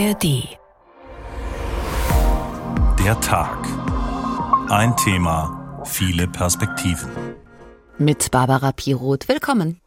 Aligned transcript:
ARD. 0.00 0.56
Der 3.04 3.20
Tag. 3.20 3.58
Ein 4.70 4.96
Thema, 4.96 5.82
viele 5.84 6.26
Perspektiven. 6.26 7.10
Mit 7.98 8.30
Barbara 8.30 8.72
Piroth. 8.72 9.28
Willkommen. 9.28 9.78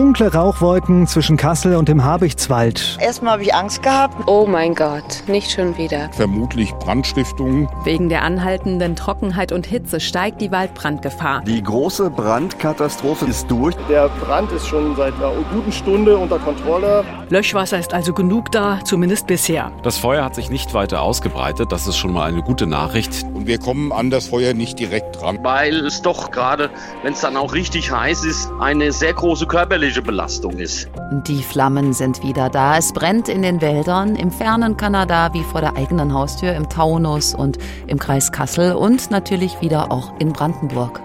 Dunkle 0.00 0.32
Rauchwolken 0.32 1.06
zwischen 1.06 1.36
Kassel 1.36 1.76
und 1.76 1.86
dem 1.86 2.02
Habichtswald. 2.02 2.96
Erstmal 3.02 3.34
habe 3.34 3.42
ich 3.42 3.54
Angst 3.54 3.82
gehabt. 3.82 4.26
Oh 4.26 4.46
mein 4.48 4.74
Gott, 4.74 5.22
nicht 5.26 5.50
schon 5.50 5.76
wieder. 5.76 6.08
Vermutlich 6.12 6.72
Brandstiftung. 6.76 7.68
Wegen 7.84 8.08
der 8.08 8.22
anhaltenden 8.22 8.96
Trockenheit 8.96 9.52
und 9.52 9.66
Hitze 9.66 10.00
steigt 10.00 10.40
die 10.40 10.50
Waldbrandgefahr. 10.50 11.42
Die 11.44 11.62
große 11.62 12.08
Brandkatastrophe 12.08 13.26
ist 13.26 13.50
durch. 13.50 13.76
Der 13.90 14.08
Brand 14.08 14.50
ist 14.52 14.66
schon 14.66 14.96
seit 14.96 15.14
einer 15.16 15.32
guten 15.52 15.70
Stunde 15.70 16.16
unter 16.16 16.38
Kontrolle. 16.38 17.04
Löschwasser 17.28 17.78
ist 17.78 17.92
also 17.92 18.14
genug 18.14 18.50
da, 18.52 18.80
zumindest 18.82 19.26
bisher. 19.26 19.70
Das 19.82 19.98
Feuer 19.98 20.24
hat 20.24 20.34
sich 20.34 20.48
nicht 20.48 20.72
weiter 20.72 21.02
ausgebreitet, 21.02 21.72
das 21.72 21.86
ist 21.86 21.98
schon 21.98 22.14
mal 22.14 22.26
eine 22.26 22.40
gute 22.40 22.66
Nachricht. 22.66 23.26
Und 23.34 23.46
wir 23.46 23.58
kommen 23.58 23.92
an 23.92 24.08
das 24.08 24.28
Feuer 24.28 24.54
nicht 24.54 24.78
direkt 24.78 25.20
dran. 25.20 25.40
Weil 25.42 25.84
es 25.84 26.00
doch 26.00 26.30
gerade, 26.30 26.70
wenn 27.02 27.12
es 27.12 27.20
dann 27.20 27.36
auch 27.36 27.52
richtig 27.52 27.92
heiß 27.92 28.24
ist, 28.24 28.50
eine 28.60 28.92
sehr 28.92 29.12
große 29.12 29.46
körperliche 29.46 29.89
Belastung 29.98 30.58
ist. 30.58 30.88
Die 31.26 31.42
Flammen 31.42 31.92
sind 31.92 32.22
wieder 32.22 32.48
da. 32.48 32.78
Es 32.78 32.92
brennt 32.92 33.28
in 33.28 33.42
den 33.42 33.60
Wäldern, 33.60 34.14
im 34.14 34.30
fernen 34.30 34.76
Kanada 34.76 35.34
wie 35.34 35.42
vor 35.42 35.60
der 35.60 35.76
eigenen 35.76 36.14
Haustür, 36.14 36.54
im 36.54 36.68
Taunus 36.68 37.34
und 37.34 37.58
im 37.88 37.98
Kreis 37.98 38.30
Kassel 38.30 38.74
und 38.74 39.10
natürlich 39.10 39.60
wieder 39.60 39.90
auch 39.90 40.12
in 40.20 40.32
Brandenburg. 40.32 41.00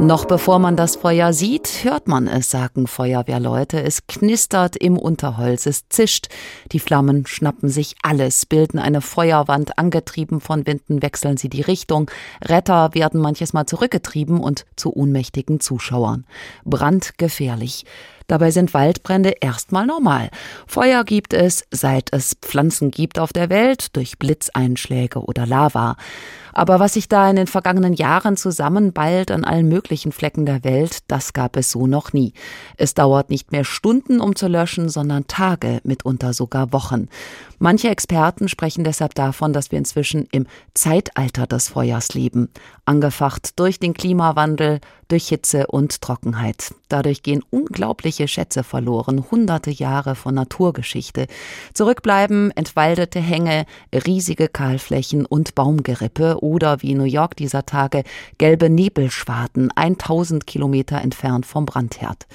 Noch 0.00 0.24
bevor 0.24 0.58
man 0.58 0.76
das 0.76 0.96
Feuer 0.96 1.34
sieht, 1.34 1.84
hört 1.84 2.08
man 2.08 2.26
es, 2.26 2.50
sagen 2.50 2.86
Feuerwehrleute. 2.86 3.82
Es 3.82 4.06
knistert 4.06 4.74
im 4.74 4.96
Unterholz, 4.96 5.66
es 5.66 5.90
zischt. 5.90 6.28
Die 6.72 6.80
Flammen 6.80 7.26
schnappen 7.26 7.68
sich 7.68 7.96
alles, 8.02 8.46
bilden 8.46 8.78
eine 8.78 9.02
Feuerwand, 9.02 9.78
angetrieben 9.78 10.40
von 10.40 10.66
Winden 10.66 11.02
wechseln 11.02 11.36
sie 11.36 11.50
die 11.50 11.60
Richtung. 11.60 12.10
Retter 12.42 12.94
werden 12.94 13.20
manches 13.20 13.52
Mal 13.52 13.66
zurückgetrieben 13.66 14.40
und 14.40 14.64
zu 14.74 14.96
ohnmächtigen 14.96 15.60
Zuschauern. 15.60 16.24
Brandgefährlich. 16.64 17.84
Dabei 18.26 18.52
sind 18.52 18.72
Waldbrände 18.72 19.34
erstmal 19.42 19.84
normal. 19.84 20.30
Feuer 20.66 21.04
gibt 21.04 21.34
es, 21.34 21.64
seit 21.70 22.08
es 22.12 22.36
Pflanzen 22.40 22.90
gibt 22.90 23.18
auf 23.18 23.34
der 23.34 23.50
Welt, 23.50 23.94
durch 23.96 24.18
Blitzeinschläge 24.18 25.18
oder 25.18 25.44
Lava. 25.44 25.96
Aber 26.52 26.80
was 26.80 26.94
sich 26.94 27.08
da 27.08 27.28
in 27.28 27.36
den 27.36 27.46
vergangenen 27.46 27.92
Jahren 27.92 28.36
zusammenballt 28.36 29.30
an 29.30 29.44
allen 29.44 29.68
möglichen 29.68 30.12
Flecken 30.12 30.46
der 30.46 30.64
Welt, 30.64 30.98
das 31.08 31.32
gab 31.32 31.56
es 31.56 31.70
so 31.70 31.86
noch 31.86 32.12
nie. 32.12 32.32
Es 32.76 32.94
dauert 32.94 33.30
nicht 33.30 33.52
mehr 33.52 33.64
Stunden, 33.64 34.20
um 34.20 34.36
zu 34.36 34.48
löschen, 34.48 34.88
sondern 34.88 35.26
Tage, 35.26 35.80
mitunter 35.84 36.32
sogar 36.32 36.72
Wochen. 36.72 37.08
Manche 37.58 37.88
Experten 37.88 38.48
sprechen 38.48 38.84
deshalb 38.84 39.14
davon, 39.14 39.52
dass 39.52 39.70
wir 39.70 39.78
inzwischen 39.78 40.26
im 40.32 40.46
Zeitalter 40.74 41.46
des 41.46 41.68
Feuers 41.68 42.14
leben, 42.14 42.48
angefacht 42.84 43.58
durch 43.58 43.78
den 43.78 43.94
Klimawandel, 43.94 44.80
durch 45.08 45.28
Hitze 45.28 45.66
und 45.66 46.00
Trockenheit. 46.00 46.74
Dadurch 46.90 47.22
gehen 47.22 47.44
unglaubliche 47.50 48.26
Schätze 48.26 48.64
verloren, 48.64 49.24
hunderte 49.30 49.70
Jahre 49.70 50.16
von 50.16 50.34
Naturgeschichte. 50.34 51.28
Zurückbleiben 51.72 52.50
entwaldete 52.56 53.20
Hänge, 53.20 53.64
riesige 53.94 54.48
Kahlflächen 54.48 55.24
und 55.24 55.54
Baumgerippe 55.54 56.42
oder 56.42 56.82
wie 56.82 56.94
New 56.94 57.04
York 57.04 57.36
dieser 57.36 57.64
Tage 57.64 58.02
gelbe 58.38 58.68
Nebelschwaden 58.68 59.70
1000 59.72 60.48
Kilometer 60.48 61.00
entfernt 61.00 61.46
vom 61.46 61.64
Brandherd. 61.64 62.26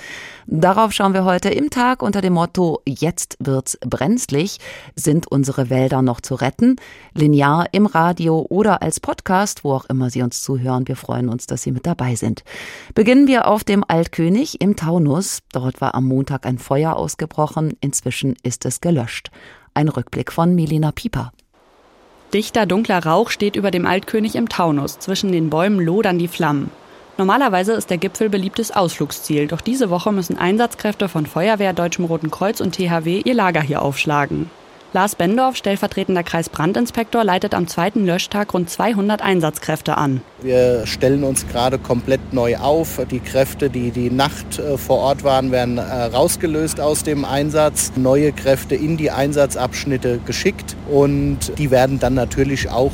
Darauf 0.47 0.94
schauen 0.94 1.14
wir 1.14 1.25
heute 1.25 1.50
im 1.50 1.69
Tag 1.69 2.02
unter 2.02 2.22
dem 2.22 2.34
Motto 2.34 2.81
Jetzt 2.88 3.36
wird's 3.40 3.78
brenzlig. 3.81 4.59
Sind 4.95 5.30
unsere 5.30 5.69
Wälder 5.69 6.02
noch 6.02 6.22
zu 6.22 6.35
retten? 6.35 6.78
Linear 7.13 7.68
im 7.74 7.88
Radio 7.88 8.46
oder 8.47 8.81
als 8.81 9.02
Podcast, 9.02 9.66
wo 9.66 9.74
auch 9.74 9.85
immer 9.85 10.09
Sie 10.09 10.22
uns 10.22 10.41
zuhören. 10.41 10.88
Wir 10.88 10.96
freuen 10.96 11.28
uns, 11.28 11.46
dass 11.46 11.63
Sie 11.63 11.72
mit 11.72 11.85
dabei 11.85 12.16
sind. 12.16 12.44
Beginnen 12.94 13.28
wir 13.28 13.50
auf 13.50 13.66
dem 13.66 13.84
Altkönig 13.85 14.44
im 14.53 14.75
Taunus. 14.75 15.39
Dort 15.51 15.81
war 15.81 15.95
am 15.95 16.06
Montag 16.06 16.45
ein 16.45 16.59
Feuer 16.59 16.95
ausgebrochen. 16.95 17.75
Inzwischen 17.81 18.35
ist 18.44 18.66
es 18.66 18.81
gelöscht. 18.81 19.31
Ein 19.73 19.89
Rückblick 19.89 20.31
von 20.31 20.53
Melina 20.53 20.91
Pieper. 20.91 21.31
Dichter 22.33 22.66
dunkler 22.66 23.05
Rauch 23.05 23.29
steht 23.29 23.55
über 23.55 23.72
dem 23.72 23.85
Altkönig 23.85 24.35
im 24.35 24.50
Taunus. 24.50 25.00
Zwischen 25.00 25.31
den 25.31 25.50
Bäumen 25.50 25.79
lodern 25.79 26.19
die 26.19 26.28
Flammen. 26.28 26.69
Normalerweise 27.17 27.73
ist 27.73 27.89
der 27.89 27.97
Gipfel 27.97 28.29
beliebtes 28.29 28.72
Ausflugsziel, 28.72 29.47
doch 29.47 29.61
diese 29.61 29.89
Woche 29.89 30.11
müssen 30.11 30.38
Einsatzkräfte 30.38 31.07
von 31.07 31.25
Feuerwehr, 31.25 31.72
Deutschem 31.72 32.05
Roten 32.05 32.29
Kreuz 32.29 32.59
und 32.59 32.75
THW 32.75 33.22
ihr 33.23 33.34
Lager 33.34 33.61
hier 33.61 33.81
aufschlagen. 33.81 34.50
Lars 34.95 35.16
Bendorf, 35.16 35.57
stellvertretender 35.57 36.23
Kreisbrandinspektor, 36.23 37.25
leitet 37.25 37.53
am 37.53 37.67
zweiten 37.67 38.06
Löschtag 38.06 38.53
rund 38.53 38.69
200 38.69 39.22
Einsatzkräfte 39.22 39.97
an. 39.97 40.22
Wir 40.41 40.88
stellen 40.88 41.25
uns 41.25 41.45
gerade 41.50 41.78
komplett 41.78 42.31
neu 42.31 42.56
auf. 42.56 43.01
Die 43.11 43.19
Kräfte, 43.19 43.69
die 43.69 43.91
die 43.91 44.09
Nacht 44.09 44.57
äh, 44.57 44.78
vor 44.78 45.00
Ort 45.00 45.25
waren, 45.25 45.51
werden 45.51 45.79
äh, 45.79 45.81
rausgelöst 45.81 46.79
aus 46.79 47.03
dem 47.03 47.25
Einsatz. 47.25 47.91
Neue 47.97 48.31
Kräfte 48.31 48.75
in 48.75 48.95
die 48.95 49.11
Einsatzabschnitte 49.11 50.22
geschickt 50.25 50.78
und 50.89 51.39
die 51.57 51.72
werden 51.72 52.00
dann 52.00 52.13
natürlich 52.13 52.69
auch 52.69 52.94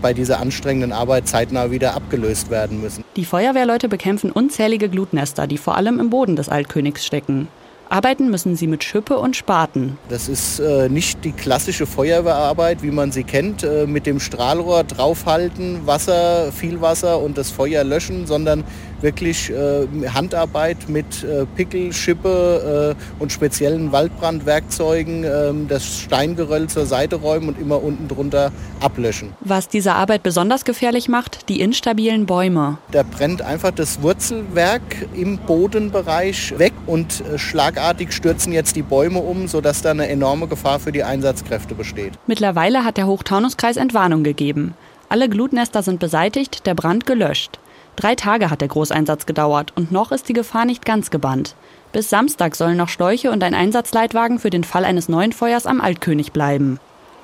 bei 0.00 0.14
dieser 0.14 0.38
anstrengenden 0.38 0.92
Arbeit 0.92 1.26
zeitnah 1.26 1.72
wieder 1.72 1.96
abgelöst 1.96 2.50
werden 2.50 2.80
müssen. 2.80 3.02
Die 3.16 3.24
Feuerwehrleute 3.24 3.88
bekämpfen 3.88 4.30
unzählige 4.30 4.88
Glutnester, 4.88 5.48
die 5.48 5.58
vor 5.58 5.76
allem 5.76 5.98
im 5.98 6.10
Boden 6.10 6.36
des 6.36 6.48
Altkönigs 6.48 7.04
stecken. 7.04 7.48
Arbeiten 7.90 8.30
müssen 8.30 8.54
sie 8.54 8.68
mit 8.68 8.84
Schippe 8.84 9.18
und 9.18 9.34
Spaten. 9.34 9.98
Das 10.08 10.28
ist 10.28 10.60
äh, 10.60 10.88
nicht 10.88 11.24
die 11.24 11.32
klassische 11.32 11.86
Feuerwehrarbeit, 11.86 12.84
wie 12.84 12.92
man 12.92 13.10
sie 13.10 13.24
kennt, 13.24 13.64
äh, 13.64 13.84
mit 13.84 14.06
dem 14.06 14.20
Strahlrohr 14.20 14.84
draufhalten, 14.84 15.88
Wasser, 15.88 16.52
viel 16.52 16.80
Wasser 16.80 17.20
und 17.20 17.36
das 17.36 17.50
Feuer 17.50 17.82
löschen, 17.82 18.28
sondern 18.28 18.62
wirklich 19.02 19.50
äh, 19.50 19.86
Handarbeit 20.08 20.88
mit 20.88 21.24
äh, 21.24 21.46
Pickel, 21.56 21.92
Schippe 21.92 22.96
äh, 22.96 23.22
und 23.22 23.32
speziellen 23.32 23.92
Waldbrandwerkzeugen, 23.92 25.24
ähm, 25.24 25.68
das 25.68 26.00
Steingeröll 26.00 26.68
zur 26.68 26.86
Seite 26.86 27.16
räumen 27.16 27.48
und 27.48 27.58
immer 27.58 27.82
unten 27.82 28.08
drunter 28.08 28.52
ablöschen. 28.80 29.32
Was 29.40 29.68
diese 29.68 29.94
Arbeit 29.94 30.22
besonders 30.22 30.64
gefährlich 30.64 31.08
macht, 31.08 31.48
die 31.48 31.60
instabilen 31.60 32.26
Bäume. 32.26 32.78
Da 32.90 33.02
brennt 33.02 33.42
einfach 33.42 33.70
das 33.70 34.02
Wurzelwerk 34.02 34.82
im 35.14 35.38
Bodenbereich 35.38 36.58
weg 36.58 36.72
und 36.86 37.22
äh, 37.22 37.38
schlagartig 37.38 38.12
stürzen 38.12 38.52
jetzt 38.52 38.76
die 38.76 38.82
Bäume 38.82 39.20
um, 39.20 39.48
sodass 39.48 39.82
da 39.82 39.90
eine 39.90 40.08
enorme 40.08 40.46
Gefahr 40.46 40.80
für 40.80 40.92
die 40.92 41.04
Einsatzkräfte 41.04 41.74
besteht. 41.74 42.12
Mittlerweile 42.26 42.84
hat 42.84 42.96
der 42.96 43.06
Hochtaunuskreis 43.06 43.76
Entwarnung 43.76 44.24
gegeben. 44.24 44.74
Alle 45.08 45.28
Glutnester 45.28 45.82
sind 45.82 45.98
beseitigt, 45.98 46.66
der 46.66 46.74
Brand 46.74 47.04
gelöscht. 47.04 47.58
Drei 48.00 48.14
Tage 48.14 48.48
hat 48.48 48.62
der 48.62 48.68
Großeinsatz 48.68 49.26
gedauert 49.26 49.74
und 49.76 49.92
noch 49.92 50.10
ist 50.10 50.26
die 50.30 50.32
Gefahr 50.32 50.64
nicht 50.64 50.86
ganz 50.86 51.10
gebannt. 51.10 51.54
Bis 51.92 52.08
Samstag 52.08 52.56
sollen 52.56 52.78
noch 52.78 52.88
Schläuche 52.88 53.30
und 53.30 53.44
ein 53.44 53.52
Einsatzleitwagen 53.52 54.38
für 54.38 54.48
den 54.48 54.64
Fall 54.64 54.86
eines 54.86 55.10
neuen 55.10 55.32
Feuers 55.32 55.66
am 55.66 55.82
Altkönig 55.82 56.32
bleiben. 56.32 56.80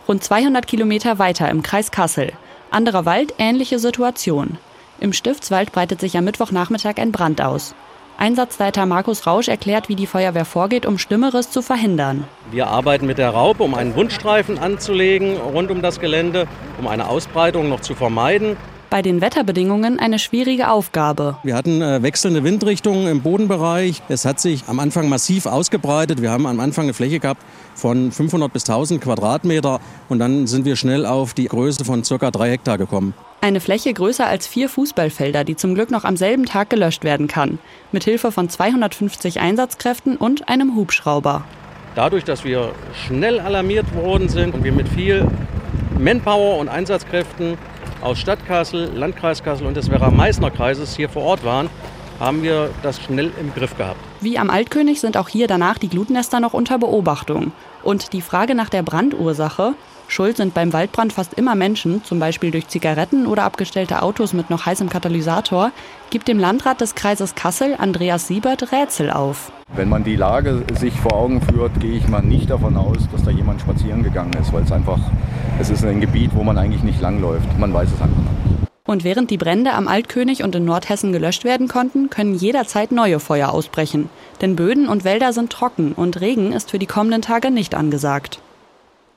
Rund 0.07 0.23
200 0.23 0.67
Kilometer 0.67 1.19
weiter 1.19 1.49
im 1.49 1.63
Kreis 1.63 1.91
Kassel. 1.93 2.31
Anderer 2.71 3.07
Wald, 3.07 3.33
ähnliche 3.39 3.79
Situation. 3.79 4.59
Im 5.01 5.15
Stiftswald 5.15 5.73
breitet 5.73 5.99
sich 5.99 6.19
am 6.19 6.25
Mittwochnachmittag 6.25 6.99
ein 6.99 7.11
Brand 7.11 7.41
aus. 7.41 7.75
Einsatzleiter 8.19 8.85
Markus 8.85 9.27
Rausch 9.27 9.49
erklärt, 9.49 9.89
wie 9.89 9.97
die 9.97 10.07
Feuerwehr 10.07 10.45
vorgeht, 10.45 10.85
um 10.85 10.99
Schlimmeres 10.99 11.51
zu 11.51 11.63
verhindern. 11.63 12.25
Wir 12.51 12.67
arbeiten 12.67 13.07
mit 13.07 13.17
der 13.17 13.31
Raupe, 13.31 13.63
um 13.63 13.75
einen 13.75 13.95
Wundstreifen 13.95 14.59
anzulegen 14.59 15.39
rund 15.39 15.71
um 15.71 15.81
das 15.81 16.01
Gelände, 16.01 16.47
um 16.79 16.87
eine 16.87 17.09
Ausbreitung 17.09 17.71
noch 17.71 17.81
zu 17.81 17.95
vermeiden 17.95 18.59
bei 18.91 19.03
den 19.03 19.21
Wetterbedingungen 19.21 19.99
eine 19.99 20.19
schwierige 20.19 20.71
Aufgabe. 20.71 21.37
Wir 21.43 21.55
hatten 21.55 21.83
äh, 21.83 22.03
wechselnde 22.03 22.45
Windrichtungen 22.45 23.09
im 23.09 23.23
Bodenbereich. 23.23 24.03
Es 24.09 24.25
hat 24.25 24.41
sich 24.41 24.65
am 24.69 24.81
Anfang 24.81 25.09
massiv 25.09 25.47
ausgebreitet. 25.47 26.23
Wir 26.23 26.31
haben 26.31 26.47
am 26.47 26.61
Anfang 26.61 26.85
eine 26.85 26.95
Fläche 26.95 27.21
gehabt 27.21 27.43
von 27.75 28.13
500 28.13 28.53
bis 28.53 28.69
1000 28.69 29.01
Quadratmeter 29.03 29.81
und 30.09 30.19
dann 30.19 30.47
sind 30.47 30.65
wir 30.65 30.77
schnell 30.77 31.07
auf 31.07 31.35
die 31.35 31.47
Größe 31.47 31.85
von 31.85 32.03
ca. 32.03 32.31
drei 32.31 32.51
Hektar 32.51 32.79
gekommen. 32.79 33.15
Eine 33.41 33.61
Fläche 33.61 33.93
größer 33.93 34.27
als 34.27 34.47
vier 34.47 34.69
Fußballfelder, 34.69 35.45
die 35.45 35.57
zum 35.57 35.75
Glück 35.75 35.91
noch 35.91 36.05
am 36.05 36.17
selben 36.17 36.47
Tag 36.47 36.71
gelöscht 36.71 37.05
werden 37.05 37.29
kann. 37.29 37.59
Mit 37.93 38.05
Hilfe 38.05 38.33
von 38.33 38.49
250 38.49 39.41
Einsatzkräften 39.41 40.17
und 40.17 40.49
einem 40.49 40.75
Hubschrauber. 40.75 41.45
Dadurch, 41.95 42.25
dass 42.25 42.45
wir 42.45 42.73
schnell 43.07 43.41
alarmiert 43.41 43.95
worden 43.95 44.29
sind 44.29 44.55
und 44.55 44.65
wir 44.65 44.73
mit 44.73 44.89
viel 44.89 45.27
Manpower 45.99 46.59
und 46.59 46.69
Einsatzkräften 46.69 47.57
aus 48.07 48.21
Stadt 48.21 48.47
Kassel, 48.47 48.89
Landkreis 48.95 49.43
Kassel 49.43 49.67
und 49.67 49.77
des 49.77 49.91
Werra-Meißner 49.91 50.53
Kreises 50.53 50.95
hier 50.95 51.09
vor 51.09 51.25
Ort 51.25 51.45
waren, 51.45 51.69
haben 52.21 52.45
wir 52.45 52.71
das 52.85 53.03
schnell 53.03 53.33
im 53.41 53.53
Griff 53.53 53.77
gehabt. 53.77 53.99
Wie 54.21 54.39
am 54.39 54.49
Altkönig 54.49 55.01
sind 55.01 55.17
auch 55.17 55.29
hier 55.29 55.49
danach 55.49 55.77
die 55.77 55.89
Glutnester 55.89 56.39
noch 56.39 56.55
unter 56.55 56.79
Beobachtung. 56.79 57.51
Und 57.83 58.13
die 58.13 58.21
Frage 58.21 58.55
nach 58.55 58.69
der 58.69 58.85
Brandursache, 58.85 59.75
Schuld 60.09 60.37
sind 60.37 60.55
beim 60.55 60.73
Waldbrand 60.73 61.13
fast 61.13 61.35
immer 61.35 61.55
Menschen, 61.55 62.05
zum 62.05 62.19
Beispiel 62.19 62.51
durch 62.51 62.69
Zigaretten 62.69 63.27
oder 63.27 63.45
abgestellte 63.45 64.03
Autos 64.03 64.33
mit 64.33 64.51
noch 64.51 64.65
heißem 64.67 64.89
Katalysator, 64.89 65.73
gibt 66.11 66.29
dem 66.29 66.39
Landrat 66.39 66.81
des 66.81 66.95
Kreises 66.95 67.35
Kassel, 67.35 67.75
Andreas 67.79 68.29
Siebert, 68.29 68.73
Rätsel 68.73 69.11
auf. 69.11 69.51
Wenn 69.75 69.89
man 69.89 70.05
die 70.05 70.17
Lage 70.17 70.65
sich 70.79 70.95
vor 70.95 71.15
Augen 71.15 71.43
führt, 71.43 71.81
gehe 71.81 71.97
ich 71.97 72.09
mal 72.09 72.23
nicht 72.23 72.51
davon 72.51 72.77
aus, 72.77 72.99
dass 73.11 73.25
da 73.25 73.31
jemand 73.31 73.61
spazieren 73.61 74.03
gegangen 74.03 74.33
ist, 74.41 74.53
weil 74.53 74.63
es 74.63 74.73
einfach, 74.73 75.01
es 75.61 75.71
ist 75.71 75.85
ein 75.85 76.01
Gebiet, 76.01 76.31
wo 76.35 76.43
man 76.43 76.57
eigentlich 76.57 76.83
nicht 76.83 77.01
langläuft. 77.01 77.59
Man 77.59 77.75
weiß 77.75 77.89
es 77.89 78.01
einfach 78.01 78.17
nicht. 78.17 78.37
Und 78.87 79.03
während 79.03 79.31
die 79.31 79.37
Brände 79.37 79.73
am 79.73 79.89
Altkönig 79.89 80.45
und 80.45 80.55
in 80.55 80.65
Nordhessen 80.65 81.13
gelöscht 81.13 81.43
werden 81.43 81.67
konnten, 81.67 82.09
können 82.09 82.37
jederzeit 82.37 82.93
neue 82.93 83.19
Feuer 83.19 83.51
ausbrechen. 83.51 84.09
Denn 84.41 84.55
Böden 84.55 84.89
und 84.89 85.03
Wälder 85.03 85.33
sind 85.33 85.51
trocken 85.51 85.93
und 85.93 86.21
Regen 86.21 86.53
ist 86.53 86.71
für 86.71 86.79
die 86.79 86.87
kommenden 86.87 87.23
Tage 87.23 87.51
nicht 87.51 87.75
angesagt. 87.75 88.41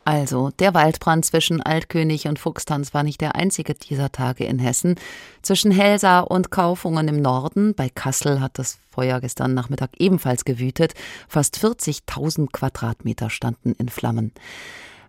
Also, 0.10 0.50
der 0.58 0.74
Waldbrand 0.74 1.24
zwischen 1.24 1.62
Altkönig 1.62 2.28
und 2.28 2.40
Fuchstanz 2.40 2.96
war 2.96 3.04
nicht 3.04 3.22
der 3.22 3.36
einzige 3.36 3.76
dieser 3.76 4.12
Tage 4.12 4.44
in 4.44 4.58
Hessen. 4.58 4.96
Zwischen 5.44 5.70
Helsa 5.70 6.22
und 6.22 6.50
Kaufungen 6.50 7.08
im 7.08 7.22
Norden, 7.22 7.76
bei 7.76 7.90
Kassel 7.90 8.42
hat 8.42 8.58
das 8.58 8.80
Feuer 8.90 9.22
gestern 9.22 9.54
Nachmittag 9.54 9.92
ebenfalls 10.00 10.46
gewütet. 10.46 10.96
Fast 11.28 11.60
40.000 11.60 12.48
Quadratmeter 12.52 13.30
standen 13.30 13.74
in 13.74 13.88
Flammen. 13.88 14.32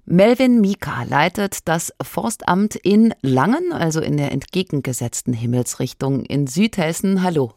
Melvin 0.05 0.61
Mika 0.61 1.05
leitet 1.05 1.67
das 1.67 1.95
Forstamt 2.03 2.77
in 2.77 3.15
Langen, 3.23 3.73
also 3.73 4.03
in 4.03 4.19
der 4.19 4.33
entgegengesetzten 4.33 5.33
Himmelsrichtung 5.33 6.27
in 6.27 6.47
Südhessen. 6.47 7.23
Hallo. 7.23 7.55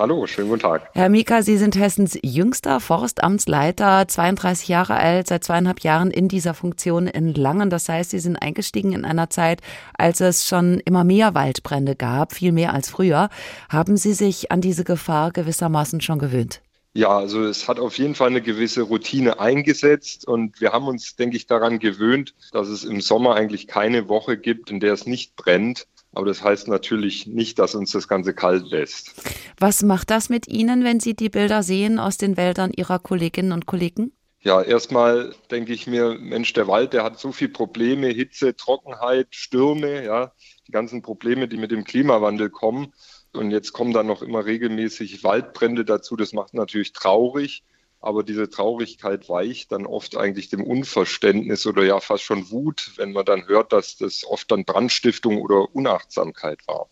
Hallo, 0.00 0.26
schönen 0.26 0.48
guten 0.48 0.62
Tag. 0.62 0.88
Herr 0.94 1.10
Mika, 1.10 1.42
Sie 1.42 1.58
sind 1.58 1.78
Hessens 1.78 2.18
jüngster 2.22 2.80
Forstamtsleiter, 2.80 4.08
32 4.08 4.66
Jahre 4.66 4.94
alt, 4.94 5.26
seit 5.26 5.44
zweieinhalb 5.44 5.80
Jahren 5.80 6.10
in 6.10 6.26
dieser 6.26 6.54
Funktion 6.54 7.06
in 7.06 7.34
Langen. 7.34 7.68
Das 7.68 7.86
heißt, 7.86 8.08
Sie 8.08 8.18
sind 8.18 8.36
eingestiegen 8.36 8.92
in 8.92 9.04
einer 9.04 9.28
Zeit, 9.28 9.60
als 9.98 10.22
es 10.22 10.48
schon 10.48 10.80
immer 10.86 11.04
mehr 11.04 11.34
Waldbrände 11.34 11.96
gab, 11.96 12.32
viel 12.32 12.52
mehr 12.52 12.72
als 12.72 12.88
früher. 12.88 13.28
Haben 13.68 13.98
Sie 13.98 14.14
sich 14.14 14.50
an 14.50 14.62
diese 14.62 14.84
Gefahr 14.84 15.32
gewissermaßen 15.32 16.00
schon 16.00 16.18
gewöhnt? 16.18 16.62
Ja, 16.92 17.16
also 17.18 17.44
es 17.44 17.68
hat 17.68 17.78
auf 17.78 17.98
jeden 17.98 18.16
Fall 18.16 18.30
eine 18.30 18.42
gewisse 18.42 18.82
Routine 18.82 19.38
eingesetzt 19.38 20.26
und 20.26 20.60
wir 20.60 20.72
haben 20.72 20.88
uns, 20.88 21.14
denke 21.14 21.36
ich, 21.36 21.46
daran 21.46 21.78
gewöhnt, 21.78 22.34
dass 22.50 22.66
es 22.66 22.82
im 22.84 23.00
Sommer 23.00 23.36
eigentlich 23.36 23.68
keine 23.68 24.08
Woche 24.08 24.36
gibt, 24.36 24.70
in 24.70 24.80
der 24.80 24.94
es 24.94 25.06
nicht 25.06 25.36
brennt. 25.36 25.86
Aber 26.12 26.26
das 26.26 26.42
heißt 26.42 26.68
natürlich 26.68 27.26
nicht, 27.26 27.58
dass 27.58 27.74
uns 27.74 27.92
das 27.92 28.08
Ganze 28.08 28.34
kalt 28.34 28.70
lässt. 28.70 29.14
Was 29.58 29.82
macht 29.82 30.10
das 30.10 30.28
mit 30.28 30.48
Ihnen, 30.48 30.82
wenn 30.84 30.98
Sie 30.98 31.14
die 31.14 31.28
Bilder 31.28 31.62
sehen 31.62 31.98
aus 31.98 32.16
den 32.16 32.36
Wäldern 32.36 32.72
Ihrer 32.74 32.98
Kolleginnen 32.98 33.52
und 33.52 33.66
Kollegen? 33.66 34.12
Ja, 34.42 34.62
erstmal 34.62 35.34
denke 35.50 35.72
ich 35.74 35.86
mir, 35.86 36.16
Mensch, 36.18 36.54
der 36.54 36.66
Wald, 36.66 36.94
der 36.94 37.04
hat 37.04 37.18
so 37.18 37.30
viele 37.30 37.50
Probleme, 37.50 38.08
Hitze, 38.08 38.56
Trockenheit, 38.56 39.28
Stürme, 39.30 40.04
ja, 40.04 40.32
die 40.66 40.72
ganzen 40.72 41.02
Probleme, 41.02 41.46
die 41.46 41.58
mit 41.58 41.70
dem 41.70 41.84
Klimawandel 41.84 42.48
kommen. 42.48 42.92
Und 43.32 43.50
jetzt 43.50 43.72
kommen 43.72 43.92
dann 43.92 44.06
noch 44.06 44.22
immer 44.22 44.46
regelmäßig 44.46 45.22
Waldbrände 45.22 45.84
dazu. 45.84 46.16
Das 46.16 46.32
macht 46.32 46.54
natürlich 46.54 46.92
traurig. 46.92 47.64
Aber 48.00 48.22
diese 48.22 48.48
Traurigkeit 48.48 49.28
weicht 49.28 49.72
dann 49.72 49.86
oft 49.86 50.16
eigentlich 50.16 50.48
dem 50.48 50.64
Unverständnis 50.64 51.66
oder 51.66 51.84
ja 51.84 52.00
fast 52.00 52.24
schon 52.24 52.50
Wut, 52.50 52.92
wenn 52.96 53.12
man 53.12 53.26
dann 53.26 53.46
hört, 53.46 53.72
dass 53.72 53.96
das 53.96 54.24
oft 54.24 54.50
dann 54.50 54.64
Brandstiftung 54.64 55.40
oder 55.40 55.74
Unachtsamkeit 55.74 56.66
war. 56.66 56.88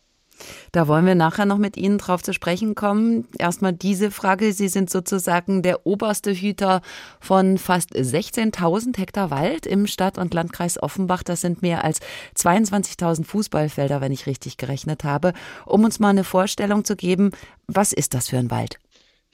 Da 0.73 0.89
wollen 0.89 1.07
wir 1.07 1.15
nachher 1.15 1.47
noch 1.47 1.59
mit 1.59 1.77
Ihnen 1.77 1.99
drauf 1.99 2.23
zu 2.23 2.33
sprechen 2.33 2.75
kommen. 2.75 3.27
Erstmal 3.39 3.73
diese 3.73 4.11
Frage. 4.11 4.53
Sie 4.53 4.69
sind 4.69 4.91
sozusagen 4.91 5.63
der 5.63 5.87
oberste 5.87 6.33
Hüter 6.33 6.83
von 7.21 7.59
fast 7.59 7.95
16.000 7.95 8.97
Hektar 8.99 9.31
Wald 9.31 9.67
im 9.67 9.87
Stadt- 9.87 10.19
und 10.19 10.35
Landkreis 10.35 10.81
Offenbach. 10.81 11.23
Das 11.23 11.41
sind 11.41 11.63
mehr 11.63 11.85
als 11.85 12.01
22.000 12.37 13.25
Fußballfelder, 13.25 14.01
wenn 14.01 14.13
ich 14.13 14.27
richtig 14.27 14.57
gerechnet 14.57 15.05
habe. 15.05 15.33
Um 15.67 15.85
uns 15.85 15.99
mal 15.99 16.11
eine 16.11 16.25
Vorstellung 16.25 16.85
zu 16.85 16.97
geben, 16.97 17.33
was 17.67 17.93
ist 17.93 18.15
das 18.15 18.29
für 18.29 18.39
ein 18.39 18.51
Wald? 18.51 18.79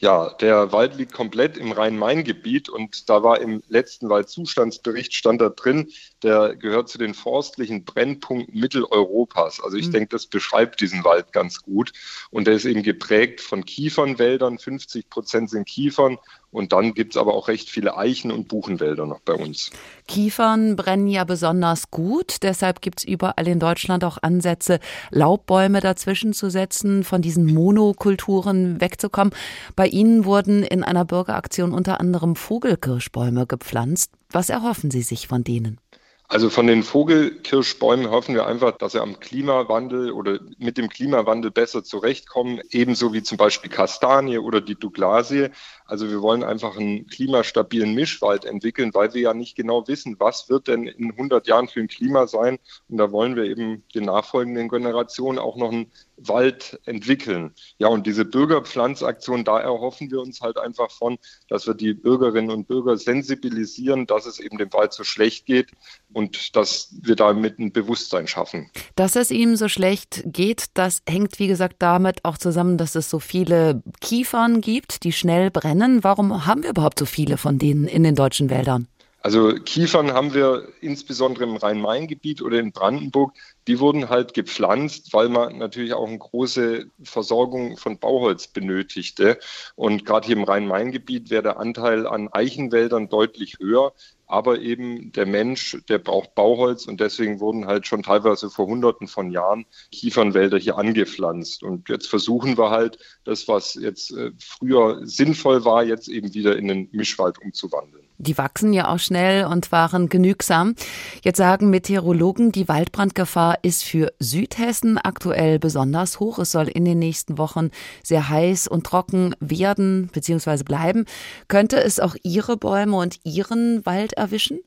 Ja, 0.05 0.29
der 0.39 0.71
Wald 0.71 0.97
liegt 0.97 1.15
komplett 1.15 1.56
im 1.56 1.73
Rhein-Main-Gebiet 1.73 2.69
und 2.69 3.09
da 3.09 3.23
war 3.23 3.41
im 3.41 3.62
letzten 3.69 4.11
Waldzustandsbericht 4.11 5.15
stand 5.15 5.41
da 5.41 5.49
drin, 5.49 5.89
der 6.23 6.56
gehört 6.56 6.91
zu 6.91 6.99
den 6.99 7.15
forstlichen 7.15 7.87
Brennpunkten 7.87 8.61
Mitteleuropas. 8.61 9.62
Also 9.65 9.79
ich 9.79 9.87
mhm. 9.87 9.93
denke, 9.93 10.09
das 10.11 10.27
beschreibt 10.27 10.83
diesen 10.83 11.05
Wald 11.05 11.33
ganz 11.33 11.62
gut. 11.62 11.95
Und 12.29 12.47
der 12.47 12.53
ist 12.53 12.67
eben 12.67 12.83
geprägt 12.83 13.41
von 13.41 13.65
Kiefernwäldern. 13.65 14.59
50 14.59 15.09
Prozent 15.09 15.49
sind 15.49 15.67
Kiefern 15.67 16.19
und 16.55 16.73
dann 16.73 16.95
gibt 16.95 17.15
es 17.15 17.21
aber 17.21 17.35
auch 17.35 17.49
recht 17.49 17.69
viele 17.69 17.97
Eichen- 17.97 18.31
und 18.31 18.47
Buchenwälder 18.47 19.06
noch 19.06 19.19
bei 19.19 19.33
uns. 19.33 19.71
Kiefern 20.06 20.77
brennen 20.77 21.09
ja 21.09 21.25
besonders 21.25 21.91
gut. 21.91 22.45
Deshalb 22.45 22.81
gibt 22.81 23.01
es 23.01 23.05
überall 23.05 23.49
in 23.49 23.59
Deutschland 23.59 24.05
auch 24.05 24.19
Ansätze, 24.23 24.79
Laubbäume 25.11 25.81
dazwischen 25.81 26.33
zu 26.33 26.51
setzen, 26.51 27.03
von 27.03 27.23
diesen 27.23 27.53
Monokulturen 27.53 28.81
wegzukommen. 28.81 29.35
Bei 29.75 29.89
Ihnen 29.94 30.25
wurden 30.25 30.64
in 30.64 30.82
einer 30.82 31.05
Bürgeraktion 31.05 31.73
unter 31.73 32.00
anderem 32.00 32.35
Vogelkirschbäume 32.35 33.46
gepflanzt. 33.46 34.11
Was 34.29 34.50
erhoffen 34.50 34.91
Sie 34.91 35.02
sich 35.02 35.29
von 35.29 35.44
denen? 35.44 35.79
Also 36.26 36.50
von 36.50 36.67
den 36.67 36.82
Vogelkirschbäumen 36.82 38.11
hoffen 38.11 38.35
wir 38.35 38.44
einfach, 38.44 38.73
dass 38.73 38.93
sie 38.93 39.00
am 39.00 39.20
Klimawandel 39.20 40.11
oder 40.11 40.41
mit 40.58 40.79
dem 40.79 40.88
Klimawandel 40.88 41.52
besser 41.52 41.85
zurechtkommen, 41.85 42.61
ebenso 42.70 43.12
wie 43.12 43.23
zum 43.23 43.38
Beispiel 43.38 43.70
Kastanie 43.70 44.38
oder 44.38 44.61
die 44.61 44.75
Douglasie. 44.75 45.50
Also 45.86 46.08
wir 46.08 46.22
wollen 46.22 46.42
einfach 46.42 46.76
einen 46.78 47.06
klimastabilen 47.06 47.94
Mischwald 47.94 48.44
entwickeln, 48.44 48.92
weil 48.94 49.12
wir 49.12 49.20
ja 49.20 49.34
nicht 49.34 49.54
genau 49.54 49.86
wissen, 49.86 50.16
was 50.19 50.48
wird 50.48 50.69
denn 50.69 50.86
in 50.86 51.10
100 51.10 51.46
Jahren 51.46 51.69
für 51.69 51.81
ein 51.81 51.88
Klima 51.88 52.26
sein. 52.26 52.58
Und 52.88 52.96
da 52.96 53.12
wollen 53.12 53.36
wir 53.36 53.44
eben 53.44 53.82
den 53.94 54.04
nachfolgenden 54.04 54.69
Generationen 54.69 55.38
auch 55.38 55.56
noch 55.56 55.70
einen 55.70 55.90
Wald 56.16 56.81
entwickeln. 56.86 57.52
Ja, 57.78 57.88
und 57.88 58.06
diese 58.06 58.25
Bürgerpflanzaktion, 58.25 59.44
da 59.44 59.60
erhoffen 59.60 60.10
wir 60.10 60.20
uns 60.20 60.40
halt 60.40 60.58
einfach 60.58 60.90
von, 60.90 61.19
dass 61.48 61.66
wir 61.66 61.75
die 61.75 61.92
Bürgerinnen 61.92 62.50
und 62.50 62.66
Bürger 62.66 62.96
sensibilisieren, 62.96 64.06
dass 64.06 64.25
es 64.25 64.38
eben 64.38 64.56
dem 64.58 64.72
Wald 64.72 64.92
so 64.92 65.04
schlecht 65.04 65.44
geht 65.44 65.72
und 66.12 66.56
dass 66.56 66.94
wir 67.02 67.16
damit 67.16 67.58
ein 67.58 67.72
Bewusstsein 67.72 68.26
schaffen. 68.26 68.70
Dass 68.96 69.16
es 69.16 69.31
ihm 69.31 69.56
so 69.56 69.69
schlecht 69.69 70.22
geht, 70.26 70.66
das 70.75 71.02
hängt, 71.08 71.38
wie 71.38 71.48
gesagt, 71.48 71.76
damit 71.81 72.25
auch 72.25 72.38
zusammen, 72.38 72.78
dass 72.78 72.94
es 72.94 73.10
so 73.10 73.19
viele 73.19 73.82
Kiefern 74.00 74.60
gibt, 74.60 75.04
die 75.04 75.12
schnell 75.12 75.50
brennen. 75.50 75.74
Warum 76.03 76.47
haben 76.47 76.62
wir 76.62 76.71
überhaupt 76.71 76.99
so 76.99 77.06
viele 77.06 77.37
von 77.37 77.59
denen 77.59 77.87
in 77.87 78.03
den 78.03 78.15
deutschen 78.15 78.50
Wäldern? 78.50 78.87
Also 79.26 79.55
Kiefern 79.55 80.12
haben 80.12 80.35
wir 80.35 80.69
insbesondere 80.82 81.44
im 81.44 81.56
Rhein-Main-Gebiet 81.56 82.43
oder 82.43 82.59
in 82.59 82.73
Brandenburg, 82.73 83.32
die 83.67 83.81
wurden 83.81 84.11
halt 84.11 84.35
gepflanzt, 84.35 85.15
weil 85.15 85.31
man 85.31 85.56
natürlich 85.56 85.94
auch 85.94 86.06
eine 86.06 86.19
große 86.19 86.91
Versorgung 87.03 87.79
von 87.79 87.99
Bauholz 87.99 88.49
benötigte. 88.49 89.38
Und 89.76 90.05
gerade 90.05 90.27
hier 90.27 90.37
im 90.37 90.44
Rhein-Main-Gebiet 90.44 91.31
wäre 91.31 91.43
der 91.43 91.58
Anteil 91.58 92.06
an 92.06 92.29
Eichenwäldern 92.32 93.08
deutlich 93.08 93.56
höher. 93.58 93.94
Aber 94.27 94.60
eben 94.60 95.10
der 95.13 95.25
Mensch, 95.25 95.79
der 95.89 96.01
braucht 96.01 96.34
Bauholz 96.34 96.84
und 96.84 97.01
deswegen 97.01 97.41
wurden 97.41 97.65
halt 97.65 97.87
schon 97.87 98.03
teilweise 98.03 98.51
vor 98.51 98.67
Hunderten 98.67 99.08
von 99.08 99.31
Jahren 99.31 99.65
Kiefernwälder 99.91 100.58
hier 100.58 100.77
angepflanzt. 100.77 101.63
Und 101.63 101.89
jetzt 101.89 102.08
versuchen 102.08 102.58
wir 102.58 102.69
halt, 102.69 102.98
das, 103.25 103.48
was 103.48 103.72
jetzt 103.72 104.10
äh, 104.10 104.32
früher 104.39 105.01
sinnvoll 105.06 105.65
war, 105.65 105.82
jetzt 105.82 106.08
eben 106.08 106.34
wieder 106.34 106.58
in 106.58 106.69
den 106.69 106.91
Mischwald 106.93 107.41
umzuwandeln. 107.41 108.04
Die 108.19 108.39
wachsen 108.39 108.73
ja 108.73 108.89
auch 108.89 108.99
schnell 108.99 109.47
und 109.47 109.73
waren 109.73 110.09
genügsam. 110.09 110.75
Jetzt 111.23 111.39
sagen 111.39 111.71
Meteorologen, 111.71 112.53
die 112.53 112.69
Waldbrandgefahr 112.69 113.59
ist 113.63 113.85
für 113.85 114.13
Südhessen 114.21 114.99
aktuell 114.99 115.59
besonders 115.59 116.21
hoch. 116.21 116.39
Es 116.39 116.53
soll 116.53 116.69
in 116.69 116.85
den 116.85 116.99
nächsten 116.99 117.39
Wochen 117.39 117.71
sehr 118.03 118.29
heiß 118.29 118.69
und 118.69 118.87
trocken 118.87 119.35
werden 119.41 120.11
bzw. 120.13 120.63
bleiben. 120.63 121.06
Könnte 121.49 121.83
es 121.83 121.99
auch 121.99 122.15
Ihre 122.23 122.56
Bäume 122.56 122.97
und 122.97 123.19
Ihren 123.25 123.85
Wald 123.85 124.13
erwischen? 124.13 124.61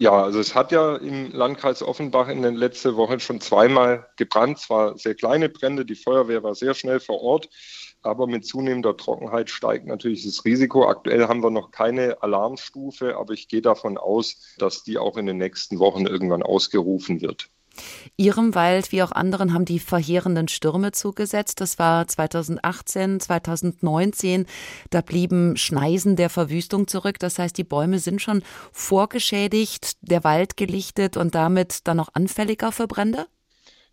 Ja, 0.00 0.22
also 0.22 0.38
es 0.38 0.54
hat 0.54 0.70
ja 0.70 0.94
im 0.94 1.32
Landkreis 1.32 1.82
Offenbach 1.82 2.28
in 2.28 2.42
den 2.42 2.54
letzten 2.54 2.94
Wochen 2.94 3.18
schon 3.18 3.40
zweimal 3.40 4.06
gebrannt. 4.16 4.60
Zwar 4.60 4.96
sehr 4.96 5.16
kleine 5.16 5.48
Brände, 5.48 5.84
die 5.84 5.96
Feuerwehr 5.96 6.44
war 6.44 6.54
sehr 6.54 6.74
schnell 6.74 7.00
vor 7.00 7.20
Ort. 7.20 7.48
Aber 8.02 8.26
mit 8.26 8.46
zunehmender 8.46 8.96
Trockenheit 8.96 9.50
steigt 9.50 9.86
natürlich 9.86 10.24
das 10.24 10.44
Risiko. 10.44 10.88
Aktuell 10.88 11.26
haben 11.26 11.42
wir 11.42 11.50
noch 11.50 11.70
keine 11.70 12.22
Alarmstufe, 12.22 13.16
aber 13.16 13.32
ich 13.34 13.48
gehe 13.48 13.62
davon 13.62 13.98
aus, 13.98 14.54
dass 14.58 14.84
die 14.84 14.98
auch 14.98 15.16
in 15.16 15.26
den 15.26 15.38
nächsten 15.38 15.78
Wochen 15.78 16.06
irgendwann 16.06 16.42
ausgerufen 16.42 17.20
wird. 17.20 17.50
Ihrem 18.16 18.54
Wald 18.54 18.92
wie 18.92 19.02
auch 19.02 19.12
anderen 19.12 19.54
haben 19.54 19.64
die 19.64 19.78
verheerenden 19.78 20.48
Stürme 20.48 20.92
zugesetzt. 20.92 21.60
Das 21.60 21.78
war 21.78 22.06
2018, 22.06 23.20
2019. 23.20 24.46
Da 24.90 25.00
blieben 25.00 25.56
Schneisen 25.56 26.16
der 26.16 26.30
Verwüstung 26.30 26.88
zurück. 26.88 27.18
Das 27.18 27.38
heißt, 27.38 27.56
die 27.56 27.64
Bäume 27.64 27.98
sind 27.98 28.20
schon 28.20 28.42
vorgeschädigt, 28.72 29.96
der 30.00 30.24
Wald 30.24 30.56
gelichtet 30.56 31.16
und 31.16 31.34
damit 31.34 31.86
dann 31.86 32.00
auch 32.00 32.08
anfälliger 32.12 32.72
für 32.72 32.86
Brände? 32.86 33.26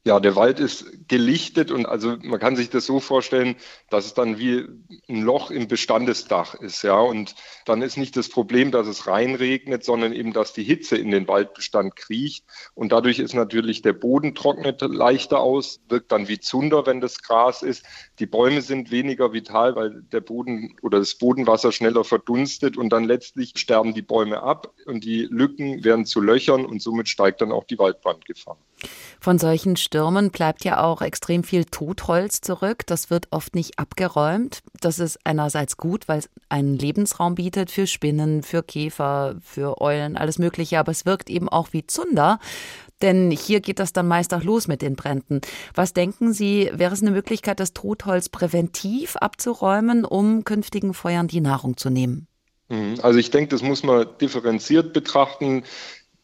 Ja, 0.08 0.20
der 0.20 0.36
Wald 0.36 0.60
ist 0.60 1.08
gelichtet 1.08 1.72
und 1.72 1.88
also 1.88 2.16
man 2.22 2.40
kann 2.40 2.56
sich 2.56 2.70
das 2.70 2.86
so 2.86 3.00
vorstellen, 3.00 3.56
dass 3.90 4.06
es 4.06 4.14
dann 4.14 4.38
wie 4.38 4.68
ein 5.10 5.24
Loch 5.24 5.50
im 5.50 5.68
Bestandesdach 5.68 6.54
ist, 6.54 6.84
ja. 6.84 7.00
Und 7.00 7.34
dann 7.66 7.82
ist 7.82 7.98
nicht 7.98 8.16
das 8.16 8.30
Problem, 8.30 8.70
dass 8.70 8.86
es 8.86 9.08
reinregnet, 9.08 9.84
sondern 9.84 10.14
eben, 10.14 10.32
dass 10.32 10.54
die 10.54 10.64
Hitze 10.64 10.96
in 10.96 11.10
den 11.10 11.28
Waldbestand 11.28 11.96
kriecht. 11.96 12.46
Und 12.76 12.92
dadurch 12.92 13.18
ist 13.18 13.34
natürlich 13.34 13.82
der 13.82 13.94
Boden 13.94 14.36
trocknet 14.36 14.82
leichter 14.82 15.40
aus, 15.40 15.82
wirkt 15.90 16.12
dann 16.12 16.28
wie 16.28 16.40
Zunder, 16.40 16.86
wenn 16.86 17.02
das 17.02 17.24
Gras 17.24 17.64
ist. 17.64 17.84
Die 18.20 18.28
Bäume 18.28 18.62
sind 18.62 18.92
weniger 18.92 19.34
vital, 19.34 19.76
weil 19.76 20.04
der 20.12 20.22
Boden 20.22 20.76
oder 20.84 21.00
das 21.00 21.16
Bodenwasser 21.16 21.72
schneller 21.72 22.04
verdunstet 22.04 22.78
und 22.78 22.90
dann 22.90 23.06
letztlich 23.06 23.54
sterben 23.56 23.96
die 23.96 24.04
Bäume 24.04 24.44
ab 24.44 24.72
und 24.86 25.04
die 25.04 25.28
Lücken 25.32 25.84
werden 25.84 26.06
zu 26.06 26.22
Löchern 26.22 26.64
und 26.64 26.80
somit 26.80 27.10
steigt 27.10 27.42
dann 27.42 27.52
auch 27.52 27.64
die 27.64 27.80
Waldbrandgefahr. 27.80 28.60
Von 29.20 29.40
solchen 29.40 29.76
Stürmen 29.76 30.32
bleibt 30.32 30.64
ja 30.64 30.84
auch 30.84 31.02
extrem 31.02 31.44
viel 31.44 31.66
Totholz 31.66 32.42
zurück. 32.42 32.86
Das 32.86 33.10
wird 33.10 33.28
oft 33.32 33.56
nicht 33.56 33.80
abgeräumt. 33.80 34.60
Das 34.82 35.00
ist 35.00 35.20
einerseits 35.24 35.78
gut, 35.78 36.08
weil 36.08 36.20
es 36.20 36.30
einen 36.50 36.78
Lebensraum 36.78 37.36
bietet 37.36 37.72
für 37.72 37.88
Spinnen, 37.88 38.44
für 38.44 38.64
Käfer, 38.64 39.36
für 39.42 39.82
Eulen, 39.82 40.18
alles 40.18 40.40
Mögliche. 40.40 40.80
Aber 40.80 40.92
es 40.92 41.06
wirkt 41.06 41.30
eben 41.30 41.50
auch 41.50 41.70
wie 41.72 41.88
Zunder. 41.88 42.40
Denn 43.02 43.32
hier 43.32 43.60
geht 43.60 43.80
das 43.80 43.94
dann 43.94 44.08
meist 44.08 44.34
auch 44.34 44.44
los 44.44 44.68
mit 44.68 44.82
den 44.82 44.96
Bränden. 44.96 45.42
Was 45.74 45.94
denken 45.94 46.34
Sie, 46.34 46.70
wäre 46.74 46.94
es 46.94 47.02
eine 47.02 47.12
Möglichkeit, 47.12 47.60
das 47.60 47.74
Totholz 47.74 48.30
präventiv 48.30 49.18
abzuräumen, 49.18 50.06
um 50.06 50.44
künftigen 50.44 50.94
Feuern 50.94 51.28
die 51.28 51.42
Nahrung 51.42 51.78
zu 51.78 51.90
nehmen? 51.90 52.28
Mhm. 52.70 52.96
Also 53.02 53.20
ich 53.20 53.32
denke, 53.32 53.50
das 53.50 53.62
muss 53.62 53.84
man 53.84 54.08
differenziert 54.22 54.94
betrachten. 54.94 55.64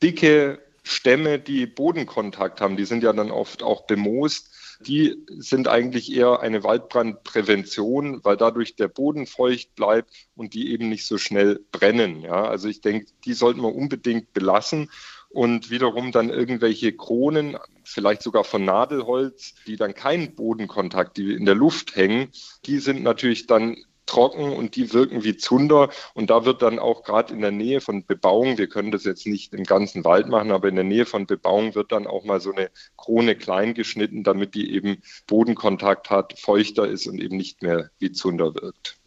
Dicke 0.02 0.60
Stämme, 0.84 1.40
die 1.40 1.66
Bodenkontakt 1.68 2.62
haben, 2.62 2.78
die 2.78 2.86
sind 2.86 3.04
ja 3.04 3.14
dann 3.14 3.32
oft 3.32 3.64
auch 3.64 3.86
bemoost, 3.86 4.50
die 4.88 5.24
sind 5.28 5.68
eigentlich 5.68 6.12
eher 6.12 6.40
eine 6.40 6.64
Waldbrandprävention, 6.64 8.24
weil 8.24 8.38
dadurch 8.38 8.76
der 8.76 8.88
Boden 8.88 9.28
feucht 9.28 9.76
bleibt 9.76 10.10
und 10.36 10.54
die 10.54 10.72
eben 10.72 10.90
nicht 10.90 11.06
so 11.06 11.18
schnell 11.18 11.60
brennen. 11.72 12.22
Ja, 12.22 12.46
also 12.46 12.68
ich 12.68 12.82
denke, 12.82 13.06
die 13.26 13.34
sollten 13.34 13.62
wir 13.62 13.76
unbedingt 13.76 14.34
belassen 14.34 14.90
und 15.30 15.70
wiederum 15.70 16.12
dann 16.12 16.30
irgendwelche 16.30 16.94
Kronen, 16.94 17.58
vielleicht 17.84 18.22
sogar 18.22 18.44
von 18.44 18.66
Nadelholz, 18.66 19.54
die 19.68 19.78
dann 19.78 19.94
keinen 19.94 20.36
Bodenkontakt, 20.36 21.18
die 21.18 21.34
in 21.34 21.46
der 21.46 21.56
Luft 21.56 21.96
hängen, 21.96 22.30
die 22.66 22.80
sind 22.80 23.04
natürlich 23.04 23.48
dann 23.48 23.78
trocken 24.06 24.52
und 24.54 24.76
die 24.76 24.94
wirken 24.94 25.24
wie 25.24 25.38
Zunder. 25.38 25.90
Und 26.14 26.30
da 26.30 26.46
wird 26.46 26.62
dann 26.62 26.80
auch 26.80 27.04
gerade 27.04 27.34
in 27.34 27.42
der 27.42 27.52
Nähe 27.52 27.82
von 27.82 28.06
Bebauung, 28.06 28.58
wir 28.58 28.68
können 28.68 28.92
das 28.92 29.04
jetzt 29.04 29.28
nicht 29.28 29.54
im 29.54 29.64
ganzen 29.64 30.04
Wald 30.04 30.28
machen, 30.28 30.52
aber 30.52 30.68
in 30.68 30.76
der 30.76 30.84
Nähe 30.84 31.06
von 31.06 31.26
Bebauung 31.26 31.76
wird 31.76 31.92
dann 31.92 32.08
auch 32.08 32.24
mal 32.24 32.40
so 32.40 32.52
eine 32.52 32.70
Krone 32.98 33.36
klein 33.36 33.74
geschnitten, 33.74 34.24
damit 34.24 34.56
die 34.56 34.74
eben 34.74 35.02
Bodenkontakt 35.28 36.10
hat, 36.10 36.38
feuchter 36.40 36.88
ist 36.88 37.08
und 37.08 37.22
eben 37.22 37.38
nicht 37.38 37.62
mehr 37.62 37.90
wie 38.00 38.12
Zunder 38.12 38.54
wirkt. 38.56 38.98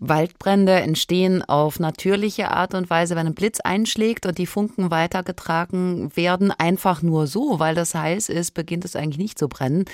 Waldbrände 0.00 0.72
entstehen 0.72 1.42
auf 1.42 1.80
natürliche 1.80 2.50
Art 2.50 2.74
und 2.74 2.90
Weise, 2.90 3.16
wenn 3.16 3.26
ein 3.26 3.34
Blitz 3.34 3.60
einschlägt 3.60 4.26
und 4.26 4.38
die 4.38 4.46
Funken 4.46 4.90
weitergetragen 4.90 6.14
werden, 6.16 6.50
einfach 6.50 7.02
nur 7.02 7.26
so, 7.26 7.58
weil 7.58 7.74
das 7.74 7.94
heiß 7.94 8.28
ist, 8.28 8.52
beginnt 8.52 8.84
es 8.84 8.96
eigentlich 8.96 9.18
nicht 9.18 9.38
zu 9.38 9.48
brennen. 9.48 9.84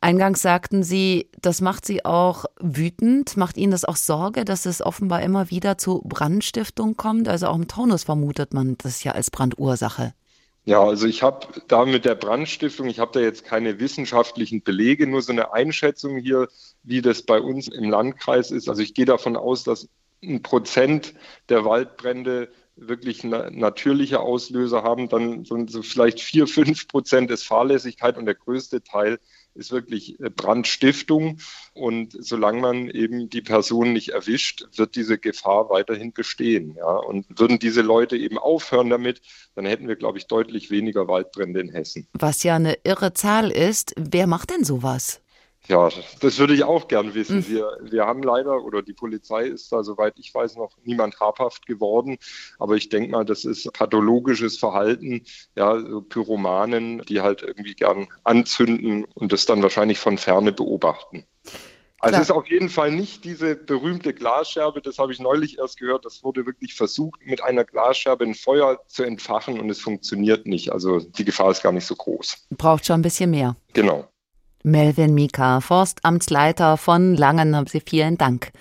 Eingangs 0.00 0.42
sagten 0.42 0.82
Sie, 0.84 1.28
das 1.40 1.60
macht 1.60 1.84
Sie 1.84 2.04
auch 2.04 2.44
wütend, 2.60 3.36
macht 3.36 3.56
Ihnen 3.56 3.72
das 3.72 3.84
auch 3.84 3.96
Sorge, 3.96 4.44
dass 4.44 4.64
es 4.64 4.80
offenbar 4.80 5.22
immer 5.22 5.50
wieder 5.50 5.76
zu 5.76 6.02
Brandstiftung 6.04 6.96
kommt? 6.96 7.28
Also 7.28 7.48
auch 7.48 7.56
im 7.56 7.66
Taunus 7.66 8.04
vermutet 8.04 8.54
man 8.54 8.76
das 8.78 9.02
ja 9.02 9.12
als 9.12 9.30
Brandursache. 9.30 10.14
Ja, 10.64 10.84
also 10.84 11.06
ich 11.06 11.22
habe 11.22 11.46
da 11.66 11.84
mit 11.84 12.04
der 12.04 12.14
Brandstiftung, 12.14 12.88
ich 12.88 12.98
habe 12.98 13.12
da 13.12 13.20
jetzt 13.20 13.44
keine 13.44 13.80
wissenschaftlichen 13.80 14.62
Belege, 14.62 15.06
nur 15.06 15.22
so 15.22 15.32
eine 15.32 15.52
Einschätzung 15.52 16.18
hier, 16.18 16.48
wie 16.82 17.00
das 17.00 17.22
bei 17.22 17.40
uns 17.40 17.68
im 17.68 17.90
Landkreis 17.90 18.50
ist. 18.50 18.68
Also 18.68 18.82
ich 18.82 18.94
gehe 18.94 19.06
davon 19.06 19.36
aus, 19.36 19.64
dass 19.64 19.88
ein 20.22 20.42
Prozent 20.42 21.14
der 21.48 21.64
Waldbrände 21.64 22.50
wirklich 22.76 23.24
natürliche 23.24 24.20
Auslöser 24.20 24.82
haben, 24.82 25.08
dann 25.08 25.44
so 25.44 25.82
vielleicht 25.82 26.20
vier, 26.20 26.46
fünf 26.46 26.86
Prozent 26.86 27.30
ist 27.30 27.44
Fahrlässigkeit 27.44 28.16
und 28.16 28.26
der 28.26 28.34
größte 28.34 28.82
Teil 28.82 29.18
ist 29.58 29.72
wirklich 29.72 30.16
Brandstiftung. 30.36 31.38
Und 31.74 32.16
solange 32.18 32.60
man 32.60 32.88
eben 32.88 33.28
die 33.28 33.42
Person 33.42 33.92
nicht 33.92 34.10
erwischt, 34.10 34.66
wird 34.76 34.96
diese 34.96 35.18
Gefahr 35.18 35.68
weiterhin 35.68 36.12
bestehen. 36.12 36.74
Ja. 36.76 36.96
Und 36.96 37.26
würden 37.38 37.58
diese 37.58 37.82
Leute 37.82 38.16
eben 38.16 38.38
aufhören 38.38 38.88
damit, 38.88 39.20
dann 39.54 39.66
hätten 39.66 39.88
wir, 39.88 39.96
glaube 39.96 40.18
ich, 40.18 40.26
deutlich 40.26 40.70
weniger 40.70 41.08
Waldbrände 41.08 41.60
in 41.60 41.70
Hessen. 41.70 42.06
Was 42.12 42.42
ja 42.42 42.56
eine 42.56 42.78
irre 42.84 43.12
Zahl 43.12 43.50
ist. 43.50 43.94
Wer 43.96 44.26
macht 44.26 44.50
denn 44.50 44.64
sowas? 44.64 45.20
Ja, 45.66 45.90
das 46.20 46.38
würde 46.38 46.54
ich 46.54 46.64
auch 46.64 46.88
gern 46.88 47.14
wissen. 47.14 47.38
Mhm. 47.38 47.48
Wir, 47.48 47.78
wir 47.82 48.06
haben 48.06 48.22
leider, 48.22 48.62
oder 48.64 48.80
die 48.80 48.94
Polizei 48.94 49.46
ist 49.46 49.70
da, 49.70 49.82
soweit 49.82 50.14
ich 50.18 50.32
weiß, 50.32 50.56
noch 50.56 50.76
niemand 50.84 51.20
habhaft 51.20 51.66
geworden. 51.66 52.16
Aber 52.58 52.76
ich 52.76 52.88
denke 52.88 53.10
mal, 53.10 53.24
das 53.24 53.44
ist 53.44 53.70
pathologisches 53.72 54.58
Verhalten, 54.58 55.24
ja, 55.56 55.78
so 55.78 56.00
Pyromanen, 56.00 57.02
die 57.08 57.20
halt 57.20 57.42
irgendwie 57.42 57.74
gern 57.74 58.08
anzünden 58.24 59.04
und 59.14 59.32
das 59.32 59.44
dann 59.44 59.62
wahrscheinlich 59.62 59.98
von 59.98 60.16
Ferne 60.16 60.52
beobachten. 60.52 61.24
Also 62.00 62.16
es 62.16 62.22
ist 62.22 62.30
auf 62.30 62.48
jeden 62.48 62.68
Fall 62.68 62.92
nicht 62.92 63.24
diese 63.24 63.56
berühmte 63.56 64.14
Glasscherbe, 64.14 64.80
das 64.80 64.98
habe 64.98 65.12
ich 65.12 65.18
neulich 65.18 65.58
erst 65.58 65.78
gehört, 65.78 66.04
das 66.04 66.22
wurde 66.22 66.46
wirklich 66.46 66.74
versucht, 66.74 67.20
mit 67.26 67.42
einer 67.42 67.64
Glasscherbe 67.64 68.24
ein 68.24 68.36
Feuer 68.36 68.78
zu 68.86 69.02
entfachen 69.02 69.58
und 69.58 69.68
es 69.68 69.80
funktioniert 69.80 70.46
nicht. 70.46 70.70
Also 70.70 71.00
die 71.00 71.24
Gefahr 71.24 71.50
ist 71.50 71.62
gar 71.62 71.72
nicht 71.72 71.86
so 71.86 71.96
groß. 71.96 72.46
Braucht 72.50 72.86
schon 72.86 73.00
ein 73.00 73.02
bisschen 73.02 73.30
mehr. 73.30 73.56
Genau. 73.72 74.08
Melvin 74.62 75.14
Mika, 75.14 75.60
Forstamtsleiter 75.60 76.76
von 76.76 77.14
Langen, 77.14 77.66
vielen 77.66 78.18
Dank. 78.18 78.52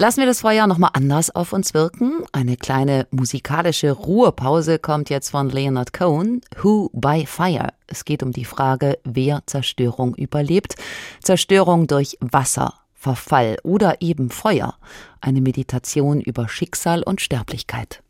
Lassen 0.00 0.20
wir 0.20 0.26
das 0.26 0.40
Feuer 0.40 0.66
nochmal 0.66 0.92
anders 0.94 1.28
auf 1.28 1.52
uns 1.52 1.74
wirken. 1.74 2.24
Eine 2.32 2.56
kleine 2.56 3.06
musikalische 3.10 3.92
Ruhepause 3.92 4.78
kommt 4.78 5.10
jetzt 5.10 5.28
von 5.28 5.50
Leonard 5.50 5.92
Cohen, 5.92 6.40
Who 6.62 6.88
by 6.94 7.26
Fire. 7.26 7.68
Es 7.86 8.06
geht 8.06 8.22
um 8.22 8.32
die 8.32 8.46
Frage, 8.46 8.98
wer 9.04 9.42
Zerstörung 9.44 10.14
überlebt. 10.14 10.76
Zerstörung 11.22 11.86
durch 11.86 12.16
Wasser, 12.20 12.72
Verfall 12.94 13.58
oder 13.62 14.00
eben 14.00 14.30
Feuer. 14.30 14.76
Eine 15.20 15.42
Meditation 15.42 16.22
über 16.22 16.48
Schicksal 16.48 17.02
und 17.02 17.20
Sterblichkeit. 17.20 18.02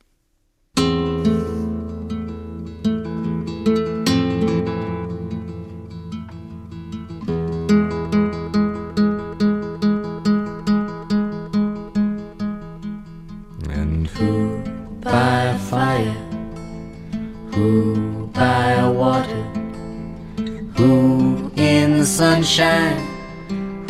Sunshine? 22.20 22.98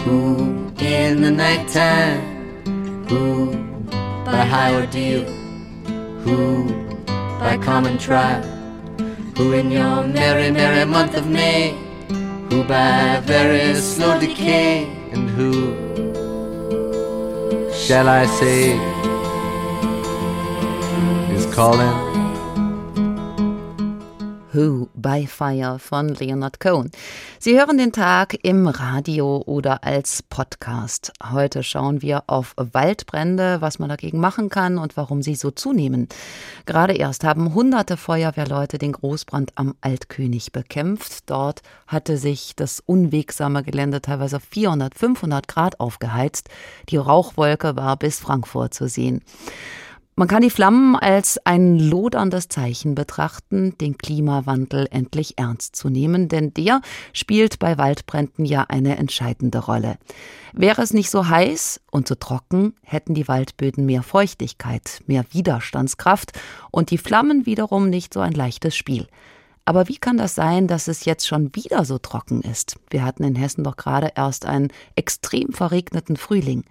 Who 0.03 0.73
in 0.79 1.23
the 1.23 1.31
nighttime? 1.31 2.21
Who 3.09 3.55
by 4.25 4.45
high 4.45 4.75
ordeal? 4.75 5.25
Who 6.25 6.39
by 7.41 7.57
common 7.59 7.99
trial? 7.99 8.43
Who 9.37 9.53
in 9.53 9.71
your 9.71 10.05
merry, 10.05 10.51
merry 10.51 10.85
month 10.85 11.17
of 11.17 11.27
May? 11.27 11.77
Who 12.51 12.63
by 12.65 13.21
very 13.25 13.75
slow 13.75 14.21
decay? 14.21 14.85
And 15.13 15.29
who 15.31 15.53
shall 17.73 18.09
I 18.09 18.27
say 18.27 18.90
calling? 21.61 21.91
Who 24.55 24.89
by 24.95 25.27
Fire 25.27 25.79
von 25.79 26.09
Leonard 26.09 26.59
Cohen. 26.59 26.91
Sie 27.39 27.59
hören 27.59 27.77
den 27.77 27.93
Tag 27.93 28.35
im 28.43 28.67
Radio 28.67 29.43
oder 29.45 29.85
als 29.85 30.23
Podcast. 30.23 31.13
Heute 31.31 31.63
schauen 31.63 32.01
wir 32.01 32.25
auf 32.29 32.55
Waldbrände, 32.57 33.61
was 33.61 33.79
man 33.79 33.91
dagegen 33.91 34.21
machen 34.21 34.49
kann 34.49 34.79
und 34.79 34.97
warum 34.97 35.21
sie 35.21 35.35
so 35.35 35.51
zunehmen. 35.51 36.09
Gerade 36.65 36.95
erst 36.95 37.25
haben 37.25 37.53
hunderte 37.53 37.99
Feuerwehrleute 37.99 38.79
den 38.79 38.93
Großbrand 38.93 39.53
am 39.57 39.75
Altkönig 39.83 40.53
bekämpft. 40.53 41.29
Dort 41.29 41.61
hatte 41.87 42.17
sich 42.17 42.57
das 42.57 42.83
unwegsame 42.87 43.63
Gelände 43.63 44.01
teilweise 44.01 44.41
400, 44.41 44.95
500 44.95 45.47
Grad 45.47 45.79
aufgeheizt. 45.79 46.49
Die 46.89 46.97
Rauchwolke 46.97 47.77
war 47.77 47.99
bis 47.99 48.19
Frankfurt 48.19 48.73
zu 48.73 48.89
sehen. 48.89 49.21
Man 50.21 50.29
kann 50.29 50.43
die 50.43 50.51
Flammen 50.51 50.97
als 50.97 51.39
ein 51.47 51.79
loderndes 51.79 52.49
Zeichen 52.49 52.95
betrachten, 52.95 53.79
den 53.79 53.97
Klimawandel 53.97 54.87
endlich 54.91 55.39
ernst 55.39 55.77
zu 55.77 55.89
nehmen, 55.89 56.29
denn 56.29 56.53
der 56.53 56.83
spielt 57.15 57.59
bei 57.59 57.79
Waldbränden 57.79 58.45
ja 58.45 58.67
eine 58.69 58.99
entscheidende 58.99 59.61
Rolle. 59.61 59.97
Wäre 60.53 60.83
es 60.83 60.93
nicht 60.93 61.09
so 61.09 61.29
heiß 61.29 61.81
und 61.91 62.07
so 62.07 62.17
trocken, 62.17 62.75
hätten 62.83 63.15
die 63.15 63.29
Waldböden 63.29 63.87
mehr 63.87 64.03
Feuchtigkeit, 64.03 65.01
mehr 65.07 65.25
Widerstandskraft 65.31 66.39
und 66.71 66.91
die 66.91 66.99
Flammen 66.99 67.47
wiederum 67.47 67.89
nicht 67.89 68.13
so 68.13 68.21
ein 68.21 68.33
leichtes 68.33 68.77
Spiel. 68.77 69.07
Aber 69.65 69.89
wie 69.89 69.97
kann 69.97 70.19
das 70.19 70.35
sein, 70.35 70.67
dass 70.67 70.87
es 70.87 71.07
jetzt 71.07 71.27
schon 71.27 71.55
wieder 71.55 71.87
so 71.87 71.97
trocken 71.97 72.43
ist? 72.43 72.77
Wir 72.91 73.05
hatten 73.05 73.25
in 73.25 73.37
Hessen 73.37 73.65
doch 73.65 73.77
gerade 73.77 74.13
erst 74.17 74.45
einen 74.45 74.69
extrem 74.97 75.55
verregneten 75.55 76.19
Frühling. 76.19 76.65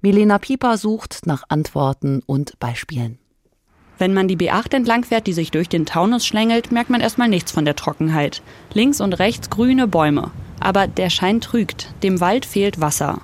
Milena 0.00 0.38
Pieper 0.38 0.76
sucht 0.78 1.26
nach 1.26 1.44
Antworten 1.48 2.22
und 2.26 2.58
Beispielen. 2.58 3.18
Wenn 3.98 4.12
man 4.12 4.28
die 4.28 4.36
B8 4.36 4.74
entlang 4.74 5.04
fährt, 5.04 5.26
die 5.26 5.32
sich 5.32 5.50
durch 5.50 5.68
den 5.68 5.86
Taunus 5.86 6.26
schlängelt, 6.26 6.70
merkt 6.70 6.90
man 6.90 7.00
erstmal 7.00 7.28
nichts 7.28 7.50
von 7.50 7.64
der 7.64 7.76
Trockenheit. 7.76 8.42
Links 8.74 9.00
und 9.00 9.14
rechts 9.14 9.48
grüne 9.48 9.88
Bäume. 9.88 10.30
Aber 10.60 10.86
der 10.86 11.08
Schein 11.08 11.40
trügt. 11.40 11.94
Dem 12.02 12.20
Wald 12.20 12.44
fehlt 12.44 12.80
Wasser. 12.80 13.22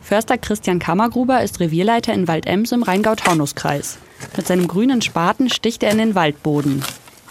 Förster 0.00 0.38
Christian 0.38 0.78
Kammergruber 0.78 1.42
ist 1.42 1.60
Revierleiter 1.60 2.12
in 2.14 2.28
Waldems 2.28 2.72
im 2.72 2.82
Rheingau-Taunus-Kreis. 2.82 3.98
Mit 4.36 4.46
seinem 4.46 4.68
grünen 4.68 5.02
Spaten 5.02 5.50
sticht 5.50 5.82
er 5.82 5.92
in 5.92 5.98
den 5.98 6.14
Waldboden. 6.14 6.82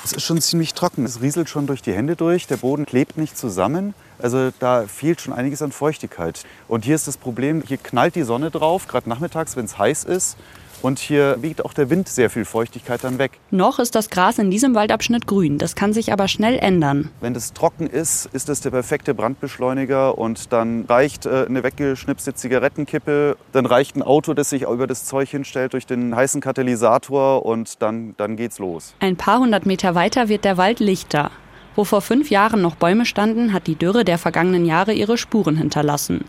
Es 0.06 0.12
ist 0.12 0.24
schon 0.24 0.42
ziemlich 0.42 0.74
trocken. 0.74 1.06
Es 1.06 1.22
rieselt 1.22 1.48
schon 1.50 1.66
durch 1.66 1.82
die 1.82 1.94
Hände 1.94 2.18
durch. 2.18 2.46
Der 2.46 2.58
Boden 2.58 2.86
klebt 2.86 3.18
nicht 3.18 3.38
zusammen. 3.38 3.94
Also 4.20 4.52
da 4.60 4.86
fehlt 4.86 5.22
schon 5.22 5.32
einiges 5.32 5.62
an 5.62 5.72
Feuchtigkeit. 5.72 6.44
Und 6.68 6.84
hier 6.84 6.96
ist 6.96 7.08
das 7.08 7.16
Problem, 7.16 7.64
hier 7.66 7.78
knallt 7.78 8.16
die 8.16 8.24
Sonne 8.24 8.52
drauf, 8.52 8.88
gerade 8.90 9.08
nachmittags, 9.08 9.56
wenn 9.56 9.64
es 9.64 9.78
heiß 9.78 10.04
ist. 10.04 10.36
Und 10.84 11.00
hier 11.00 11.38
wiegt 11.42 11.64
auch 11.64 11.74
der 11.74 11.90
Wind 11.90 12.10
sehr 12.10 12.30
viel 12.30 12.44
Feuchtigkeit 12.44 13.04
dann 13.06 13.18
weg. 13.18 13.40
Noch 13.52 13.80
ist 13.80 13.96
das 13.96 14.10
Gras 14.10 14.38
in 14.38 14.52
diesem 14.52 14.76
Waldabschnitt 14.76 15.26
grün. 15.26 15.58
Das 15.58 15.76
kann 15.76 15.94
sich 15.94 16.12
aber 16.12 16.28
schnell 16.28 16.60
ändern. 16.60 17.10
Wenn 17.22 17.34
es 17.36 17.54
trocken 17.54 17.88
ist, 17.88 18.28
ist 18.34 18.50
es 18.50 18.60
der 18.60 18.72
perfekte 18.72 19.14
Brandbeschleuniger. 19.14 20.18
Und 20.18 20.52
dann 20.52 20.84
reicht 20.90 21.26
äh, 21.26 21.46
eine 21.48 21.64
weggeschnipste 21.64 22.34
Zigarettenkippe. 22.34 23.38
Dann 23.54 23.66
reicht 23.66 23.96
ein 23.96 24.04
Auto, 24.04 24.34
das 24.34 24.50
sich 24.50 24.64
über 24.64 24.86
das 24.86 25.06
Zeug 25.06 25.30
hinstellt 25.30 25.72
durch 25.72 25.86
den 25.86 26.14
heißen 26.16 26.42
Katalysator. 26.42 27.46
Und 27.46 27.82
dann, 27.82 28.14
dann 28.18 28.36
geht's 28.36 28.60
los. 28.60 28.94
Ein 29.00 29.16
paar 29.16 29.40
hundert 29.40 29.66
Meter 29.66 29.96
weiter 29.96 30.28
wird 30.28 30.44
der 30.44 30.58
Wald 30.58 30.82
lichter. 30.82 31.32
Wo 31.76 31.86
vor 31.86 32.02
fünf 32.02 32.30
Jahren 32.30 32.62
noch 32.62 32.76
Bäume 32.76 33.06
standen, 33.06 33.54
hat 33.54 33.68
die 33.68 33.76
Dürre 33.76 34.04
der 34.04 34.18
vergangenen 34.18 34.66
Jahre 34.66 34.94
ihre 34.94 35.18
Spuren 35.18 35.56
hinterlassen. 35.56 36.26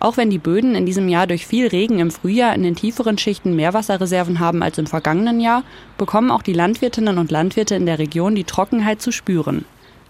Auch 0.00 0.16
wenn 0.16 0.30
die 0.30 0.38
Böden 0.38 0.74
in 0.74 0.86
diesem 0.86 1.08
Jahr 1.08 1.26
durch 1.26 1.46
viel 1.46 1.66
Regen 1.66 1.98
im 1.98 2.10
Frühjahr 2.10 2.54
in 2.54 2.62
den 2.62 2.76
tieferen 2.76 3.18
Schichten 3.18 3.56
mehr 3.56 3.74
Wasserreserven 3.74 4.38
haben 4.38 4.62
als 4.62 4.78
im 4.78 4.86
vergangenen 4.86 5.40
Jahr, 5.40 5.64
bekommen 5.96 6.30
auch 6.30 6.42
die 6.42 6.52
Landwirtinnen 6.52 7.18
und 7.18 7.30
Landwirte 7.32 7.74
in 7.74 7.86
der 7.86 7.98
Region 7.98 8.34
die 8.34 8.44
Trockenheit 8.44 9.02
zu 9.02 9.10
spüren. 9.10 9.64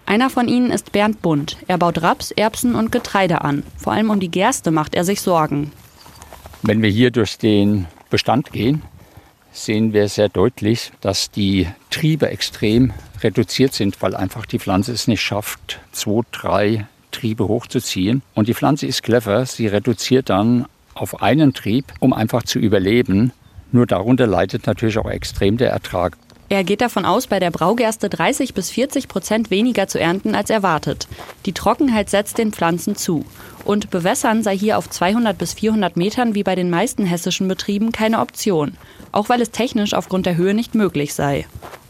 Einer 0.05 0.29
von 0.29 0.47
ihnen 0.47 0.71
ist 0.71 0.91
Bernd 0.91 1.21
Bund. 1.21 1.57
Er 1.67 1.77
baut 1.77 2.01
Raps, 2.01 2.31
Erbsen 2.31 2.75
und 2.75 2.91
Getreide 2.91 3.41
an. 3.41 3.63
Vor 3.77 3.93
allem 3.93 4.09
um 4.09 4.19
die 4.19 4.31
Gerste 4.31 4.71
macht 4.71 4.95
er 4.95 5.03
sich 5.03 5.21
Sorgen. 5.21 5.71
Wenn 6.61 6.81
wir 6.81 6.89
hier 6.89 7.11
durch 7.11 7.37
den 7.37 7.85
Bestand 8.09 8.51
gehen, 8.51 8.81
sehen 9.51 9.93
wir 9.93 10.07
sehr 10.07 10.29
deutlich, 10.29 10.91
dass 11.01 11.31
die 11.31 11.67
Triebe 11.89 12.29
extrem 12.29 12.93
reduziert 13.21 13.73
sind, 13.73 14.01
weil 14.01 14.15
einfach 14.15 14.45
die 14.45 14.59
Pflanze 14.59 14.91
es 14.91 15.07
nicht 15.07 15.21
schafft, 15.21 15.79
zwei, 15.91 16.21
drei 16.31 16.87
Triebe 17.11 17.47
hochzuziehen. 17.47 18.21
Und 18.33 18.47
die 18.47 18.53
Pflanze 18.53 18.87
ist 18.87 19.03
clever, 19.03 19.45
sie 19.45 19.67
reduziert 19.67 20.29
dann 20.29 20.65
auf 20.93 21.21
einen 21.21 21.53
Trieb, 21.53 21.85
um 21.99 22.13
einfach 22.13 22.43
zu 22.43 22.59
überleben. 22.59 23.31
Nur 23.71 23.85
darunter 23.85 24.27
leidet 24.27 24.67
natürlich 24.67 24.97
auch 24.97 25.09
extrem 25.09 25.57
der 25.57 25.71
Ertrag. 25.71 26.17
Er 26.51 26.63
geht 26.63 26.81
davon 26.81 27.05
aus, 27.05 27.27
bei 27.27 27.39
der 27.39 27.51
Braugerste 27.51 28.09
30 28.09 28.55
bis 28.55 28.71
40 28.71 29.07
Prozent 29.07 29.51
weniger 29.51 29.87
zu 29.87 29.99
ernten 29.99 30.33
als 30.33 30.49
erwartet. 30.49 31.07
Die 31.45 31.53
Trockenheit 31.53 32.09
setzt 32.09 32.39
den 32.39 32.51
Pflanzen 32.51 32.95
zu. 32.95 33.23
Und 33.65 33.91
Bewässern 33.91 34.41
sei 34.41 34.57
hier 34.57 34.79
auf 34.79 34.89
200 34.89 35.37
bis 35.37 35.53
400 35.53 35.95
Metern 35.95 36.33
wie 36.33 36.41
bei 36.41 36.55
den 36.55 36.71
meisten 36.71 37.05
hessischen 37.05 37.47
Betrieben 37.47 37.91
keine 37.91 38.19
Option. 38.19 38.77
Auch 39.11 39.29
weil 39.29 39.41
es 39.41 39.51
technisch 39.51 39.93
aufgrund 39.93 40.25
der 40.25 40.37
Höhe 40.37 40.55
nicht 40.55 40.73
möglich 40.73 41.13
sei. 41.13 41.45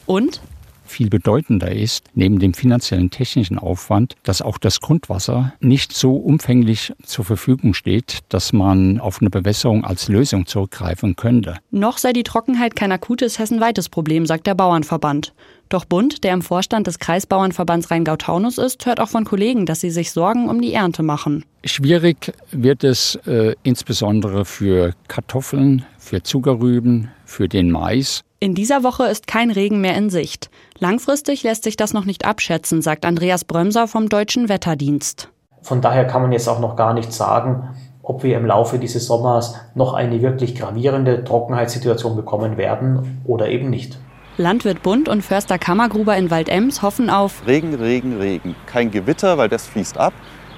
Und 0.05 0.41
viel 0.89 1.10
bedeutender 1.10 1.72
ist, 1.72 2.05
neben 2.13 2.39
dem 2.39 2.53
finanziellen 2.53 3.10
technischen 3.10 3.58
Aufwand, 3.58 4.15
dass 4.24 4.41
auch 4.41 4.58
das 4.58 4.81
Grundwasser 4.81 5.53
nicht 5.60 5.93
so 5.93 6.15
umfänglich 6.15 6.93
zur 7.03 7.25
Verfügung 7.25 7.74
steht, 7.74 8.19
dass 8.29 8.53
man 8.53 9.00
auf 9.00 9.22
eine 9.22 9.29
Bewässerung 9.29 9.86
als 9.86 10.08
Lösung 10.08 10.46
zurückgreifen 10.46 11.15
könnte. 11.15 11.58
Noch 11.72 11.98
sei 11.98 12.13
die 12.13 12.24
Trockenheit 12.24 12.75
kein 12.75 12.91
akutes 12.91 13.39
hessenweites 13.39 13.89
Problem, 13.89 14.25
sagt 14.25 14.48
der 14.48 14.55
Bauernverband. 14.55 15.34
Doch 15.69 15.86
Bund, 15.86 16.24
der 16.24 16.34
im 16.34 16.41
Vorstand 16.41 16.88
des 16.88 16.98
Kreisbauernverbands 16.98 17.91
Rheingau-Taunus 17.91 18.58
ist, 18.58 18.88
hört 18.88 19.00
auch 19.00 19.10
von 19.10 19.24
Kollegen, 19.24 19.67
dass 19.67 19.81
sie 19.81 19.91
sich 19.91 20.12
Sorgen 20.12 20.50
um 20.50 20.62
die 20.62 20.74
Ernte 20.74 21.03
machen. 21.03 21.46
Schwierig 21.63 22.34
wird 22.51 22.84
es 22.84 23.15
äh, 23.27 23.53
insbesondere 23.62 24.46
für 24.46 24.96
Kartoffeln, 25.08 25.86
für 26.00 26.24
Zuckerrüben, 26.24 27.12
für 27.25 27.48
den 27.48 27.69
Mais. 27.69 28.23
In 28.41 28.56
dieser 28.56 28.84
Woche 28.84 29.04
ist 29.04 29.28
kein 29.28 29.52
Regen 29.52 29.82
mehr 29.82 29.97
in 29.97 30.10
Sicht. 30.10 30.49
Langfristig 30.78 31.43
lässt 31.43 31.65
sich 31.65 31.75
das 31.75 31.91
noch 31.91 32.06
nicht 32.06 32.23
abschätzen, 32.23 32.82
sagt 32.82 33.04
Andreas 33.04 33.43
Brömser 33.43 33.86
vom 33.86 34.08
Deutschen 34.08 34.47
Wetterdienst. 34.47 35.28
Von 35.62 35.82
daher 35.82 36.08
kann 36.08 36.21
man 36.21 36.32
jetzt 36.32 36.47
auch 36.47 36.62
noch 36.62 36.78
gar 36.78 36.93
nicht 36.93 37.12
sagen, 37.12 37.75
ob 38.02 38.23
wir 38.23 38.38
im 38.38 38.45
Laufe 38.45 38.80
dieses 38.80 39.08
Sommers 39.08 39.56
noch 39.75 39.93
eine 39.93 40.21
wirklich 40.21 40.56
gravierende 40.56 41.25
Trockenheitssituation 41.25 42.15
bekommen 42.15 42.56
werden 42.56 43.21
oder 43.25 43.49
eben 43.49 43.69
nicht. 43.69 43.97
Landwirt 44.38 44.84
Bund 44.84 45.10
und 45.10 45.21
Förster 45.21 45.60
Kammergruber 45.60 46.15
in 46.15 46.32
Waldems 46.32 46.82
hoffen 46.82 47.10
auf 47.10 47.45
Regen, 47.45 47.75
Regen, 47.75 48.21
Regen. 48.21 48.56
Kein 48.67 48.89
Gewitter, 48.89 49.38
weil 49.38 49.49
das 49.49 49.67
fließt 49.67 49.97
ab, 49.97 50.13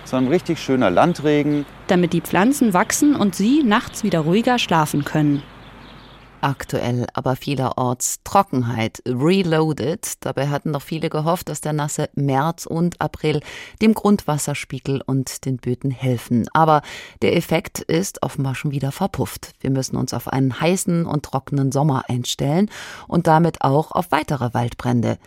sondern 0.05 0.31
richtig 0.31 0.59
schöner 0.59 0.91
Landregen. 0.91 1.65
Damit 1.87 2.13
die 2.13 2.21
Pflanzen 2.21 2.75
wachsen 2.75 3.15
und 3.15 3.33
sie 3.33 3.63
nachts 3.63 4.03
wieder 4.03 4.19
ruhiger 4.19 4.59
schlafen 4.59 5.03
können. 5.03 5.41
Aktuell 6.41 7.05
aber 7.13 7.35
vielerorts 7.35 8.21
Trockenheit, 8.23 9.03
reloaded. 9.05 10.25
Dabei 10.25 10.49
hatten 10.49 10.71
noch 10.71 10.81
viele 10.81 11.09
gehofft, 11.09 11.49
dass 11.49 11.61
der 11.61 11.73
nasse 11.73 12.09
März 12.15 12.65
und 12.65 12.99
April 12.99 13.41
dem 13.81 13.93
Grundwasserspiegel 13.93 15.01
und 15.05 15.45
den 15.45 15.57
Böden 15.57 15.91
helfen. 15.91 16.47
Aber 16.53 16.81
der 17.21 17.37
Effekt 17.37 17.79
ist 17.79 18.23
offenbar 18.23 18.55
schon 18.55 18.71
wieder 18.71 18.91
verpufft. 18.91 19.53
Wir 19.59 19.69
müssen 19.69 19.95
uns 19.95 20.15
auf 20.15 20.27
einen 20.27 20.59
heißen 20.59 21.05
und 21.05 21.23
trockenen 21.23 21.71
Sommer 21.71 22.05
einstellen 22.09 22.71
und 23.07 23.27
damit 23.27 23.61
auch 23.61 23.91
auf 23.91 24.11
weitere 24.11 24.53
Waldbrände. 24.55 25.19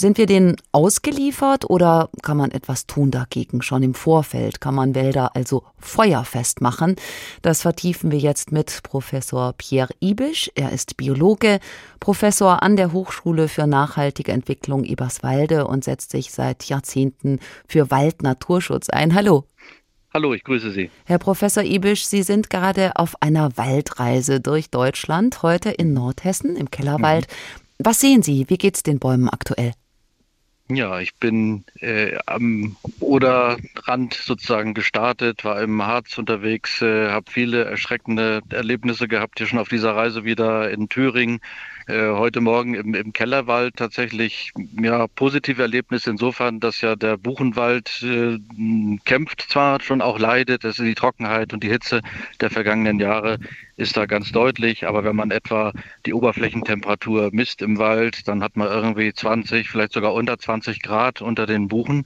Sind 0.00 0.16
wir 0.16 0.26
denen 0.26 0.54
ausgeliefert 0.70 1.68
oder 1.68 2.08
kann 2.22 2.36
man 2.36 2.52
etwas 2.52 2.86
tun 2.86 3.10
dagegen? 3.10 3.62
Schon 3.62 3.82
im 3.82 3.94
Vorfeld 3.94 4.60
kann 4.60 4.76
man 4.76 4.94
Wälder 4.94 5.34
also 5.34 5.64
feuerfest 5.76 6.60
machen. 6.60 6.94
Das 7.42 7.62
vertiefen 7.62 8.12
wir 8.12 8.20
jetzt 8.20 8.52
mit 8.52 8.84
Professor 8.84 9.54
Pierre 9.54 9.92
Ibisch. 9.98 10.52
Er 10.54 10.70
ist 10.70 10.96
Biologe, 10.96 11.58
Professor 11.98 12.62
an 12.62 12.76
der 12.76 12.92
Hochschule 12.92 13.48
für 13.48 13.66
nachhaltige 13.66 14.30
Entwicklung 14.30 14.84
Eberswalde 14.84 15.66
und 15.66 15.82
setzt 15.82 16.12
sich 16.12 16.30
seit 16.30 16.62
Jahrzehnten 16.66 17.40
für 17.66 17.90
Waldnaturschutz 17.90 18.90
ein. 18.90 19.16
Hallo. 19.16 19.46
Hallo, 20.14 20.32
ich 20.32 20.44
grüße 20.44 20.70
Sie. 20.70 20.92
Herr 21.06 21.18
Professor 21.18 21.64
Ibisch, 21.64 22.06
Sie 22.06 22.22
sind 22.22 22.50
gerade 22.50 22.94
auf 22.94 23.20
einer 23.20 23.56
Waldreise 23.56 24.40
durch 24.40 24.70
Deutschland, 24.70 25.42
heute 25.42 25.70
in 25.70 25.92
Nordhessen 25.92 26.54
im 26.54 26.70
Kellerwald. 26.70 27.26
Mhm. 27.26 27.62
Was 27.80 27.98
sehen 27.98 28.22
Sie? 28.22 28.44
Wie 28.48 28.58
geht's 28.58 28.84
den 28.84 29.00
Bäumen 29.00 29.28
aktuell? 29.28 29.72
Ja, 30.70 31.00
ich 31.00 31.14
bin 31.14 31.64
äh, 31.80 32.18
am 32.26 32.76
Oderrand 33.00 34.12
sozusagen 34.12 34.74
gestartet, 34.74 35.42
war 35.42 35.62
im 35.62 35.82
Harz 35.82 36.18
unterwegs, 36.18 36.82
äh, 36.82 37.08
habe 37.08 37.30
viele 37.30 37.64
erschreckende 37.64 38.42
Erlebnisse 38.50 39.08
gehabt 39.08 39.38
hier 39.38 39.46
schon 39.46 39.58
auf 39.58 39.70
dieser 39.70 39.96
Reise 39.96 40.24
wieder 40.24 40.70
in 40.70 40.90
Thüringen. 40.90 41.40
Äh, 41.86 42.10
heute 42.10 42.42
Morgen 42.42 42.74
im, 42.74 42.92
im 42.92 43.14
Kellerwald 43.14 43.76
tatsächlich 43.76 44.52
ja 44.78 45.06
positive 45.06 45.62
Erlebnisse 45.62 46.10
insofern, 46.10 46.60
dass 46.60 46.82
ja 46.82 46.96
der 46.96 47.16
Buchenwald 47.16 48.02
äh, 48.02 48.38
kämpft 49.06 49.46
zwar 49.48 49.80
schon 49.80 50.02
auch 50.02 50.18
leidet, 50.18 50.64
das 50.64 50.78
ist 50.78 50.84
die 50.84 50.94
Trockenheit 50.94 51.54
und 51.54 51.62
die 51.62 51.70
Hitze 51.70 52.02
der 52.42 52.50
vergangenen 52.50 53.00
Jahre 53.00 53.38
ist 53.78 53.96
da 53.96 54.04
ganz 54.04 54.32
deutlich, 54.32 54.86
aber 54.86 55.02
wenn 55.04 55.16
man 55.16 55.30
etwa 55.30 55.72
die 56.04 56.12
Oberflächentemperatur 56.12 57.30
misst 57.32 57.62
im 57.62 57.78
Wald, 57.78 58.28
dann 58.28 58.42
hat 58.42 58.56
man 58.56 58.68
irgendwie 58.68 59.14
20, 59.14 59.70
vielleicht 59.70 59.92
sogar 59.92 60.12
unter 60.12 60.36
20 60.36 60.57
Grad 60.82 61.22
unter 61.22 61.46
den 61.46 61.68
Buchen 61.68 62.04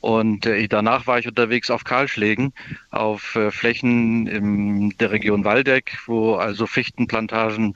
und 0.00 0.46
äh, 0.46 0.68
danach 0.68 1.06
war 1.06 1.18
ich 1.18 1.26
unterwegs 1.26 1.70
auf 1.70 1.84
Kahlschlägen, 1.84 2.52
auf 2.90 3.36
äh, 3.36 3.50
Flächen 3.50 4.26
in 4.26 4.90
der 4.98 5.10
Region 5.10 5.44
Waldeck, 5.44 5.98
wo 6.06 6.34
also 6.34 6.66
Fichtenplantagen 6.66 7.74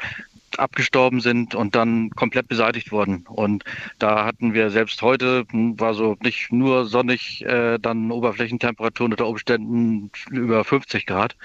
abgestorben 0.57 1.21
sind 1.21 1.55
und 1.55 1.75
dann 1.75 2.11
komplett 2.11 2.49
beseitigt 2.49 2.91
wurden. 2.93 3.27
Und 3.29 3.65
da 3.99 4.25
hatten 4.25 4.55
wir 4.55 4.71
selbst 4.71 5.03
heute, 5.03 5.45
hm, 5.51 5.79
war 5.79 5.95
so 5.95 6.17
nicht 6.23 6.53
nur 6.53 6.87
sonnig, 6.87 7.45
äh, 7.45 7.79
dann 7.79 8.11
Oberflächentemperaturen 8.11 9.13
unter 9.13 9.27
Umständen 9.27 10.11
über 10.31 10.65
50 10.65 11.07
Grad. 11.07 11.37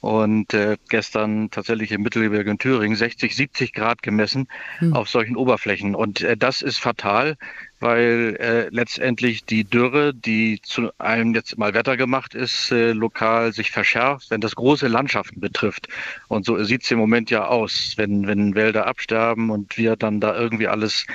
Und 0.00 0.54
äh, 0.54 0.76
gestern 0.88 1.50
tatsächlich 1.50 1.92
im 1.92 2.02
Mittelgebirge 2.02 2.50
in 2.50 2.58
Thüringen 2.58 2.96
60, 2.96 3.34
70 3.34 3.72
Grad 3.72 4.02
gemessen 4.02 4.48
mhm. 4.80 4.94
auf 4.94 5.08
solchen 5.08 5.36
Oberflächen. 5.36 5.94
Und 5.94 6.22
äh, 6.22 6.36
das 6.36 6.62
ist 6.62 6.78
fatal 6.78 7.36
weil 7.82 8.36
äh, 8.38 8.68
letztendlich 8.70 9.44
die 9.44 9.64
Dürre, 9.64 10.14
die 10.14 10.60
zu 10.62 10.90
einem 10.98 11.34
jetzt 11.34 11.58
mal 11.58 11.74
Wetter 11.74 11.96
gemacht 11.96 12.34
ist, 12.34 12.70
äh, 12.70 12.92
lokal 12.92 13.52
sich 13.52 13.72
verschärft, 13.72 14.30
wenn 14.30 14.40
das 14.40 14.54
große 14.54 14.86
Landschaften 14.86 15.40
betrifft. 15.40 15.88
Und 16.28 16.46
so 16.46 16.62
sieht 16.62 16.84
es 16.84 16.90
im 16.92 16.98
Moment 16.98 17.30
ja 17.30 17.46
aus, 17.46 17.94
wenn, 17.96 18.28
wenn 18.28 18.54
Wälder 18.54 18.86
absterben 18.86 19.50
und 19.50 19.76
wir 19.76 19.96
dann 19.96 20.20
da 20.20 20.38
irgendwie 20.38 20.68
alles 20.68 21.06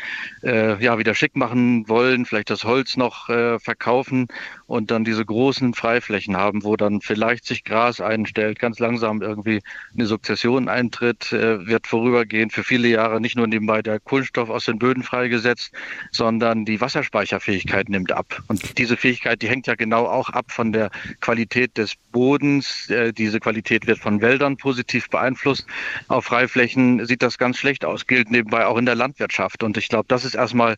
äh, 0.44 0.84
ja, 0.84 1.00
wieder 1.00 1.16
schick 1.16 1.38
machen 1.38 1.88
wollen, 1.88 2.26
vielleicht 2.26 2.50
das 2.50 2.66
Holz 2.66 2.98
noch 2.98 3.30
äh, 3.30 3.60
verkaufen 3.60 4.28
und 4.68 4.92
dann 4.92 5.06
diese 5.06 5.26
großen 5.26 5.74
Freiflächen 5.74 6.38
haben, 6.38 6.64
wo 6.64 6.76
dann 6.76 7.02
vielleicht 7.02 7.46
sich 7.46 7.64
Gras 7.64 8.02
einstellt, 8.02 8.60
ganz 8.60 8.80
langsam 8.80 9.22
irgendwie 9.22 9.62
eine 9.94 10.06
Sukzession 10.06 10.68
eintritt, 10.68 11.32
äh, 11.32 11.66
wird 11.66 11.88
vorübergehend 11.88 12.54
für 12.54 12.64
viele 12.64 12.90
Jahre 12.90 13.22
nicht 13.22 13.38
nur 13.38 13.48
nebenbei 13.48 13.82
der 13.82 14.00
Kohlenstoff 14.00 14.50
aus 14.50 14.66
den 14.66 14.78
Böden 14.78 15.04
freigesetzt, 15.04 15.72
sondern 16.12 16.66
die 16.66 16.82
Wasserspeicherfähigkeit 16.82 17.90
nimmt 17.90 18.12
ab. 18.12 18.44
Und 18.48 18.78
diese 18.78 18.98
Fähigkeit, 18.98 19.42
die 19.42 19.48
hängt 19.48 19.68
ja 19.68 19.76
genau 19.76 20.06
auch 20.06 20.30
ab 20.30 20.52
von 20.52 20.74
der 20.74 20.92
Qualität 21.22 21.78
des 21.78 21.94
Bodens. 22.12 22.90
Äh, 22.90 23.14
diese 23.14 23.40
Qualität 23.40 23.88
wird 23.88 24.00
von 24.00 24.22
Wäldern 24.22 24.58
positiv 24.58 25.10
beeinflusst. 25.10 25.66
Auf 26.10 26.26
Freiflächen 26.26 27.06
sieht 27.06 27.22
das 27.22 27.38
ganz 27.38 27.58
schlecht 27.58 27.86
aus, 27.86 28.06
gilt 28.06 28.30
nebenbei 28.30 28.66
auch 28.66 28.78
in 28.78 28.86
der 28.86 28.96
Landwirtschaft. 28.96 29.64
Und 29.64 29.78
ich 29.78 29.88
glaube, 29.88 30.06
das 30.10 30.26
ist 30.26 30.36
erstmal 30.36 30.76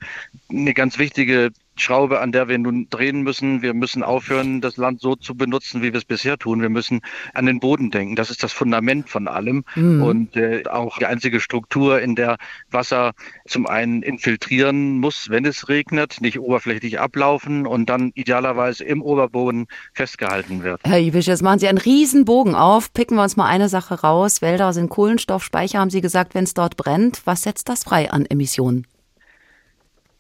eine 0.50 0.76
ganz 0.76 1.00
wichtige 1.00 1.52
Schraube, 1.80 2.20
an 2.20 2.32
der 2.32 2.48
wir 2.48 2.58
nun 2.58 2.88
drehen 2.90 3.22
müssen. 3.22 3.62
Wir 3.62 3.74
müssen 3.74 4.04
aufhören, 4.04 4.62
das 4.62 4.78
Land 4.78 5.02
so 5.02 5.16
zu 5.16 5.36
benutzen, 5.36 5.82
wie 5.82 5.94
wir 5.94 5.98
es 5.98 6.06
bisher 6.06 6.38
tun. 6.38 6.62
Wir 6.62 6.70
müssen 6.70 7.02
an 7.34 7.46
den 7.46 7.60
Boden 7.60 7.92
denken. 7.92 8.16
Das 8.16 8.30
ist 8.30 8.44
das 8.44 8.54
Fundament 8.54 9.10
von 9.10 9.28
allem 9.28 9.64
mhm. 9.76 10.04
und 10.04 10.36
äh, 10.36 10.64
auch 10.70 10.98
die 10.98 11.06
einzige 11.06 11.40
Struktur, 11.40 12.02
in 12.02 12.16
der 12.16 12.38
Wasser 12.72 13.14
zum 13.48 13.68
einen 13.68 14.02
infiltrieren 14.02 15.00
muss, 15.00 15.30
wenn 15.30 15.46
es 15.46 15.70
regnet, 15.70 16.22
nicht 16.22 16.40
oberflächlich 16.40 17.00
ablaufen 17.00 17.66
und 17.66 17.90
dann 17.90 18.12
idealerweise 18.16 18.84
im 18.84 19.02
Oberboden 19.02 19.68
festgehalten 19.94 20.64
wird. 20.64 20.82
Herr 20.84 21.00
Ibisch, 21.00 21.28
jetzt 21.28 21.42
machen 21.42 21.60
Sie 21.60 21.68
einen 21.68 21.78
riesen 21.78 22.26
Bogen 22.26 22.56
auf. 22.56 22.94
Picken 22.94 23.18
wir 23.18 23.24
uns 23.24 23.38
mal 23.38 23.48
eine 23.48 23.70
Sache 23.70 24.02
raus. 24.02 24.42
Wälder 24.42 24.74
sind 24.74 24.90
Kohlenstoffspeicher, 24.90 25.80
haben 25.80 25.90
Sie 25.90 26.02
gesagt, 26.02 26.36
wenn 26.36 26.44
es 26.44 26.54
dort 26.54 26.78
brennt. 26.78 27.22
Was 27.26 27.44
setzt 27.44 27.70
das 27.70 27.84
frei 27.84 28.12
an 28.12 28.26
Emissionen? 28.26 28.86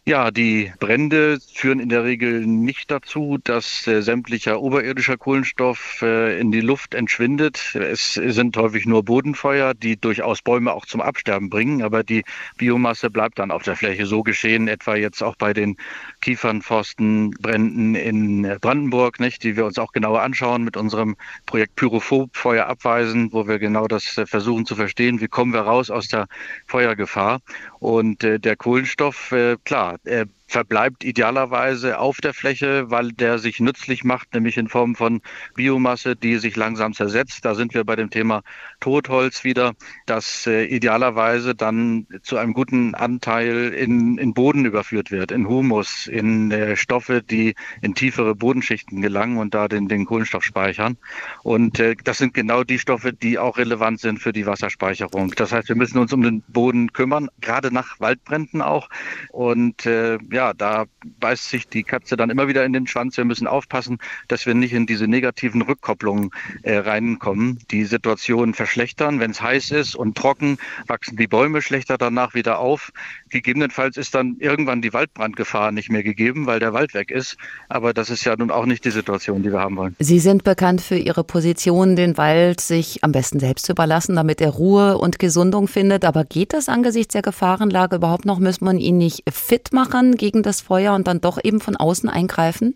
Ja, 0.10 0.32
die 0.32 0.74
Brände 0.80 1.38
führen 1.54 1.80
in 1.80 1.90
der 1.90 2.04
Regel 2.04 2.44
nicht 2.44 2.90
dazu, 2.90 3.38
dass 3.44 3.86
äh, 3.86 4.02
sämtlicher 4.02 4.60
oberirdischer 4.60 5.18
Kohlenstoff 5.18 6.02
äh, 6.02 6.40
in 6.40 6.52
die 6.52 6.62
Luft 6.62 6.96
entschwindet. 6.96 7.76
Es 7.76 8.16
sind 8.16 8.58
häufig 8.58 8.88
nur 8.88 9.04
Bodenfeuer, 9.04 9.76
die 9.76 9.98
durchaus 9.98 10.42
Bäume 10.42 10.74
auch 10.74 10.88
zum 10.88 11.00
Absterben 11.02 11.52
bringen, 11.52 11.84
aber 11.84 12.04
die 12.04 12.24
Biomasse 12.58 13.12
bleibt 13.12 13.38
dann 13.38 13.52
auf 13.52 13.62
der 13.62 13.76
Fläche. 13.76 14.08
So 14.08 14.24
geschehen 14.24 14.68
etwa 14.68 14.96
jetzt 14.96 15.22
auch 15.22 15.36
bei 15.36 15.54
den 15.54 15.78
Kiefernforstenbränden 16.22 17.94
in 17.94 18.58
Brandenburg, 18.62 19.20
nicht, 19.20 19.44
die 19.44 19.58
wir 19.58 19.68
uns 19.68 19.78
auch 19.78 19.92
genauer 19.92 20.24
anschauen 20.24 20.64
mit 20.64 20.76
unserem 20.76 21.18
Projekt 21.46 21.76
Pyrophob 21.76 22.36
Feuer 22.36 22.66
abweisen, 22.66 23.32
wo 23.32 23.48
wir 23.48 23.60
genau 23.60 23.88
das 23.88 24.18
äh, 24.18 24.26
versuchen 24.26 24.66
zu 24.66 24.76
verstehen, 24.76 25.22
wie 25.22 25.28
kommen 25.28 25.54
wir 25.54 25.62
raus 25.62 25.92
aus 25.92 26.08
der 26.08 26.26
Feuergefahr. 26.66 27.42
Und 27.78 28.24
äh, 28.24 28.40
der 28.40 28.56
Kohlenstoff, 28.56 29.32
äh, 29.34 29.56
klar, 29.64 29.99
er 30.06 30.26
verbleibt 30.50 31.04
idealerweise 31.04 32.00
auf 32.00 32.18
der 32.18 32.34
Fläche, 32.34 32.90
weil 32.90 33.12
der 33.12 33.38
sich 33.38 33.60
nützlich 33.60 34.04
macht, 34.04 34.34
nämlich 34.34 34.58
in 34.58 34.68
Form 34.68 34.96
von 34.96 35.22
Biomasse, 35.54 36.16
die 36.16 36.38
sich 36.38 36.56
langsam 36.56 36.94
zersetzt. 36.94 37.46
Da 37.46 37.54
sind 37.54 37.76
wir 37.76 37.84
bei 37.84 37.96
dem 37.96 38.10
Thema 38.10 38.42
Totholz 38.80 39.44
wieder, 39.44 39.74
das 40.08 40.48
äh, 40.48 40.66
idealerweise 40.66 41.54
dann 41.54 42.08
zu 42.24 42.38
einem 42.38 42.54
guten 42.54 42.96
Anteil 42.96 43.70
in, 43.74 44.18
in 44.18 44.34
Boden 44.34 44.66
überführt 44.66 45.12
wird, 45.12 45.32
in 45.32 45.48
Humus, 45.48 46.08
in 46.08 46.52
äh, 46.52 46.76
Stoffe, 46.76 47.22
die 47.22 47.54
in 47.82 47.94
tiefere 47.94 48.34
Bodenschichten 48.34 49.02
gelangen 49.02 49.38
und 49.38 49.54
da 49.54 49.68
den, 49.68 49.88
den 49.88 50.06
Kohlenstoff 50.06 50.44
speichern. 50.44 50.98
Und 51.44 51.80
äh, 51.80 51.96
das 52.04 52.18
sind 52.18 52.34
genau 52.34 52.64
die 52.64 52.80
Stoffe, 52.80 53.14
die 53.14 53.38
auch 53.38 53.60
relevant 53.60 54.00
sind 54.00 54.20
für 54.20 54.34
die 54.34 54.48
Wasserspeicherung. 54.48 55.32
Das 55.36 55.52
heißt, 55.52 55.70
wir 55.70 55.76
müssen 55.76 56.00
uns 56.00 56.12
um 56.12 56.24
den 56.24 56.42
Boden 56.48 56.92
kümmern, 56.92 57.30
gerade 57.40 57.72
nach 57.72 58.00
Waldbränden 58.00 58.64
auch. 58.64 58.90
Und 59.32 59.86
ja, 59.86 60.39
ja, 60.40 60.54
da 60.54 60.86
beißt 61.20 61.50
sich 61.50 61.68
die 61.68 61.84
Katze 61.84 62.16
dann 62.16 62.30
immer 62.30 62.48
wieder 62.48 62.64
in 62.64 62.72
den 62.72 62.88
Schwanz. 62.88 63.18
Wir 63.18 63.26
müssen 63.26 63.46
aufpassen, 63.46 63.98
dass 64.30 64.46
wir 64.46 64.54
nicht 64.54 64.72
in 64.72 64.86
diese 64.86 65.06
negativen 65.06 65.62
Rückkopplungen 65.62 66.30
äh, 66.64 66.78
reinkommen, 66.78 67.60
die 67.72 67.84
Situation 67.84 68.54
verschlechtern. 68.54 69.20
Wenn 69.20 69.32
es 69.32 69.42
heiß 69.42 69.72
ist 69.72 69.96
und 69.98 70.16
trocken, 70.16 70.58
wachsen 70.88 71.18
die 71.18 71.28
Bäume 71.28 71.62
schlechter 71.62 71.98
danach 71.98 72.36
wieder 72.36 72.60
auf. 72.60 72.94
Gegebenenfalls 73.30 73.98
ist 73.98 74.16
dann 74.16 74.38
irgendwann 74.40 74.82
die 74.82 74.94
Waldbrandgefahr 74.94 75.74
nicht 75.74 75.90
mehr 75.90 76.04
gegeben, 76.04 76.46
weil 76.46 76.62
der 76.62 76.72
Wald 76.72 76.94
weg 76.94 77.12
ist. 77.12 77.36
Aber 77.68 77.94
das 77.94 78.10
ist 78.10 78.24
ja 78.24 78.38
nun 78.38 78.50
auch 78.50 78.66
nicht 78.66 78.86
die 78.86 78.92
Situation, 78.92 79.44
die 79.44 79.52
wir 79.52 79.60
haben 79.60 79.76
wollen. 79.76 79.98
Sie 80.00 80.20
sind 80.20 80.46
bekannt 80.46 80.80
für 80.80 80.96
Ihre 80.96 81.26
Position, 81.26 81.98
den 81.98 82.18
Wald 82.18 82.62
sich 82.62 83.04
am 83.04 83.12
besten 83.12 83.42
selbst 83.42 83.66
zu 83.66 83.74
überlassen, 83.74 84.16
damit 84.16 84.40
er 84.40 84.52
Ruhe 84.52 84.98
und 85.00 85.20
Gesundung 85.20 85.68
findet. 85.68 86.06
Aber 86.06 86.24
geht 86.24 86.54
das 86.54 86.70
angesichts 86.70 87.12
der 87.12 87.24
Gefahrenlage 87.24 87.98
überhaupt 87.98 88.24
noch? 88.24 88.40
Muss 88.40 88.62
man 88.62 88.78
ihn 88.78 88.98
nicht 88.98 89.24
fit 89.30 89.74
machen 89.74 90.16
gegen 90.30 90.44
das 90.44 90.62
Feuer 90.62 90.94
und 90.94 91.08
dann 91.08 91.22
doch 91.22 91.40
eben 91.44 91.60
von 91.60 91.76
außen 91.76 92.08
eingreifen? 92.08 92.76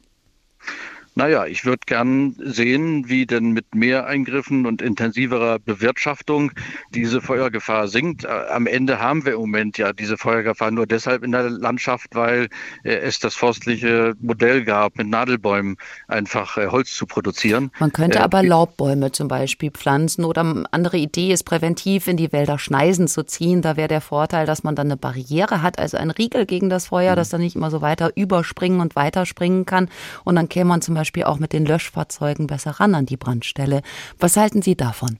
Naja, 1.15 1.45
ich 1.45 1.63
würde 1.63 1.81
gern 1.85 2.35
sehen, 2.39 3.07
wie 3.07 3.27
denn 3.27 3.51
mit 3.51 3.75
mehr 3.75 4.07
Eingriffen 4.07 4.65
und 4.65 4.81
intensiverer 4.81 5.59
Bewirtschaftung 5.59 6.51
diese 6.89 7.21
Feuergefahr 7.21 7.87
sinkt. 7.87 8.25
Äh, 8.25 8.29
am 8.49 8.65
Ende 8.65 8.99
haben 8.99 9.23
wir 9.23 9.33
im 9.33 9.41
Moment 9.41 9.77
ja 9.77 9.93
diese 9.93 10.17
Feuergefahr 10.17 10.71
nur 10.71 10.87
deshalb 10.87 11.23
in 11.23 11.31
der 11.31 11.51
Landschaft, 11.51 12.15
weil 12.15 12.49
äh, 12.83 12.95
es 12.95 13.19
das 13.19 13.35
forstliche 13.35 14.15
Modell 14.21 14.63
gab, 14.63 14.97
mit 14.97 15.07
Nadelbäumen 15.07 15.77
einfach 16.07 16.57
äh, 16.57 16.67
Holz 16.67 16.95
zu 16.95 17.05
produzieren. 17.05 17.69
Man 17.79 17.93
könnte 17.93 18.23
aber 18.23 18.41
Laubbäume 18.41 19.11
zum 19.11 19.27
Beispiel 19.27 19.69
pflanzen 19.69 20.25
oder 20.25 20.41
eine 20.41 20.65
andere 20.71 20.97
Idee 20.97 21.31
ist, 21.31 21.43
präventiv 21.43 22.07
in 22.07 22.17
die 22.17 22.31
Wälder 22.31 22.57
Schneisen 22.57 23.07
zu 23.07 23.23
ziehen. 23.23 23.61
Da 23.61 23.77
wäre 23.77 23.87
der 23.87 24.01
Vorteil, 24.01 24.47
dass 24.47 24.63
man 24.63 24.75
dann 24.75 24.87
eine 24.87 24.97
Barriere 24.97 25.61
hat, 25.61 25.77
also 25.77 25.97
ein 25.97 26.09
Riegel 26.09 26.47
gegen 26.47 26.69
das 26.69 26.87
Feuer, 26.87 27.11
mhm. 27.11 27.17
dass 27.17 27.29
da 27.29 27.37
nicht 27.37 27.55
immer 27.55 27.69
so 27.69 27.81
weiter 27.81 28.11
überspringen 28.15 28.79
und 28.79 28.95
weiterspringen 28.95 29.67
kann. 29.67 29.89
Und 30.23 30.35
dann 30.35 30.49
käme 30.49 30.69
man 30.69 30.81
zum 30.81 30.95
Beispiel 30.95 31.02
Beispiel 31.03 31.25
auch 31.25 31.37
mit 31.37 31.51
den 31.51 31.65
Löschfahrzeugen 31.65 32.47
besser 32.47 32.71
ran 32.71 32.95
an 32.95 33.05
die 33.05 33.17
Brandstelle. 33.17 33.81
Was 34.19 34.37
halten 34.37 34.61
Sie 34.61 34.77
davon? 34.77 35.19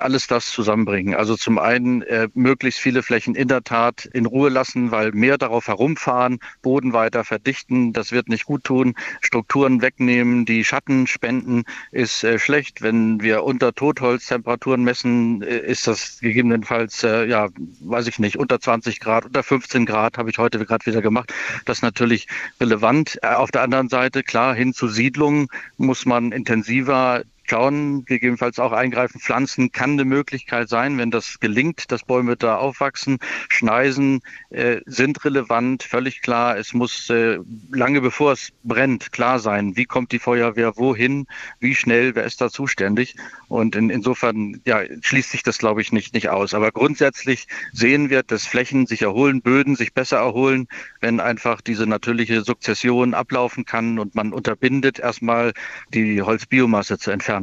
Alles 0.00 0.26
das 0.26 0.50
zusammenbringen. 0.50 1.14
Also 1.14 1.36
zum 1.36 1.58
einen 1.58 2.02
äh, 2.02 2.28
möglichst 2.34 2.80
viele 2.80 3.02
Flächen 3.02 3.34
in 3.34 3.48
der 3.48 3.62
Tat 3.62 4.06
in 4.06 4.26
Ruhe 4.26 4.48
lassen, 4.48 4.90
weil 4.90 5.12
mehr 5.12 5.38
darauf 5.38 5.68
herumfahren, 5.68 6.40
Boden 6.62 6.92
weiter 6.92 7.24
verdichten, 7.24 7.92
das 7.92 8.12
wird 8.12 8.28
nicht 8.28 8.44
gut 8.44 8.64
tun. 8.64 8.94
Strukturen 9.20 9.82
wegnehmen, 9.82 10.44
die 10.44 10.64
Schatten 10.64 11.06
spenden, 11.06 11.64
ist 11.90 12.24
äh, 12.24 12.38
schlecht. 12.38 12.82
Wenn 12.82 13.20
wir 13.20 13.44
unter 13.44 13.74
Totholztemperaturen 13.74 14.82
messen, 14.82 15.42
äh, 15.42 15.58
ist 15.58 15.86
das 15.86 16.20
gegebenenfalls, 16.20 17.02
äh, 17.04 17.26
ja, 17.26 17.48
weiß 17.80 18.06
ich 18.06 18.18
nicht, 18.18 18.36
unter 18.36 18.60
20 18.60 19.00
Grad, 19.00 19.26
unter 19.26 19.42
15 19.42 19.86
Grad 19.86 20.18
habe 20.18 20.30
ich 20.30 20.38
heute 20.38 20.64
gerade 20.64 20.86
wieder 20.86 21.02
gemacht. 21.02 21.32
Das 21.64 21.78
ist 21.78 21.82
natürlich 21.82 22.26
relevant. 22.60 23.18
Äh, 23.22 23.34
auf 23.34 23.50
der 23.50 23.62
anderen 23.62 23.88
Seite, 23.88 24.22
klar, 24.22 24.54
hin 24.54 24.72
zu 24.72 24.88
Siedlungen 24.88 25.48
muss 25.76 26.06
man 26.06 26.32
intensiver 26.32 27.22
schauen, 27.50 28.04
gegebenenfalls 28.04 28.60
auch 28.60 28.70
eingreifen. 28.70 29.20
Pflanzen 29.20 29.72
kann 29.72 29.92
eine 29.92 30.04
Möglichkeit 30.04 30.68
sein, 30.68 30.98
wenn 30.98 31.10
das 31.10 31.40
gelingt, 31.40 31.90
dass 31.90 32.04
Bäume 32.04 32.36
da 32.36 32.56
aufwachsen. 32.56 33.18
Schneisen 33.48 34.20
äh, 34.50 34.80
sind 34.86 35.24
relevant, 35.24 35.82
völlig 35.82 36.22
klar. 36.22 36.56
Es 36.56 36.74
muss 36.74 37.10
äh, 37.10 37.38
lange 37.72 38.00
bevor 38.00 38.32
es 38.32 38.52
brennt 38.62 39.10
klar 39.10 39.40
sein, 39.40 39.76
wie 39.76 39.84
kommt 39.84 40.12
die 40.12 40.20
Feuerwehr 40.20 40.76
wohin, 40.76 41.26
wie 41.58 41.74
schnell, 41.74 42.14
wer 42.14 42.24
ist 42.24 42.40
da 42.40 42.50
zuständig. 42.50 43.16
Und 43.48 43.74
in, 43.74 43.90
insofern 43.90 44.60
ja, 44.64 44.82
schließt 45.00 45.30
sich 45.30 45.42
das, 45.42 45.58
glaube 45.58 45.80
ich, 45.80 45.90
nicht, 45.90 46.14
nicht 46.14 46.28
aus. 46.28 46.54
Aber 46.54 46.70
grundsätzlich 46.70 47.48
sehen 47.72 48.10
wir, 48.10 48.22
dass 48.22 48.46
Flächen 48.46 48.86
sich 48.86 49.02
erholen, 49.02 49.42
Böden 49.42 49.74
sich 49.74 49.92
besser 49.92 50.18
erholen, 50.18 50.68
wenn 51.00 51.18
einfach 51.18 51.60
diese 51.60 51.88
natürliche 51.88 52.42
Sukzession 52.42 53.12
ablaufen 53.12 53.64
kann 53.64 53.98
und 53.98 54.14
man 54.14 54.32
unterbindet 54.32 55.00
erstmal 55.00 55.52
die 55.92 56.22
Holzbiomasse 56.22 56.96
zu 56.98 57.10
entfernen. 57.10 57.39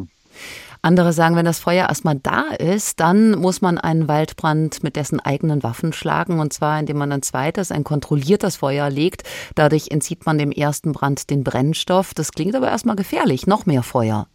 Andere 0.81 1.11
sagen, 1.11 1.35
wenn 1.35 1.45
das 1.45 1.59
Feuer 1.59 1.89
erstmal 1.89 2.15
da 2.15 2.49
ist, 2.57 2.99
dann 2.99 3.31
muss 3.31 3.61
man 3.61 3.77
einen 3.77 4.07
Waldbrand 4.07 4.83
mit 4.83 4.95
dessen 4.95 5.19
eigenen 5.19 5.63
Waffen 5.63 5.91
schlagen. 5.91 6.39
Und 6.39 6.53
zwar, 6.53 6.79
indem 6.79 6.97
man 6.97 7.11
ein 7.11 7.23
zweites, 7.23 7.71
ein 7.71 7.83
kontrolliertes 7.83 8.57
Feuer 8.57 8.89
legt. 8.89 9.23
Dadurch 9.55 9.87
entzieht 9.89 10.25
man 10.25 10.37
dem 10.37 10.51
ersten 10.51 10.93
Brand 10.93 11.29
den 11.29 11.43
Brennstoff. 11.43 12.13
Das 12.13 12.31
klingt 12.31 12.55
aber 12.55 12.69
erstmal 12.69 12.95
gefährlich. 12.95 13.47
Noch 13.47 13.65
mehr 13.65 13.83
Feuer. 13.83 14.27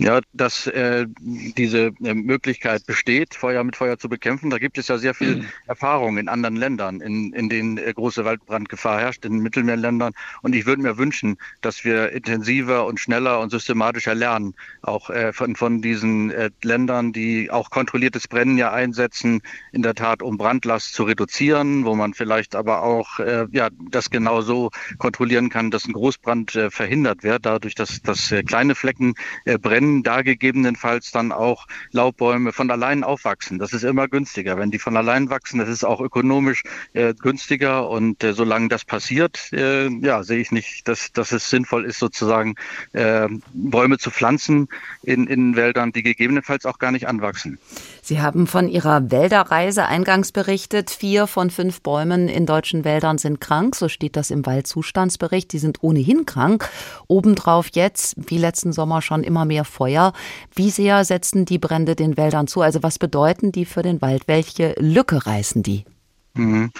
Ja, 0.00 0.22
dass 0.32 0.66
äh, 0.66 1.06
diese 1.18 1.92
äh, 2.02 2.14
Möglichkeit 2.14 2.86
besteht, 2.86 3.34
Feuer 3.34 3.62
mit 3.62 3.76
Feuer 3.76 3.98
zu 3.98 4.08
bekämpfen. 4.08 4.48
Da 4.48 4.56
gibt 4.56 4.78
es 4.78 4.88
ja 4.88 4.96
sehr 4.96 5.12
viel 5.12 5.44
Erfahrung 5.66 6.16
in 6.16 6.26
anderen 6.26 6.56
Ländern, 6.56 7.02
in, 7.02 7.34
in 7.34 7.50
denen 7.50 7.76
äh, 7.76 7.92
große 7.92 8.24
Waldbrandgefahr 8.24 8.98
herrscht, 8.98 9.26
in 9.26 9.40
Mittelmeerländern. 9.40 10.14
Und 10.40 10.54
ich 10.54 10.64
würde 10.64 10.80
mir 10.80 10.96
wünschen, 10.96 11.36
dass 11.60 11.84
wir 11.84 12.12
intensiver 12.12 12.86
und 12.86 12.98
schneller 12.98 13.40
und 13.40 13.50
systematischer 13.50 14.14
lernen, 14.14 14.54
auch 14.80 15.10
äh, 15.10 15.34
von, 15.34 15.54
von 15.54 15.82
diesen 15.82 16.30
äh, 16.30 16.48
Ländern, 16.62 17.12
die 17.12 17.50
auch 17.50 17.68
kontrolliertes 17.68 18.26
Brennen 18.26 18.56
ja 18.56 18.72
einsetzen, 18.72 19.42
in 19.70 19.82
der 19.82 19.94
Tat, 19.94 20.22
um 20.22 20.38
Brandlast 20.38 20.94
zu 20.94 21.02
reduzieren, 21.02 21.84
wo 21.84 21.94
man 21.94 22.14
vielleicht 22.14 22.54
aber 22.54 22.84
auch 22.84 23.18
äh, 23.18 23.46
ja, 23.52 23.68
das 23.90 24.08
genau 24.08 24.40
so 24.40 24.70
kontrollieren 24.96 25.50
kann, 25.50 25.70
dass 25.70 25.86
ein 25.86 25.92
Großbrand 25.92 26.52
verhindert 26.70 27.22
wird, 27.22 27.44
dadurch, 27.44 27.74
dass, 27.74 28.00
dass 28.00 28.34
kleine 28.46 28.74
Flecken 28.74 29.12
brennen 29.60 29.89
können 29.90 30.02
da 30.04 30.22
gegebenenfalls 30.22 31.10
dann 31.10 31.32
auch 31.32 31.66
Laubbäume 31.90 32.52
von 32.52 32.70
allein 32.70 33.02
aufwachsen. 33.02 33.58
Das 33.58 33.72
ist 33.72 33.82
immer 33.82 34.06
günstiger. 34.06 34.56
Wenn 34.56 34.70
die 34.70 34.78
von 34.78 34.96
allein 34.96 35.30
wachsen, 35.30 35.58
das 35.58 35.68
ist 35.68 35.84
auch 35.84 36.00
ökonomisch 36.00 36.62
äh, 36.92 37.12
günstiger. 37.14 37.88
Und 37.88 38.22
äh, 38.22 38.32
solange 38.32 38.68
das 38.68 38.84
passiert, 38.84 39.52
äh, 39.52 39.88
ja, 39.88 40.22
sehe 40.22 40.38
ich 40.38 40.52
nicht, 40.52 40.86
dass, 40.86 41.12
dass 41.12 41.32
es 41.32 41.50
sinnvoll 41.50 41.84
ist, 41.84 41.98
sozusagen 41.98 42.54
äh, 42.92 43.28
Bäume 43.52 43.98
zu 43.98 44.10
pflanzen 44.10 44.68
in, 45.02 45.26
in 45.26 45.56
Wäldern, 45.56 45.92
die 45.92 46.02
gegebenenfalls 46.02 46.66
auch 46.66 46.78
gar 46.78 46.92
nicht 46.92 47.08
anwachsen. 47.08 47.58
Sie 48.02 48.20
haben 48.20 48.46
von 48.46 48.68
Ihrer 48.68 49.10
Wälderreise 49.10 49.86
eingangs 49.86 50.32
berichtet. 50.32 50.90
Vier 50.90 51.26
von 51.26 51.50
fünf 51.50 51.80
Bäumen 51.82 52.28
in 52.28 52.46
deutschen 52.46 52.84
Wäldern 52.84 53.18
sind 53.18 53.40
krank. 53.40 53.74
So 53.74 53.88
steht 53.88 54.16
das 54.16 54.30
im 54.30 54.46
Waldzustandsbericht. 54.46 55.52
Die 55.52 55.58
sind 55.58 55.82
ohnehin 55.82 56.26
krank. 56.26 56.68
Obendrauf 57.08 57.68
jetzt, 57.72 58.14
wie 58.16 58.38
letzten 58.38 58.72
Sommer 58.72 59.02
schon, 59.02 59.24
immer 59.24 59.44
mehr 59.44 59.64
Feuer. 59.80 60.12
Wie 60.54 60.68
sehr 60.68 61.06
setzen 61.06 61.46
die 61.46 61.58
Brände 61.58 61.96
den 61.96 62.18
Wäldern 62.18 62.46
zu? 62.46 62.60
Also 62.60 62.82
was 62.82 62.98
bedeuten 62.98 63.50
die 63.50 63.64
für 63.64 63.80
den 63.80 64.02
Wald? 64.02 64.24
Welche 64.26 64.74
Lücke 64.78 65.24
reißen 65.24 65.62
die? 65.62 65.86
Mhm. 66.34 66.70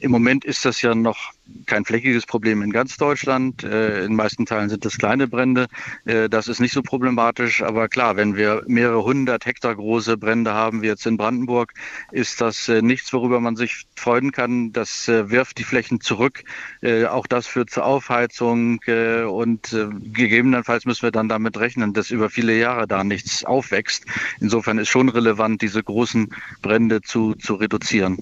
Im 0.00 0.10
Moment 0.10 0.44
ist 0.44 0.64
das 0.64 0.82
ja 0.82 0.94
noch 0.94 1.32
kein 1.64 1.86
flächiges 1.86 2.26
Problem 2.26 2.60
in 2.60 2.70
ganz 2.70 2.98
Deutschland. 2.98 3.64
Äh, 3.64 4.04
in 4.04 4.14
meisten 4.14 4.44
Teilen 4.44 4.68
sind 4.68 4.84
es 4.84 4.98
kleine 4.98 5.26
Brände. 5.26 5.66
Äh, 6.04 6.28
das 6.28 6.46
ist 6.46 6.60
nicht 6.60 6.72
so 6.72 6.82
problematisch. 6.82 7.62
Aber 7.62 7.88
klar, 7.88 8.16
wenn 8.16 8.36
wir 8.36 8.62
mehrere 8.66 9.02
hundert 9.02 9.46
Hektar 9.46 9.74
große 9.74 10.18
Brände 10.18 10.52
haben, 10.52 10.82
wie 10.82 10.88
jetzt 10.88 11.06
in 11.06 11.16
Brandenburg, 11.16 11.72
ist 12.12 12.42
das 12.42 12.68
äh, 12.68 12.82
nichts, 12.82 13.12
worüber 13.14 13.40
man 13.40 13.56
sich 13.56 13.86
freuen 13.96 14.30
kann. 14.30 14.72
Das 14.72 15.08
äh, 15.08 15.30
wirft 15.30 15.58
die 15.58 15.64
Flächen 15.64 16.02
zurück. 16.02 16.44
Äh, 16.82 17.06
auch 17.06 17.26
das 17.26 17.46
führt 17.46 17.70
zur 17.70 17.86
Aufheizung. 17.86 18.80
Äh, 18.86 19.22
und 19.22 19.74
gegebenenfalls 20.02 20.84
müssen 20.84 21.02
wir 21.02 21.10
dann 21.10 21.28
damit 21.28 21.58
rechnen, 21.58 21.94
dass 21.94 22.10
über 22.10 22.28
viele 22.28 22.58
Jahre 22.58 22.86
da 22.86 23.04
nichts 23.04 23.44
aufwächst. 23.44 24.04
Insofern 24.40 24.78
ist 24.78 24.88
schon 24.88 25.08
relevant, 25.08 25.62
diese 25.62 25.82
großen 25.82 26.28
Brände 26.60 27.00
zu, 27.00 27.34
zu 27.34 27.54
reduzieren. 27.54 28.18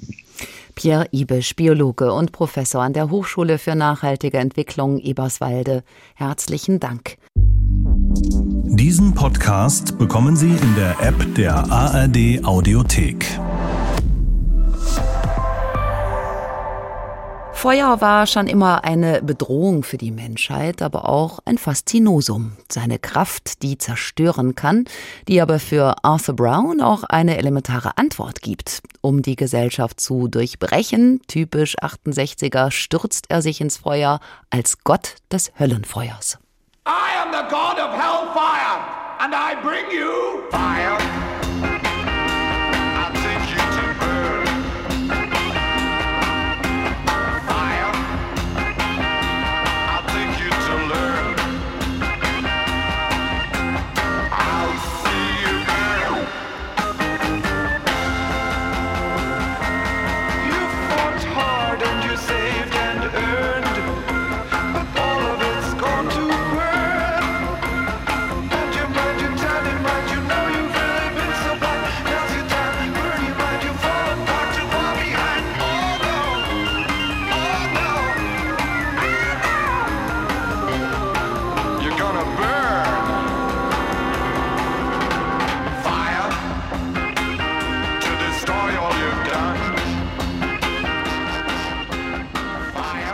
Pierre 0.76 1.08
Ibisch, 1.10 1.56
Biologe 1.56 2.12
und 2.12 2.30
Professor 2.30 2.82
an 2.82 2.92
der 2.92 3.10
Hochschule 3.10 3.58
für 3.58 3.74
nachhaltige 3.74 4.38
Entwicklung 4.38 4.98
Eberswalde. 4.98 5.82
Herzlichen 6.14 6.78
Dank. 6.78 7.16
Diesen 8.78 9.14
Podcast 9.14 9.98
bekommen 9.98 10.36
Sie 10.36 10.50
in 10.50 10.74
der 10.76 11.00
App 11.00 11.34
der 11.34 11.54
ARD 11.72 12.44
Audiothek. 12.44 13.26
Feuer 17.66 18.00
war 18.00 18.28
schon 18.28 18.46
immer 18.46 18.84
eine 18.84 19.22
Bedrohung 19.22 19.82
für 19.82 19.96
die 19.96 20.12
Menschheit, 20.12 20.82
aber 20.82 21.08
auch 21.08 21.40
ein 21.46 21.58
Faszinosum. 21.58 22.52
Seine 22.70 23.00
Kraft, 23.00 23.60
die 23.64 23.76
zerstören 23.76 24.54
kann, 24.54 24.84
die 25.26 25.40
aber 25.40 25.58
für 25.58 25.96
Arthur 26.04 26.36
Brown 26.36 26.80
auch 26.80 27.02
eine 27.02 27.38
elementare 27.38 27.98
Antwort 27.98 28.40
gibt. 28.40 28.82
Um 29.00 29.20
die 29.20 29.34
Gesellschaft 29.34 29.98
zu 29.98 30.28
durchbrechen, 30.28 31.20
typisch 31.26 31.74
68er, 31.82 32.70
stürzt 32.70 33.24
er 33.30 33.42
sich 33.42 33.60
ins 33.60 33.78
Feuer 33.78 34.20
als 34.48 34.84
Gott 34.84 35.16
des 35.32 35.50
Höllenfeuers. 35.58 36.38
I 36.86 37.20
am 37.20 37.32
the 37.32 37.52
God 37.52 37.80
of 37.80 37.90
hellfire 37.90 38.78
and 39.18 39.34
I 39.34 39.56
bring 39.60 39.90
you 39.90 40.48
fire. 40.52 41.15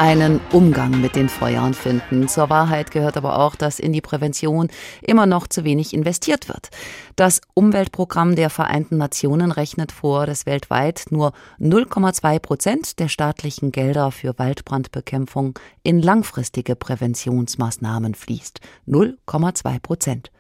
Einen 0.03 0.41
Umgang 0.51 1.01
mit 1.01 1.15
den 1.15 1.29
Feuern 1.29 1.75
finden. 1.75 2.27
Zur 2.27 2.51
Wahrheit 2.51 2.91
gehört 2.91 3.17
aber 3.17 3.39
auch, 3.39 3.55
dass 3.55 3.79
in 3.79 3.93
die 3.93 4.01
Prävention 4.01 4.67
immer 5.01 5.27
noch 5.27 5.47
zu 5.47 5.63
wenig 5.63 5.95
investiert 5.95 6.49
wird. 6.49 6.71
Das 7.15 7.41
Umweltprogramm 7.55 8.35
der 8.35 8.51
Vereinten 8.51 8.97
Nationen 8.97 9.53
rechnet 9.53 9.93
vor, 9.93 10.27
dass 10.27 10.45
weltweit 10.45 11.05
nur 11.11 11.33
0,2 11.61 12.41
Prozent 12.41 12.99
der 12.99 13.07
staatlichen 13.07 13.71
Gelder 13.71 14.11
für 14.11 14.37
Waldbrandbekämpfung 14.41 15.57
in 15.85 16.03
langfristige 16.03 16.75
Präventionsmaßnahmen 16.75 18.17
fließt. 18.17 18.59
0,2 18.89 19.79
Prozent. 19.79 20.33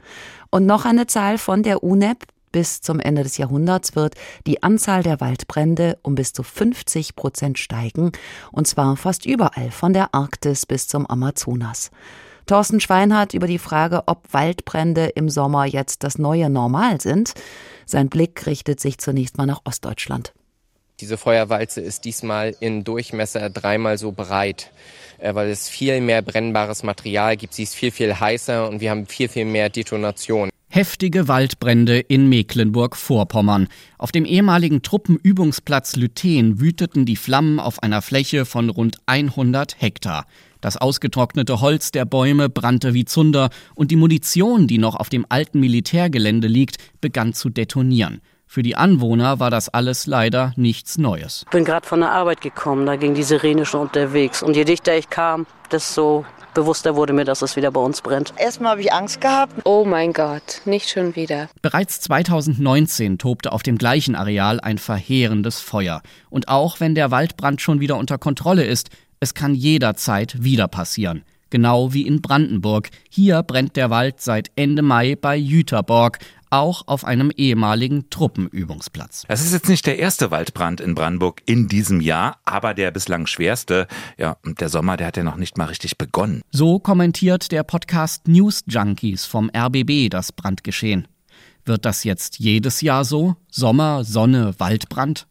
Und 0.51 0.67
noch 0.67 0.85
eine 0.85 1.07
Zahl 1.07 1.39
von 1.39 1.63
der 1.63 1.85
UNEP, 1.85 2.27
bis 2.53 2.81
zum 2.81 3.01
Ende 3.01 3.23
des 3.23 3.39
Jahrhunderts 3.39 3.97
wird 3.97 4.15
die 4.47 4.63
Anzahl 4.63 5.03
der 5.03 5.21
Waldbrände 5.21 5.99
um 6.03 6.15
bis 6.15 6.33
zu 6.33 6.43
50 6.43 7.17
Prozent 7.17 7.59
steigen, 7.59 8.13
und 8.53 8.67
zwar 8.67 8.97
fast 8.97 9.27
überall, 9.27 9.71
von 9.71 9.93
der 9.93 10.15
Arktis 10.15 10.67
bis 10.67 10.87
zum 10.87 11.07
Amazonas. 11.07 11.91
Thorsten 12.47 12.81
Schweinhardt 12.81 13.35
über 13.35 13.47
die 13.47 13.59
Frage, 13.59 14.03
ob 14.07 14.33
Waldbrände 14.33 15.07
im 15.07 15.29
Sommer 15.29 15.65
jetzt 15.65 16.03
das 16.03 16.19
neue 16.19 16.51
Normal 16.51 17.01
sind. 17.01 17.33
Sein 17.87 18.09
Blick 18.09 18.47
richtet 18.47 18.81
sich 18.81 18.99
zunächst 18.99 19.39
mal 19.39 19.47
nach 19.47 19.61
Ostdeutschland. 19.65 20.33
Diese 21.01 21.17
Feuerwalze 21.17 21.81
ist 21.81 22.05
diesmal 22.05 22.55
in 22.61 22.85
Durchmesser 22.85 23.51
dreimal 23.51 23.99
so 23.99 24.13
breit, 24.13 24.71
äh, 25.19 25.35
weil 25.35 25.51
es 25.51 25.69
viel 25.69 26.01
mehr 26.01 26.23
brennbares 26.23 26.83
Material 26.83 27.37
gibt. 27.37 27.55
Sie 27.55 27.65
ist 27.65 27.75
viel, 27.75 27.91
viel 27.91 28.19
heißer 28.19 28.69
und 28.69 28.81
wir 28.81 28.91
haben 28.91 29.07
viel, 29.07 29.29
viel 29.29 29.45
mehr 29.45 29.69
Detonation. 29.69 30.51
Heftige 30.75 31.29
Waldbrände 31.29 32.01
in 32.01 32.31
Mecklenburg-Vorpommern. 32.31 33.69
Auf 33.99 34.11
dem 34.11 34.25
ehemaligen 34.25 34.81
Truppenübungsplatz 34.81 35.97
Lüthen 35.97 36.61
wüteten 36.63 37.05
die 37.05 37.17
Flammen 37.17 37.61
auf 37.61 37.83
einer 37.83 38.01
Fläche 38.01 38.47
von 38.47 38.71
rund 38.71 38.97
100 39.05 39.83
Hektar. 39.83 40.25
Das 40.63 40.79
ausgetrocknete 40.79 41.61
Holz 41.61 41.93
der 41.93 42.07
Bäume 42.07 42.49
brannte 42.49 42.95
wie 42.95 43.05
Zunder 43.05 43.51
und 43.75 43.91
die 43.91 43.97
Munition, 43.97 44.67
die 44.67 44.79
noch 44.79 44.97
auf 44.97 45.11
dem 45.11 45.27
alten 45.29 45.61
Militärgelände 45.61 46.49
liegt, 46.49 46.79
begann 47.03 47.35
zu 47.35 47.51
detonieren. 47.51 48.23
Für 48.53 48.63
die 48.63 48.77
Anwohner 48.77 49.41
war 49.41 49.49
das 49.49 49.71
alles 49.71 50.07
leider 50.07 50.53
nichts 50.57 50.99
Neues. 50.99 51.45
Ich 51.47 51.51
bin 51.53 51.65
gerade 51.65 51.87
von 51.87 52.01
der 52.01 52.11
Arbeit 52.11 52.43
gekommen, 52.43 52.85
da 52.85 52.97
ging 52.97 53.15
die 53.15 53.23
Sirene 53.23 53.65
schon 53.65 53.81
unterwegs. 53.81 54.43
Und 54.43 54.57
je 54.57 54.65
dichter 54.65 54.95
ich 54.95 55.09
kam, 55.09 55.47
desto 55.71 56.27
bewusster 56.53 56.95
wurde 56.95 57.15
mir, 57.15 57.25
dass 57.25 57.41
es 57.41 57.57
wieder 57.57 57.71
bei 57.71 57.81
uns 57.81 58.03
brennt. 58.03 58.35
Erstmal 58.37 58.73
habe 58.73 58.83
ich 58.83 58.93
Angst 58.93 59.23
gehabt. 59.23 59.55
Oh 59.65 59.87
mein 59.87 60.13
Gott, 60.13 60.61
nicht 60.67 60.91
schon 60.91 61.17
wieder. 61.17 61.49
Bereits 61.63 62.03
2019 62.03 63.17
tobte 63.17 63.53
auf 63.53 63.63
dem 63.63 63.79
gleichen 63.79 64.15
Areal 64.15 64.61
ein 64.61 64.77
verheerendes 64.77 65.63
Feuer. 65.63 66.03
Und 66.29 66.49
auch 66.49 66.79
wenn 66.79 66.95
der 66.95 67.11
Waldbrand 67.11 67.63
schon 67.63 67.81
wieder 67.81 67.97
unter 67.97 68.19
Kontrolle 68.19 68.65
ist, 68.65 68.91
es 69.19 69.33
kann 69.33 69.55
jederzeit 69.55 70.45
wieder 70.45 70.69
passieren. 70.69 71.25
Genau 71.49 71.95
wie 71.95 72.07
in 72.07 72.21
Brandenburg. 72.21 72.91
Hier 73.09 73.43
brennt 73.43 73.77
der 73.77 73.89
Wald 73.89 74.21
seit 74.21 74.51
Ende 74.57 74.83
Mai 74.83 75.17
bei 75.21 75.37
Jüterborg, 75.37 76.19
auch 76.53 76.87
auf 76.87 77.05
einem 77.05 77.31
ehemaligen 77.31 78.11
Truppenübungsplatz. 78.11 79.25
Es 79.29 79.43
ist 79.45 79.53
jetzt 79.53 79.69
nicht 79.69 79.87
der 79.87 79.99
erste 79.99 80.31
Waldbrand 80.31 80.81
in 80.81 80.95
Brandenburg 80.95 81.43
in 81.47 81.67
diesem 81.67 82.01
Jahr, 82.01 82.39
aber 82.45 82.75
der 82.75 82.91
bislang 82.91 83.27
schwerste. 83.27 83.87
Ja, 84.19 84.37
und 84.45 84.61
der 84.61 84.69
Sommer, 84.69 84.97
der 84.97 85.09
hat 85.09 85.17
ja 85.17 85.25
noch 85.25 85.37
nicht 85.37 85.57
mal 85.57 85.67
richtig 85.67 85.97
begonnen. 85.97 86.43
So 86.51 86.79
kommentiert 86.79 87.53
der 87.53 87.63
Podcast 87.63 88.29
News 88.29 88.65
Junkies 88.69 89.25
vom 89.25 89.51
RBB 89.57 90.11
das 90.11 90.33
Brandgeschehen. 90.33 91.09
Wird 91.65 91.85
das 91.85 92.05
jetzt 92.05 92.39
jedes 92.39 92.81
Jahr 92.81 93.05
so? 93.05 93.37
Sommer, 93.49 94.05
Sonne, 94.05 94.55
Waldbrand? 94.59 95.27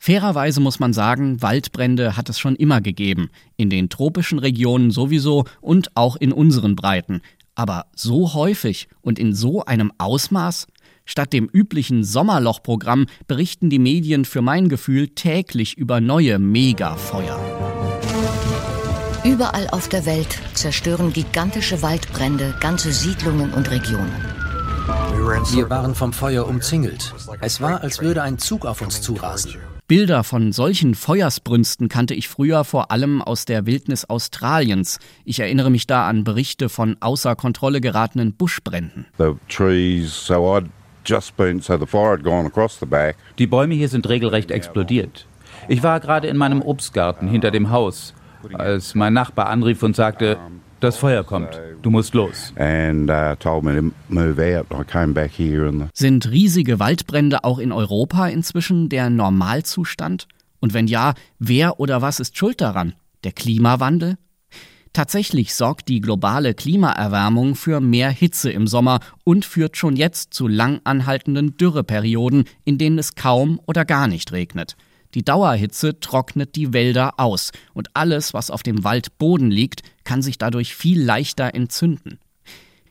Fairerweise 0.00 0.60
muss 0.60 0.78
man 0.78 0.92
sagen, 0.92 1.42
Waldbrände 1.42 2.16
hat 2.16 2.28
es 2.28 2.38
schon 2.38 2.54
immer 2.54 2.80
gegeben, 2.80 3.30
in 3.56 3.70
den 3.70 3.88
tropischen 3.88 4.38
Regionen 4.38 4.90
sowieso 4.90 5.44
und 5.60 5.96
auch 5.96 6.16
in 6.16 6.32
unseren 6.32 6.76
Breiten. 6.76 7.22
Aber 7.56 7.86
so 7.96 8.34
häufig 8.34 8.88
und 9.00 9.18
in 9.18 9.34
so 9.34 9.64
einem 9.64 9.90
Ausmaß? 9.98 10.66
Statt 11.06 11.32
dem 11.32 11.48
üblichen 11.50 12.04
Sommerlochprogramm 12.04 13.06
berichten 13.26 13.70
die 13.70 13.78
Medien 13.78 14.24
für 14.24 14.42
mein 14.42 14.68
Gefühl 14.68 15.08
täglich 15.08 15.76
über 15.76 16.00
neue 16.00 16.38
Megafeuer. 16.38 17.40
Überall 19.24 19.68
auf 19.70 19.88
der 19.88 20.06
Welt 20.06 20.38
zerstören 20.54 21.12
gigantische 21.12 21.82
Waldbrände 21.82 22.54
ganze 22.60 22.92
Siedlungen 22.92 23.52
und 23.54 23.70
Regionen. 23.70 24.12
Wir 25.52 25.68
waren 25.70 25.94
vom 25.94 26.12
Feuer 26.12 26.46
umzingelt. 26.46 27.12
Es 27.40 27.60
war, 27.60 27.80
als 27.80 28.00
würde 28.00 28.22
ein 28.22 28.38
Zug 28.38 28.66
auf 28.66 28.82
uns 28.82 29.00
zurasen. 29.00 29.56
Bilder 29.88 30.24
von 30.24 30.50
solchen 30.50 30.96
Feuersbrünsten 30.96 31.88
kannte 31.88 32.12
ich 32.14 32.28
früher 32.28 32.64
vor 32.64 32.90
allem 32.90 33.22
aus 33.22 33.44
der 33.44 33.66
Wildnis 33.66 34.04
Australiens. 34.04 34.98
Ich 35.24 35.38
erinnere 35.38 35.70
mich 35.70 35.86
da 35.86 36.08
an 36.08 36.24
Berichte 36.24 36.68
von 36.68 36.96
außer 36.98 37.36
Kontrolle 37.36 37.80
geratenen 37.80 38.32
Buschbränden. 38.32 39.06
Die 43.38 43.46
Bäume 43.46 43.74
hier 43.74 43.88
sind 43.88 44.08
regelrecht 44.08 44.50
explodiert. 44.50 45.28
Ich 45.68 45.84
war 45.84 46.00
gerade 46.00 46.26
in 46.26 46.36
meinem 46.36 46.62
Obstgarten 46.62 47.28
hinter 47.28 47.52
dem 47.52 47.70
Haus, 47.70 48.12
als 48.54 48.96
mein 48.96 49.12
Nachbar 49.12 49.46
anrief 49.46 49.84
und 49.84 49.94
sagte, 49.94 50.36
das 50.80 50.96
Feuer 50.96 51.24
kommt. 51.24 51.60
Du 51.82 51.90
musst 51.90 52.14
los. 52.14 52.52
Sind 55.94 56.30
riesige 56.30 56.78
Waldbrände 56.78 57.44
auch 57.44 57.58
in 57.58 57.72
Europa 57.72 58.28
inzwischen 58.28 58.88
der 58.88 59.10
Normalzustand? 59.10 60.28
Und 60.60 60.74
wenn 60.74 60.86
ja, 60.86 61.14
wer 61.38 61.80
oder 61.80 62.02
was 62.02 62.20
ist 62.20 62.36
schuld 62.36 62.60
daran? 62.60 62.94
Der 63.24 63.32
Klimawandel? 63.32 64.16
Tatsächlich 64.92 65.54
sorgt 65.54 65.88
die 65.88 66.00
globale 66.00 66.54
Klimaerwärmung 66.54 67.54
für 67.54 67.80
mehr 67.80 68.08
Hitze 68.08 68.50
im 68.50 68.66
Sommer 68.66 69.00
und 69.24 69.44
führt 69.44 69.76
schon 69.76 69.94
jetzt 69.94 70.32
zu 70.32 70.48
lang 70.48 70.80
anhaltenden 70.84 71.58
Dürreperioden, 71.58 72.44
in 72.64 72.78
denen 72.78 72.98
es 72.98 73.14
kaum 73.14 73.60
oder 73.66 73.84
gar 73.84 74.08
nicht 74.08 74.32
regnet. 74.32 74.74
Die 75.16 75.24
Dauerhitze 75.24 75.98
trocknet 75.98 76.56
die 76.56 76.74
Wälder 76.74 77.18
aus 77.18 77.50
und 77.72 77.88
alles, 77.94 78.34
was 78.34 78.50
auf 78.50 78.62
dem 78.62 78.84
Waldboden 78.84 79.50
liegt, 79.50 79.80
kann 80.04 80.20
sich 80.20 80.36
dadurch 80.36 80.76
viel 80.76 81.02
leichter 81.02 81.54
entzünden. 81.54 82.18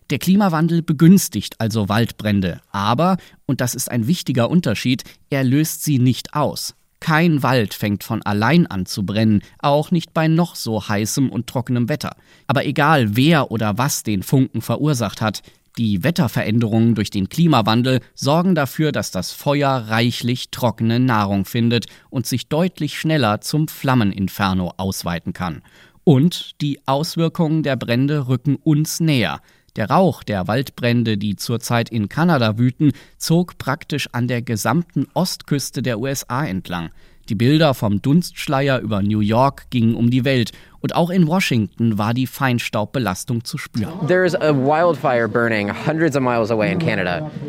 Der 0.09 0.17
Klimawandel 0.17 0.81
begünstigt 0.81 1.61
also 1.61 1.87
Waldbrände, 1.87 2.61
aber, 2.71 3.17
und 3.45 3.61
das 3.61 3.75
ist 3.75 3.91
ein 3.91 4.07
wichtiger 4.07 4.49
Unterschied, 4.49 5.03
er 5.29 5.43
löst 5.43 5.83
sie 5.83 5.99
nicht 5.99 6.33
aus. 6.33 6.73
Kein 6.99 7.43
Wald 7.43 7.75
fängt 7.75 8.03
von 8.03 8.23
allein 8.23 8.65
an 8.65 8.87
zu 8.87 9.05
brennen, 9.05 9.43
auch 9.59 9.91
nicht 9.91 10.11
bei 10.15 10.27
noch 10.27 10.55
so 10.55 10.87
heißem 10.89 11.29
und 11.29 11.45
trockenem 11.45 11.89
Wetter. 11.89 12.15
Aber 12.47 12.65
egal 12.65 13.15
wer 13.15 13.51
oder 13.51 13.77
was 13.77 14.01
den 14.01 14.23
Funken 14.23 14.63
verursacht 14.63 15.21
hat, 15.21 15.43
die 15.77 16.03
Wetterveränderungen 16.03 16.95
durch 16.95 17.09
den 17.09 17.27
Klimawandel 17.27 17.99
sorgen 18.13 18.55
dafür, 18.55 18.91
dass 18.91 19.11
das 19.11 19.31
Feuer 19.31 19.85
reichlich 19.87 20.49
trockene 20.49 20.99
Nahrung 20.99 21.45
findet 21.45 21.87
und 22.09 22.25
sich 22.25 22.47
deutlich 22.47 22.97
schneller 22.97 23.41
zum 23.41 23.67
Flammeninferno 23.67 24.73
ausweiten 24.77 25.33
kann. 25.33 25.61
Und 26.03 26.61
die 26.61 26.79
Auswirkungen 26.85 27.63
der 27.63 27.75
Brände 27.75 28.27
rücken 28.27 28.55
uns 28.55 28.99
näher. 28.99 29.41
Der 29.75 29.89
Rauch 29.89 30.23
der 30.23 30.47
Waldbrände, 30.47 31.17
die 31.17 31.35
zurzeit 31.35 31.89
in 31.89 32.07
Kanada 32.07 32.57
wüten, 32.57 32.93
zog 33.17 33.57
praktisch 33.57 34.07
an 34.13 34.27
der 34.29 34.41
gesamten 34.41 35.07
Ostküste 35.13 35.81
der 35.81 35.99
USA 35.99 36.45
entlang. 36.45 36.91
Die 37.27 37.35
Bilder 37.35 37.73
vom 37.73 38.03
Dunstschleier 38.03 38.79
über 38.81 39.01
New 39.01 39.19
York 39.19 39.71
gingen 39.71 39.95
um 39.95 40.11
die 40.11 40.25
Welt 40.25 40.51
und 40.79 40.93
auch 40.93 41.09
in 41.09 41.25
Washington 41.25 41.97
war 41.97 42.13
die 42.13 42.27
Feinstaubbelastung 42.27 43.43
zu 43.43 43.57
spüren. 43.57 44.07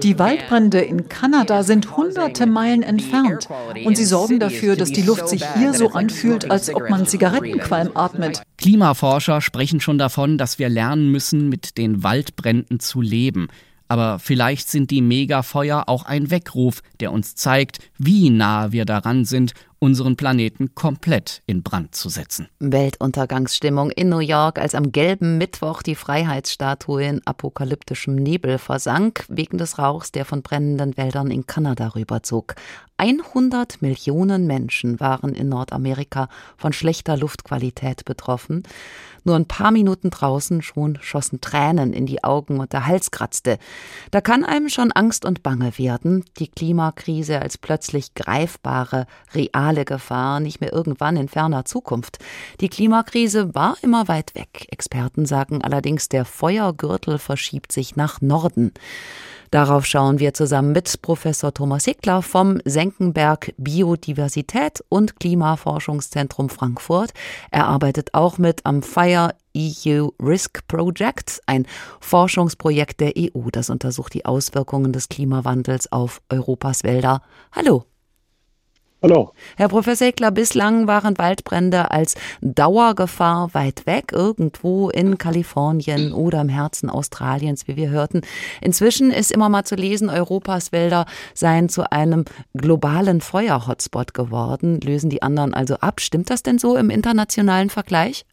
Die 0.03 0.19
Waldbrände 0.19 0.81
in 0.81 1.09
Kanada 1.11 1.63
sind 1.63 1.95
hunderte 1.95 2.47
Meilen 2.47 2.83
entfernt 2.83 3.49
und 3.85 3.99
sie 3.99 4.07
sorgen 4.07 4.41
dafür, 4.41 4.77
dass 4.77 4.93
die 4.93 5.03
Luft 5.03 5.29
sich 5.29 5.45
hier 5.59 5.75
so 5.75 5.91
anfühlt, 5.91 6.51
als 6.51 6.75
ob 6.75 6.89
man 6.89 7.05
Zigarettenqualm 7.05 7.91
atmet. 7.95 8.41
Klimaforscher 8.57 9.43
sprechen 9.43 9.83
schon 9.83 9.99
davon, 9.99 10.39
dass 10.39 10.59
wir 10.59 10.71
lernen 10.71 11.13
müssen, 11.13 11.51
mit 11.51 11.77
den 11.77 12.03
Waldbränden 12.03 12.81
zu 12.81 13.03
leben. 13.03 13.49
Aber 13.89 14.19
vielleicht 14.19 14.69
sind 14.69 14.91
die 14.91 15.03
Megafeuer 15.03 15.85
auch 15.87 16.05
ein 16.05 16.31
Weckruf, 16.31 16.83
der 17.01 17.13
uns 17.13 17.35
zeigt, 17.35 17.79
wie 17.99 18.31
nah 18.31 18.73
wir 18.73 18.85
daran 18.85 19.25
sind, 19.25 19.53
unseren 19.79 20.17
Planeten 20.17 20.75
komplett 20.75 21.43
in 21.47 21.63
Brand 21.63 21.95
zu 21.95 22.09
setzen. 22.09 22.49
Weltuntergangsstimmung 22.59 23.91
in 23.91 24.09
New 24.09 24.19
York, 24.19 24.59
als 24.59 24.75
am 24.75 24.93
gelben 24.93 25.39
Mittwoch 25.39 25.83
die 25.83 25.95
Freiheitsstatue 25.95 27.05
in 27.05 27.27
apokalyptischem 27.27 28.15
Nebel 28.15 28.59
versank, 28.59 29.25
wegen 29.29 29.59
des 29.59 29.79
Rauchs, 29.79 30.13
der 30.13 30.25
von 30.25 30.43
brennenden 30.43 30.97
Wäldern 30.97 31.31
in 31.31 31.47
Kanada 31.47 31.89
rüberzog. 31.89 32.55
100 32.99 33.83
Millionen 33.83 34.47
Menschen 34.47 35.01
waren 35.01 35.35
in 35.35 35.51
Nordamerika 35.51 36.29
von 36.57 36.73
schlechter 36.73 37.17
Luftqualität 37.17 38.07
betroffen. 38.07 38.63
Nur 39.25 39.35
ein 39.35 39.47
paar 39.47 39.73
Minuten 39.73 40.11
draußen 40.11 40.63
schon 40.63 40.99
schossen 41.03 41.41
Tränen 41.41 41.93
in 41.93 42.07
die 42.07 42.23
Augen 42.23 42.61
und 42.61 42.73
der 42.73 42.87
Hals 42.87 43.11
kratzte. 43.11 43.59
Da 44.13 44.21
kann 44.21 44.45
einem 44.45 44.69
schon 44.69 44.93
Angst 44.93 45.25
und 45.25 45.43
Bange 45.43 45.77
werden, 45.79 46.25
die 46.39 46.47
Klimakrise 46.49 47.43
als 47.43 47.59
plötzlich 47.59 48.15
greifbare, 48.15 49.07
reale 49.35 49.66
Gefahr, 49.75 50.41
nicht 50.41 50.61
mehr 50.61 50.73
irgendwann 50.73 51.17
in 51.17 51.29
ferner 51.29 51.65
Zukunft. 51.65 52.19
Die 52.61 52.69
Klimakrise 52.69 53.55
war 53.55 53.77
immer 53.83 54.09
weit 54.09 54.35
weg. 54.35 54.67
Experten 54.71 55.27
sagen 55.27 55.63
allerdings, 55.63 56.09
der 56.09 56.25
Feuergürtel 56.25 57.19
verschiebt 57.19 57.73
sich 57.73 57.97
nach 57.97 58.21
Norden. 58.21 58.73
Darauf 59.51 59.87
schauen 59.87 60.19
wir 60.19 60.35
zusammen 60.35 60.73
mit 60.73 61.01
Professor 61.03 61.55
Thomas 61.55 61.85
Hickler 61.85 62.23
vom 62.23 62.59
Senckenberg 62.65 63.55
Biodiversität 63.57 64.85
und 64.89 65.21
Klimaforschungszentrum 65.21 66.49
Frankfurt. 66.49 67.13
Er 67.51 67.67
arbeitet 67.67 68.15
auch 68.15 68.39
mit 68.39 68.67
am 68.67 68.83
Fire 68.83 69.35
EU 69.57 70.09
Risk 70.21 70.67
Project, 70.69 71.41
ein 71.47 71.67
Forschungsprojekt 72.01 73.01
der 73.01 73.15
EU, 73.17 73.49
das 73.51 73.71
untersucht 73.71 74.15
die 74.15 74.27
Auswirkungen 74.27 74.93
des 74.93 75.09
Klimawandels 75.09 75.91
auf 75.91 76.21
Europas 76.29 76.85
Wälder. 76.85 77.23
Hallo. 77.53 77.85
Hallo. 79.03 79.33
Herr 79.59 79.69
Professor 79.69 80.09
Eckler, 80.09 80.31
bislang 80.31 80.87
waren 80.87 81.19
Waldbrände 81.19 81.91
als 81.91 82.15
Dauergefahr 82.41 83.53
weit 83.53 83.85
weg, 83.85 84.13
irgendwo 84.13 84.89
in 84.89 85.19
Kalifornien 85.19 86.15
oder 86.15 86.41
im 86.41 86.49
Herzen 86.49 86.89
Australiens, 86.89 87.69
wie 87.69 87.77
wir 87.77 87.91
hörten. 87.91 88.23
Inzwischen 88.63 89.11
ist 89.11 89.33
immer 89.33 89.51
mal 89.51 89.65
zu 89.65 89.75
lesen, 89.75 90.09
Europas 90.09 90.73
Wälder 90.73 91.05
seien 91.35 91.69
zu 91.69 91.93
einem 91.93 92.25
globalen 92.55 93.21
Feuerhotspot 93.21 94.15
geworden, 94.15 94.81
lösen 94.81 95.11
die 95.11 95.23
anderen 95.23 95.53
also 95.53 95.75
ab. 95.77 96.01
Stimmt 96.01 96.31
das 96.31 96.43
denn 96.43 96.59
so 96.59 96.75
im 96.77 96.89
internationalen 96.89 97.69
Vergleich? 97.69 98.25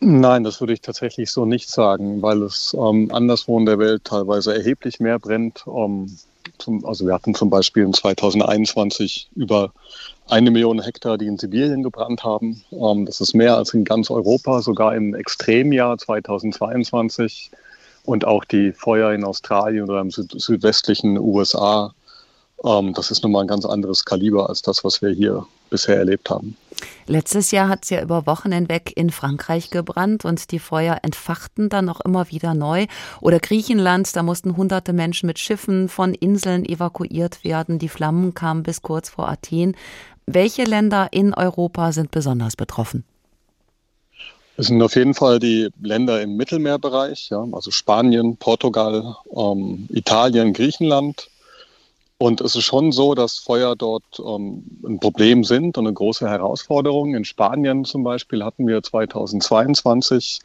Nein, 0.00 0.42
das 0.42 0.60
würde 0.60 0.72
ich 0.72 0.80
tatsächlich 0.80 1.30
so 1.30 1.46
nicht 1.46 1.70
sagen, 1.70 2.20
weil 2.20 2.42
es 2.42 2.76
ähm, 2.78 3.10
anderswo 3.12 3.58
in 3.58 3.64
der 3.64 3.78
Welt 3.78 4.04
teilweise 4.04 4.54
erheblich 4.54 4.98
mehr 4.98 5.18
brennt. 5.20 5.64
Ähm, 5.66 6.10
zum, 6.58 6.84
also 6.84 7.06
wir 7.06 7.14
hatten 7.14 7.34
zum 7.34 7.50
Beispiel 7.50 7.84
in 7.84 7.92
2021 7.92 9.28
über 9.34 9.72
eine 10.28 10.50
Million 10.50 10.82
Hektar, 10.82 11.18
die 11.18 11.26
in 11.26 11.38
Sibirien 11.38 11.82
gebrannt 11.82 12.24
haben. 12.24 12.62
Ähm, 12.72 13.06
das 13.06 13.20
ist 13.20 13.34
mehr 13.34 13.56
als 13.56 13.74
in 13.74 13.84
ganz 13.84 14.10
Europa, 14.10 14.60
sogar 14.62 14.94
im 14.94 15.14
Extremjahr 15.14 15.98
2022. 15.98 17.50
Und 18.04 18.24
auch 18.24 18.44
die 18.44 18.72
Feuer 18.72 19.12
in 19.12 19.24
Australien 19.24 19.84
oder 19.84 20.00
im 20.00 20.10
süd 20.10 20.32
südwestlichen 20.36 21.18
USA, 21.18 21.92
ähm, 22.64 22.94
das 22.94 23.10
ist 23.10 23.22
nochmal 23.22 23.44
ein 23.44 23.48
ganz 23.48 23.64
anderes 23.64 24.04
Kaliber 24.04 24.48
als 24.48 24.62
das, 24.62 24.84
was 24.84 25.02
wir 25.02 25.10
hier 25.10 25.46
bisher 25.70 25.96
erlebt 25.96 26.30
haben. 26.30 26.56
Letztes 27.06 27.50
Jahr 27.50 27.68
hat 27.68 27.84
es 27.84 27.90
ja 27.90 28.02
über 28.02 28.26
Wochen 28.26 28.52
hinweg 28.52 28.92
in 28.96 29.10
Frankreich 29.10 29.70
gebrannt 29.70 30.24
und 30.24 30.50
die 30.50 30.58
Feuer 30.58 30.98
entfachten 31.02 31.68
dann 31.68 31.88
auch 31.88 32.00
immer 32.00 32.30
wieder 32.30 32.54
neu. 32.54 32.86
Oder 33.20 33.38
Griechenland, 33.38 34.14
da 34.14 34.22
mussten 34.22 34.56
hunderte 34.56 34.92
Menschen 34.92 35.26
mit 35.26 35.38
Schiffen 35.38 35.88
von 35.88 36.14
Inseln 36.14 36.64
evakuiert 36.64 37.44
werden. 37.44 37.78
Die 37.78 37.88
Flammen 37.88 38.34
kamen 38.34 38.62
bis 38.62 38.82
kurz 38.82 39.08
vor 39.08 39.28
Athen. 39.28 39.76
Welche 40.26 40.64
Länder 40.64 41.08
in 41.12 41.32
Europa 41.34 41.92
sind 41.92 42.10
besonders 42.10 42.56
betroffen? 42.56 43.04
Es 44.56 44.68
sind 44.68 44.82
auf 44.82 44.96
jeden 44.96 45.14
Fall 45.14 45.38
die 45.38 45.68
Länder 45.82 46.22
im 46.22 46.36
Mittelmeerbereich, 46.36 47.28
ja, 47.30 47.46
also 47.52 47.70
Spanien, 47.70 48.36
Portugal, 48.38 49.16
ähm, 49.34 49.86
Italien, 49.90 50.54
Griechenland. 50.54 51.28
Und 52.18 52.40
es 52.40 52.56
ist 52.56 52.64
schon 52.64 52.92
so, 52.92 53.14
dass 53.14 53.38
Feuer 53.38 53.76
dort 53.76 54.04
ähm, 54.18 54.64
ein 54.86 54.98
Problem 55.00 55.44
sind 55.44 55.76
und 55.76 55.86
eine 55.86 55.92
große 55.92 56.28
Herausforderung. 56.28 57.14
In 57.14 57.26
Spanien 57.26 57.84
zum 57.84 58.04
Beispiel 58.04 58.42
hatten 58.42 58.66
wir 58.66 58.82
2022 58.82 60.40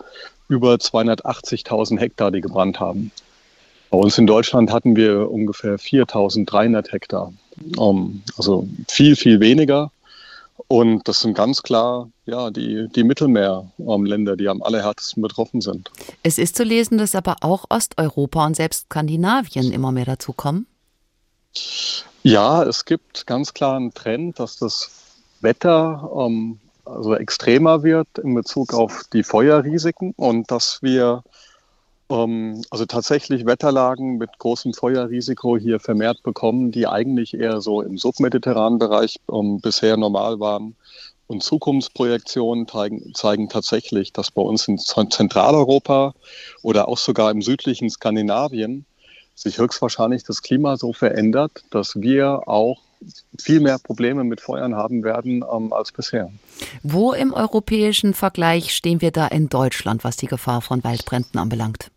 über 0.49 0.73
280.000 0.73 1.97
Hektar, 1.97 2.31
die 2.31 2.41
gebrannt 2.41 2.81
haben. 2.81 3.11
Bei 3.89 3.97
uns 3.97 4.17
in 4.17 4.27
Deutschland 4.27 4.71
hatten 4.71 4.97
wir 4.97 5.31
ungefähr 5.31 5.79
4.300 5.79 6.91
Hektar. 6.91 7.33
Ähm, 7.79 8.21
also 8.37 8.67
viel, 8.89 9.15
viel 9.15 9.39
weniger. 9.39 9.91
Und 10.67 11.07
das 11.07 11.21
sind 11.21 11.33
ganz 11.35 11.63
klar 11.63 12.09
ja, 12.25 12.49
die, 12.51 12.87
die 12.89 13.03
Mittelmeerländer, 13.03 14.35
die 14.35 14.47
am 14.47 14.61
allerhärtesten 14.61 15.21
betroffen 15.21 15.61
sind. 15.61 15.89
Es 16.23 16.37
ist 16.37 16.55
zu 16.55 16.63
lesen, 16.63 16.97
dass 16.97 17.15
aber 17.15 17.37
auch 17.41 17.65
Osteuropa 17.69 18.45
und 18.45 18.55
selbst 18.55 18.85
Skandinavien 18.85 19.71
immer 19.71 19.91
mehr 19.91 20.05
dazukommen. 20.05 20.67
Ja, 22.23 22.63
es 22.63 22.85
gibt 22.85 23.25
ganz 23.27 23.53
klar 23.53 23.77
einen 23.77 23.93
Trend, 23.93 24.39
dass 24.39 24.57
das 24.57 24.91
Wetter 25.41 26.09
ähm, 26.15 26.59
also 26.85 27.15
extremer 27.15 27.83
wird 27.83 28.07
in 28.17 28.33
Bezug 28.33 28.73
auf 28.73 29.03
die 29.13 29.23
Feuerrisiken 29.23 30.13
und 30.17 30.51
dass 30.51 30.81
wir 30.81 31.23
ähm, 32.09 32.61
also 32.69 32.85
tatsächlich 32.85 33.45
Wetterlagen 33.45 34.17
mit 34.17 34.37
großem 34.37 34.73
Feuerrisiko 34.73 35.57
hier 35.57 35.79
vermehrt 35.79 36.21
bekommen, 36.23 36.71
die 36.71 36.87
eigentlich 36.87 37.33
eher 37.33 37.61
so 37.61 37.81
im 37.81 37.97
submediterranen 37.97 38.79
Bereich 38.79 39.19
ähm, 39.31 39.59
bisher 39.61 39.97
normal 39.97 40.39
waren. 40.39 40.75
Und 41.27 41.43
Zukunftsprojektionen 41.43 42.67
zeigen, 42.67 43.13
zeigen, 43.13 43.47
tatsächlich, 43.47 44.11
dass 44.11 44.31
bei 44.31 44.41
uns 44.41 44.67
in 44.67 44.77
Zentraleuropa 44.77 46.13
oder 46.61 46.89
auch 46.89 46.97
sogar 46.97 47.31
im 47.31 47.41
südlichen 47.41 47.89
Skandinavien 47.89 48.85
sich 49.35 49.57
höchstwahrscheinlich 49.57 50.23
das 50.23 50.41
Klima 50.41 50.77
so 50.77 50.93
verändert, 50.93 51.63
dass 51.69 51.99
wir 51.99 52.47
auch 52.47 52.81
viel 53.39 53.59
mehr 53.59 53.79
Probleme 53.79 54.23
mit 54.23 54.41
Feuern 54.41 54.75
haben 54.75 55.03
werden 55.03 55.43
ähm, 55.51 55.73
als 55.73 55.91
bisher. 55.91 56.31
Wo 56.83 57.13
im 57.13 57.33
europäischen 57.33 58.13
Vergleich 58.13 58.75
stehen 58.75 59.01
wir 59.01 59.11
da 59.11 59.27
in 59.27 59.49
Deutschland, 59.49 60.03
was 60.03 60.17
die 60.17 60.27
Gefahr 60.27 60.61
von 60.61 60.83
Waldbränden 60.83 61.39
anbelangt? 61.39 61.89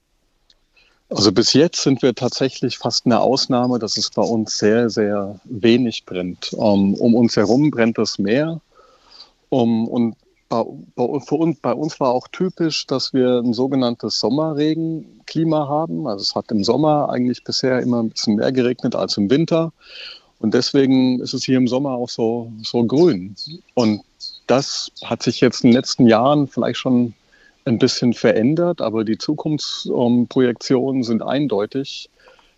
Also 1.11 1.31
bis 1.33 1.53
jetzt 1.53 1.83
sind 1.83 2.03
wir 2.03 2.15
tatsächlich 2.15 2.79
fast 2.79 3.05
eine 3.05 3.21
Ausnahme, 3.21 3.79
dass 3.79 3.99
es 3.99 4.11
bei 4.11 4.23
uns 4.23 4.59
sehr, 4.59 4.89
sehr 4.89 5.39
wenig 5.45 6.05
brennt. 6.07 6.53
Um, 6.55 6.95
um 6.95 7.15
uns 7.15 7.37
herum 7.37 7.71
brennt 7.71 7.99
es 7.99 8.19
mehr. 8.19 8.61
Um, 9.51 9.87
und 9.87 10.17
bei, 10.49 10.65
bei, 10.95 11.21
für 11.21 11.35
uns, 11.37 11.59
bei 11.61 11.73
uns 11.73 12.01
war 12.01 12.11
auch 12.11 12.29
typisch, 12.29 12.87
dass 12.87 13.13
wir 13.13 13.39
ein 13.39 13.55
sogenanntes 13.55 14.19
Sommerregenklima 14.21 15.69
haben. 15.69 16.07
Also 16.07 16.23
es 16.23 16.35
hat 16.35 16.51
im 16.51 16.65
Sommer 16.65 17.09
eigentlich 17.11 17.45
bisher 17.45 17.81
immer 17.81 18.03
ein 18.03 18.11
bisschen 18.11 18.37
mehr 18.37 18.53
geregnet 18.53 18.95
als 18.95 19.17
im 19.17 19.31
Winter. 19.31 19.73
Und 20.39 20.55
deswegen 20.55 21.21
ist 21.21 21.33
es 21.33 21.45
hier 21.45 21.57
im 21.57 21.69
Sommer 21.69 21.93
auch 21.93 22.09
so, 22.09 22.53
so 22.63 22.85
grün. 22.85 23.35
Und 23.75 24.03
das 24.47 24.91
hat 25.03 25.23
sich 25.23 25.41
jetzt 25.41 25.65
in 25.65 25.71
den 25.71 25.77
letzten 25.77 26.07
Jahren 26.07 26.49
vielleicht 26.49 26.79
schon 26.79 27.15
ein 27.65 27.79
bisschen 27.79 28.13
verändert, 28.13 28.83
aber 28.83 29.05
die 29.05 29.17
Zukunftsprojektionen 29.17 31.03
sind 31.03 31.23
eindeutig. 31.23 32.11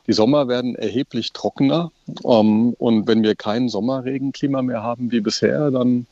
Die 0.09 0.13
Sommer 0.13 0.49
werden 0.49 0.75
erheblich 0.75 1.33
trockener. 1.33 1.93
Ähm, 2.25 2.75
und 2.79 3.07
wenn 3.07 3.23
wir 3.23 3.35
kein 3.35 3.69
Sommerregenklima 3.69 4.63
mehr 4.63 4.83
haben 4.83 5.13
wie 5.13 5.21
bisher, 5.21 5.71
dann 5.71 6.07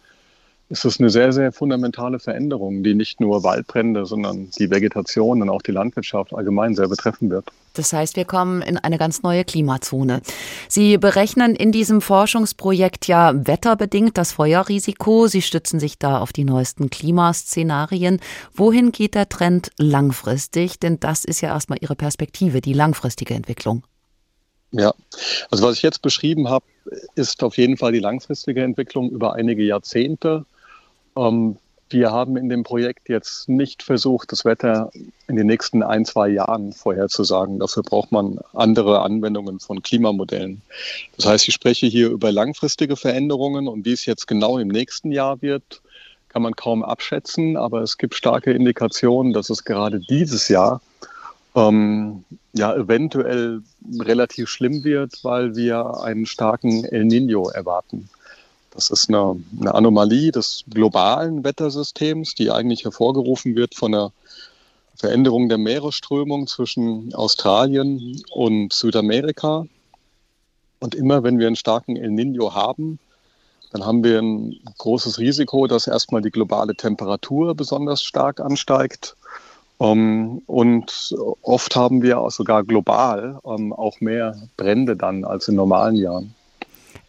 ist 0.70 0.84
es 0.84 0.98
eine 0.98 1.10
sehr, 1.10 1.32
sehr 1.32 1.52
fundamentale 1.52 2.18
Veränderung, 2.18 2.82
die 2.82 2.94
nicht 2.94 3.20
nur 3.20 3.44
Waldbrände, 3.44 4.06
sondern 4.06 4.50
die 4.58 4.70
Vegetation 4.70 5.42
und 5.42 5.50
auch 5.50 5.62
die 5.62 5.72
Landwirtschaft 5.72 6.34
allgemein 6.34 6.74
sehr 6.74 6.88
betreffen 6.88 7.30
wird. 7.30 7.46
Das 7.74 7.92
heißt, 7.92 8.16
wir 8.16 8.24
kommen 8.24 8.62
in 8.62 8.78
eine 8.78 8.98
ganz 8.98 9.22
neue 9.22 9.44
Klimazone. 9.44 10.22
Sie 10.68 10.96
berechnen 10.96 11.56
in 11.56 11.72
diesem 11.72 12.00
Forschungsprojekt 12.00 13.06
ja 13.08 13.32
wetterbedingt 13.34 14.16
das 14.16 14.32
Feuerrisiko. 14.32 15.26
Sie 15.26 15.42
stützen 15.42 15.80
sich 15.80 15.98
da 15.98 16.18
auf 16.18 16.32
die 16.32 16.44
neuesten 16.44 16.88
Klimaszenarien. 16.88 18.20
Wohin 18.54 18.92
geht 18.92 19.16
der 19.16 19.28
Trend 19.28 19.70
langfristig? 19.76 20.78
Denn 20.78 21.00
das 21.00 21.24
ist 21.24 21.40
ja 21.40 21.50
erstmal 21.50 21.78
Ihre 21.80 21.96
Perspektive, 21.96 22.60
die 22.60 22.74
langfristige 22.74 23.34
Entwicklung. 23.34 23.82
Ja, 24.70 24.92
also 25.50 25.64
was 25.64 25.76
ich 25.76 25.82
jetzt 25.82 26.02
beschrieben 26.02 26.48
habe, 26.48 26.64
ist 27.14 27.42
auf 27.44 27.56
jeden 27.56 27.76
Fall 27.76 27.92
die 27.92 28.00
langfristige 28.00 28.62
Entwicklung 28.62 29.10
über 29.10 29.34
einige 29.34 29.62
Jahrzehnte. 29.62 30.46
Ähm, 31.16 31.56
wir 31.90 32.10
haben 32.10 32.36
in 32.36 32.48
dem 32.48 32.64
Projekt 32.64 33.08
jetzt 33.08 33.48
nicht 33.48 33.82
versucht, 33.82 34.32
das 34.32 34.44
Wetter 34.44 34.90
in 35.28 35.36
den 35.36 35.46
nächsten 35.46 35.82
ein, 35.82 36.04
zwei 36.04 36.28
Jahren 36.28 36.72
vorherzusagen. 36.72 37.58
Dafür 37.58 37.82
braucht 37.82 38.10
man 38.10 38.40
andere 38.52 39.02
Anwendungen 39.02 39.60
von 39.60 39.82
Klimamodellen. 39.82 40.62
Das 41.16 41.26
heißt, 41.26 41.46
ich 41.46 41.54
spreche 41.54 41.86
hier 41.86 42.10
über 42.10 42.32
langfristige 42.32 42.96
Veränderungen 42.96 43.68
und 43.68 43.84
wie 43.84 43.92
es 43.92 44.06
jetzt 44.06 44.26
genau 44.26 44.58
im 44.58 44.68
nächsten 44.68 45.12
Jahr 45.12 45.40
wird, 45.42 45.82
kann 46.30 46.42
man 46.42 46.56
kaum 46.56 46.82
abschätzen. 46.82 47.56
Aber 47.56 47.82
es 47.82 47.96
gibt 47.96 48.14
starke 48.14 48.52
Indikationen, 48.52 49.32
dass 49.32 49.50
es 49.50 49.64
gerade 49.64 50.00
dieses 50.00 50.48
Jahr 50.48 50.80
ähm, 51.54 52.24
ja 52.54 52.74
eventuell 52.74 53.62
relativ 54.00 54.48
schlimm 54.48 54.82
wird, 54.84 55.22
weil 55.22 55.54
wir 55.54 56.00
einen 56.02 56.26
starken 56.26 56.84
El 56.84 57.04
Nino 57.04 57.50
erwarten. 57.50 58.08
Das 58.74 58.90
ist 58.90 59.08
eine, 59.08 59.36
eine 59.60 59.74
Anomalie 59.74 60.32
des 60.32 60.64
globalen 60.68 61.44
Wettersystems, 61.44 62.34
die 62.34 62.50
eigentlich 62.50 62.84
hervorgerufen 62.84 63.54
wird 63.54 63.74
von 63.74 63.92
der 63.92 64.12
Veränderung 64.96 65.48
der 65.48 65.58
Meeresströmung 65.58 66.46
zwischen 66.48 67.14
Australien 67.14 68.20
und 68.32 68.72
Südamerika. 68.72 69.66
Und 70.80 70.94
immer 70.94 71.22
wenn 71.22 71.38
wir 71.38 71.46
einen 71.46 71.56
starken 71.56 71.96
El 71.96 72.10
Nino 72.10 72.54
haben, 72.54 72.98
dann 73.72 73.86
haben 73.86 74.04
wir 74.04 74.20
ein 74.20 74.60
großes 74.78 75.18
Risiko, 75.18 75.66
dass 75.66 75.86
erstmal 75.86 76.22
die 76.22 76.30
globale 76.30 76.74
Temperatur 76.74 77.54
besonders 77.54 78.02
stark 78.02 78.40
ansteigt. 78.40 79.16
Um, 79.78 80.38
und 80.46 81.16
oft 81.42 81.74
haben 81.74 82.02
wir 82.02 82.24
sogar 82.30 82.62
global 82.62 83.38
um, 83.42 83.72
auch 83.72 84.00
mehr 84.00 84.36
Brände 84.56 84.96
dann 84.96 85.24
als 85.24 85.48
in 85.48 85.56
normalen 85.56 85.96
Jahren. 85.96 86.34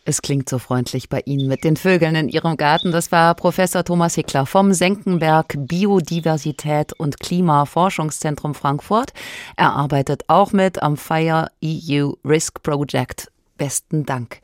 Es 0.08 0.22
klingt 0.22 0.48
so 0.48 0.60
freundlich 0.60 1.10
bei 1.10 1.24
Ihnen 1.26 1.48
mit 1.48 1.64
den 1.64 1.78
Vögeln 1.78 2.14
in 2.14 2.30
Ihrem 2.30 2.58
Garten. 2.58 2.92
Das 2.92 3.12
war 3.12 3.34
Professor 3.34 3.84
Thomas 3.84 4.14
Hickler 4.14 4.46
vom 4.46 4.72
Senckenberg 4.72 5.56
Biodiversität 5.58 6.94
und 6.94 7.20
Klimaforschungszentrum 7.20 8.54
Frankfurt. 8.54 9.14
Er 9.58 9.74
arbeitet 9.74 10.26
auch 10.28 10.52
mit 10.52 10.84
am 10.84 10.96
Fire 10.96 11.48
EU 11.64 12.12
Risk 12.24 12.62
Project. 12.62 13.32
Besten 13.58 14.06
Dank. 14.06 14.42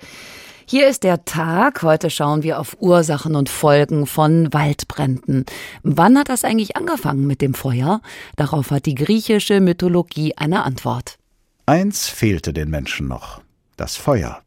Hier 0.65 0.87
ist 0.87 1.03
der 1.03 1.25
Tag. 1.25 1.83
Heute 1.83 2.09
schauen 2.09 2.41
wir 2.41 2.59
auf 2.59 2.77
Ursachen 2.79 3.35
und 3.35 3.47
Folgen 3.47 4.07
von 4.07 4.51
Waldbränden. 4.51 5.45
Wann 5.83 6.17
hat 6.17 6.29
das 6.29 6.43
eigentlich 6.43 6.75
angefangen 6.75 7.27
mit 7.27 7.39
dem 7.39 7.53
Feuer? 7.53 8.01
Darauf 8.35 8.71
hat 8.71 8.87
die 8.87 8.95
griechische 8.95 9.59
Mythologie 9.59 10.35
eine 10.37 10.63
Antwort. 10.63 11.19
Eins 11.67 12.07
fehlte 12.07 12.51
den 12.51 12.71
Menschen 12.71 13.07
noch. 13.07 13.41
Das 13.77 13.95
Feuer. 13.95 14.41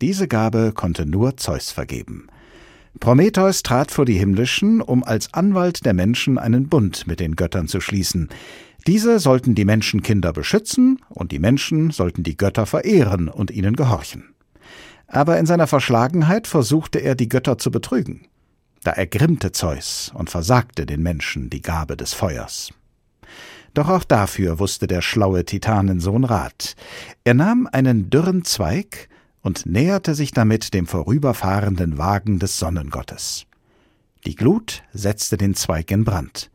Diese 0.00 0.28
Gabe 0.28 0.72
konnte 0.74 1.06
nur 1.06 1.36
Zeus 1.36 1.70
vergeben. 1.70 2.28
Prometheus 3.00 3.62
trat 3.62 3.90
vor 3.90 4.04
die 4.04 4.18
Himmlischen, 4.18 4.80
um 4.80 5.02
als 5.02 5.34
Anwalt 5.34 5.84
der 5.84 5.94
Menschen 5.94 6.38
einen 6.38 6.68
Bund 6.68 7.06
mit 7.06 7.20
den 7.20 7.36
Göttern 7.36 7.66
zu 7.66 7.80
schließen. 7.80 8.28
Diese 8.86 9.18
sollten 9.18 9.54
die 9.54 9.64
Menschenkinder 9.64 10.32
beschützen, 10.32 11.00
und 11.08 11.32
die 11.32 11.38
Menschen 11.38 11.90
sollten 11.90 12.22
die 12.22 12.36
Götter 12.36 12.66
verehren 12.66 13.28
und 13.28 13.50
ihnen 13.50 13.76
gehorchen. 13.76 14.34
Aber 15.06 15.38
in 15.38 15.46
seiner 15.46 15.66
Verschlagenheit 15.66 16.46
versuchte 16.46 16.98
er, 16.98 17.14
die 17.14 17.28
Götter 17.28 17.58
zu 17.58 17.70
betrügen. 17.70 18.26
Da 18.84 18.92
ergrimmte 18.92 19.52
Zeus 19.52 20.12
und 20.14 20.30
versagte 20.30 20.86
den 20.86 21.02
Menschen 21.02 21.50
die 21.50 21.62
Gabe 21.62 21.96
des 21.96 22.12
Feuers. 22.12 22.70
Doch 23.72 23.88
auch 23.88 24.04
dafür 24.04 24.58
wusste 24.60 24.86
der 24.86 25.02
schlaue 25.02 25.44
Titanensohn 25.44 26.24
Rat. 26.24 26.76
Er 27.24 27.34
nahm 27.34 27.68
einen 27.72 28.08
dürren 28.08 28.44
Zweig 28.44 29.08
und 29.44 29.66
näherte 29.66 30.14
sich 30.14 30.32
damit 30.32 30.72
dem 30.72 30.86
vorüberfahrenden 30.86 31.98
Wagen 31.98 32.38
des 32.38 32.58
Sonnengottes. 32.58 33.46
Die 34.24 34.34
Glut 34.34 34.82
setzte 34.94 35.36
den 35.36 35.54
Zweig 35.54 35.90
in 35.90 36.02
Brand, 36.02 36.50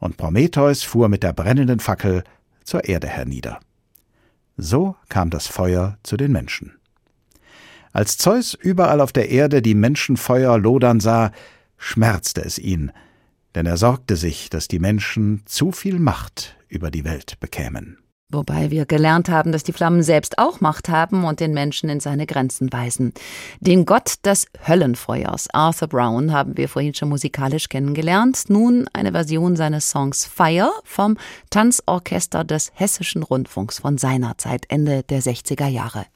und 0.00 0.16
Prometheus 0.16 0.82
fuhr 0.82 1.08
mit 1.08 1.22
der 1.22 1.32
brennenden 1.32 1.78
Fackel 1.78 2.24
zur 2.64 2.84
Erde 2.88 3.06
hernieder. 3.06 3.60
So 4.56 4.96
kam 5.08 5.30
das 5.30 5.46
Feuer 5.46 5.96
zu 6.02 6.16
den 6.16 6.32
Menschen. 6.32 6.72
Als 7.92 8.18
Zeus 8.18 8.54
überall 8.54 9.00
auf 9.00 9.12
der 9.12 9.30
Erde 9.30 9.62
die 9.62 9.76
Menschenfeuer 9.76 10.58
lodern 10.58 10.98
sah, 10.98 11.30
schmerzte 11.78 12.44
es 12.44 12.58
ihn, 12.58 12.90
denn 13.54 13.64
er 13.64 13.76
sorgte 13.76 14.16
sich, 14.16 14.50
dass 14.50 14.66
die 14.66 14.80
Menschen 14.80 15.42
zu 15.46 15.70
viel 15.70 16.00
Macht 16.00 16.56
über 16.68 16.90
die 16.90 17.04
Welt 17.04 17.38
bekämen. 17.38 17.98
Wobei 18.30 18.70
wir 18.70 18.86
gelernt 18.86 19.28
haben, 19.28 19.52
dass 19.52 19.62
die 19.64 19.72
Flammen 19.72 20.02
selbst 20.02 20.38
auch 20.38 20.60
Macht 20.60 20.88
haben 20.88 21.24
und 21.24 21.40
den 21.40 21.52
Menschen 21.52 21.88
in 21.88 22.00
seine 22.00 22.26
Grenzen 22.26 22.72
weisen. 22.72 23.12
Den 23.60 23.84
Gott 23.84 24.14
des 24.24 24.46
Höllenfeuers, 24.66 25.48
Arthur 25.52 25.88
Brown, 25.88 26.32
haben 26.32 26.56
wir 26.56 26.68
vorhin 26.68 26.94
schon 26.94 27.10
musikalisch 27.10 27.68
kennengelernt. 27.68 28.44
Nun 28.48 28.86
eine 28.92 29.12
Version 29.12 29.56
seines 29.56 29.90
Songs 29.90 30.24
Fire 30.24 30.72
vom 30.84 31.16
Tanzorchester 31.50 32.44
des 32.44 32.72
Hessischen 32.74 33.22
Rundfunks 33.22 33.80
von 33.80 33.98
seiner 33.98 34.36
Zeit, 34.38 34.64
Ende 34.68 35.02
der 35.02 35.20
60er 35.20 35.68
Jahre. 35.68 36.06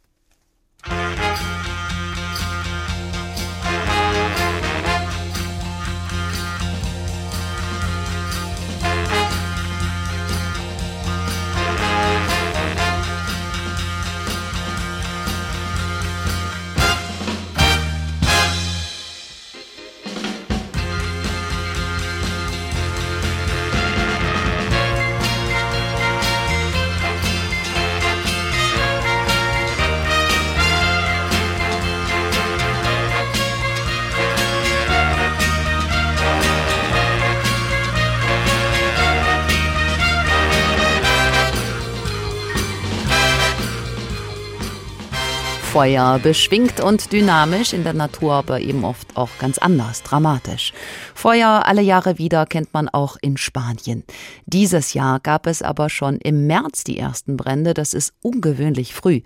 Feuer, 45.78 46.18
beschwingt 46.18 46.80
und 46.80 47.12
dynamisch, 47.12 47.72
in 47.72 47.84
der 47.84 47.92
Natur 47.92 48.32
aber 48.32 48.60
eben 48.60 48.84
oft 48.84 49.16
auch 49.16 49.28
ganz 49.38 49.58
anders, 49.58 50.02
dramatisch. 50.02 50.72
Feuer 51.14 51.66
alle 51.66 51.82
Jahre 51.82 52.18
wieder 52.18 52.46
kennt 52.46 52.74
man 52.74 52.88
auch 52.88 53.16
in 53.20 53.36
Spanien. 53.36 54.02
Dieses 54.44 54.92
Jahr 54.92 55.20
gab 55.20 55.46
es 55.46 55.62
aber 55.62 55.88
schon 55.88 56.18
im 56.18 56.48
März 56.48 56.82
die 56.82 56.98
ersten 56.98 57.36
Brände, 57.36 57.74
das 57.74 57.94
ist 57.94 58.12
ungewöhnlich 58.22 58.92
früh. 58.92 59.20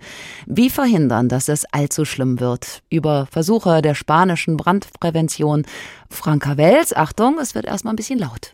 Wie 0.45 0.69
verhindern, 0.69 1.27
dass 1.27 1.49
es 1.49 1.65
allzu 1.71 2.05
schlimm 2.05 2.39
wird? 2.39 2.83
Über 2.91 3.25
Versuche 3.31 3.81
der 3.81 3.95
spanischen 3.95 4.55
Brandprävention. 4.55 5.65
Franka 6.07 6.55
Wels, 6.57 6.95
Achtung, 6.95 7.39
es 7.39 7.55
wird 7.55 7.65
erstmal 7.65 7.93
ein 7.93 7.97
bisschen 7.97 8.19
laut. 8.19 8.53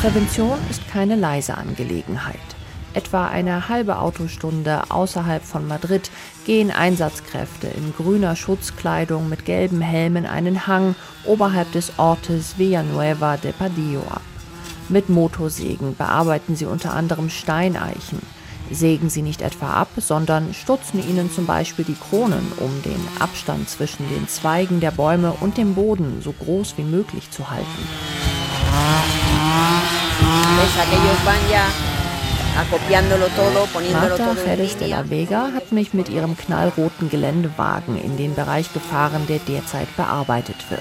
Prävention 0.00 0.58
ist 0.70 0.86
keine 0.88 1.16
leise 1.16 1.56
Angelegenheit. 1.56 2.36
Etwa 2.92 3.28
eine 3.28 3.70
halbe 3.70 3.98
Autostunde 3.98 4.90
außerhalb 4.90 5.42
von 5.42 5.66
Madrid 5.66 6.10
gehen 6.44 6.70
Einsatzkräfte 6.70 7.66
in 7.68 7.94
grüner 7.96 8.36
Schutzkleidung 8.36 9.30
mit 9.30 9.46
gelben 9.46 9.80
Helmen 9.80 10.26
einen 10.26 10.66
Hang 10.66 10.94
oberhalb 11.24 11.72
des 11.72 11.98
Ortes 11.98 12.58
Villanueva 12.58 13.38
de 13.38 13.52
Padillo 13.52 14.02
ab. 14.10 14.20
Mit 14.90 15.08
Motorsägen 15.08 15.96
bearbeiten 15.96 16.56
sie 16.56 16.66
unter 16.66 16.92
anderem 16.92 17.30
Steineichen. 17.30 18.20
Sägen 18.70 19.08
sie 19.08 19.22
nicht 19.22 19.40
etwa 19.40 19.72
ab, 19.72 19.88
sondern 19.96 20.52
stutzen 20.52 21.00
ihnen 21.08 21.32
zum 21.32 21.46
Beispiel 21.46 21.86
die 21.86 21.96
Kronen, 21.96 22.52
um 22.58 22.82
den 22.82 23.00
Abstand 23.18 23.70
zwischen 23.70 24.06
den 24.10 24.28
Zweigen 24.28 24.80
der 24.80 24.90
Bäume 24.90 25.32
und 25.40 25.56
dem 25.56 25.74
Boden 25.74 26.20
so 26.22 26.32
groß 26.32 26.74
wie 26.76 26.84
möglich 26.84 27.30
zu 27.30 27.50
halten. 27.50 28.25
Marta 33.92 34.34
Jerez 34.46 34.76
de 34.78 34.88
la 34.88 35.10
Vega 35.10 35.50
hat 35.54 35.72
mich 35.72 35.92
mit 35.92 36.08
ihrem 36.08 36.36
knallroten 36.36 37.10
Geländewagen 37.10 38.00
in 38.00 38.16
den 38.16 38.34
Bereich 38.34 38.72
gefahren, 38.72 39.26
der 39.28 39.38
derzeit 39.38 39.94
bearbeitet 39.96 40.70
wird. 40.70 40.80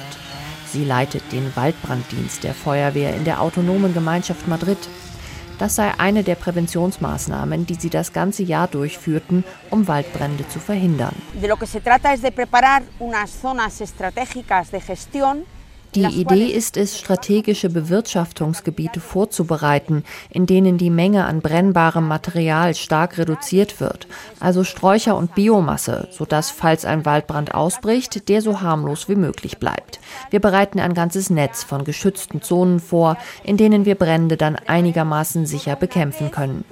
Sie 0.72 0.86
leitet 0.86 1.32
den 1.32 1.56
Waldbranddienst 1.56 2.44
der 2.44 2.54
Feuerwehr 2.54 3.16
in 3.16 3.26
der 3.26 3.42
autonomen 3.42 3.94
Gemeinschaft 3.94 4.48
Madrid. 4.48 4.78
Das 5.58 5.76
sei 5.76 5.92
eine 5.98 6.24
der 6.24 6.36
Präventionsmaßnahmen, 6.36 7.66
die 7.66 7.76
sie 7.76 7.90
das 7.90 8.12
ganze 8.12 8.44
Jahr 8.44 8.68
durchführten, 8.68 9.44
um 9.70 9.88
Waldbrände 9.88 10.48
zu 10.50 10.60
verhindern. 10.60 11.16
De 11.34 11.48
lo 11.48 11.56
que 11.56 11.68
se 11.68 11.82
trata 11.82 12.14
es 12.14 12.22
de 12.22 12.32
preparar 12.32 12.84
unas 13.00 13.32
zonas 13.42 13.80
estratégicas 13.82 14.72
de 14.72 14.82
gestión 14.82 15.46
die 15.96 16.22
Idee 16.22 16.48
ist 16.48 16.78
es, 16.78 17.00
strategische 17.00 17.70
Bewirtschaftungsgebiete 17.70 19.00
vorzubereiten, 19.00 20.04
in 20.30 20.46
denen 20.46 20.78
die 20.78 20.90
Menge 20.90 21.26
an 21.26 21.42
brennbarem 21.42 22.08
Material 22.08 22.76
stark 22.76 23.18
reduziert 23.18 23.80
wird, 23.80 24.08
also 24.40 24.64
Sträucher 24.64 25.16
und 25.16 25.36
Biomasse, 25.36 26.08
sodass, 26.12 26.52
falls 26.52 26.86
ein 26.86 27.06
Waldbrand 27.06 27.54
ausbricht, 27.54 28.30
der 28.30 28.42
so 28.42 28.62
harmlos 28.62 29.08
wie 29.10 29.16
möglich 29.16 29.58
bleibt. 29.58 30.00
Wir 30.30 30.40
bereiten 30.40 30.80
ein 30.80 30.94
ganzes 30.94 31.30
Netz 31.30 31.64
von 31.64 31.84
geschützten 31.84 32.42
Zonen 32.42 32.80
vor, 32.80 33.18
in 33.44 33.58
denen 33.58 33.86
wir 33.86 33.96
Brände 33.96 34.38
dann 34.38 34.56
einigermaßen 34.56 35.46
sicher 35.46 35.76
bekämpfen 35.76 36.32
können 36.32 36.66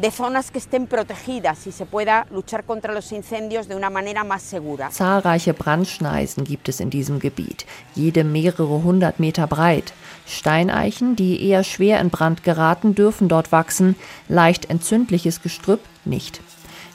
de 0.00 0.10
zonas 0.10 0.50
que 0.50 0.58
estén 0.58 0.86
protegidas 0.86 1.66
y 1.66 1.72
se 1.72 1.84
pueda 1.84 2.26
luchar 2.30 2.64
contra 2.64 2.94
los 2.94 3.12
incendios 3.12 3.68
de 3.68 3.76
una 3.76 3.90
manera 3.90 4.24
más 4.24 4.42
segura. 4.42 4.90
Zahlreiche 4.90 5.52
Brandschneisen 5.52 6.44
gibt 6.44 6.68
es 6.68 6.80
in 6.80 6.88
diesem 6.88 7.18
Gebiet, 7.18 7.66
jede 7.94 8.24
mehrere 8.24 8.82
hundert 8.82 9.20
Meter 9.20 9.46
breit. 9.46 9.92
Steineichen, 10.26 11.16
die 11.16 11.46
eher 11.48 11.64
schwer 11.64 12.00
in 12.00 12.08
Brand 12.08 12.44
geraten, 12.44 12.94
dürfen 12.94 13.28
dort 13.28 13.52
wachsen, 13.52 13.96
leicht 14.28 14.70
entzündliches 14.70 15.42
Gestrüpp 15.42 15.80
nicht. 16.04 16.40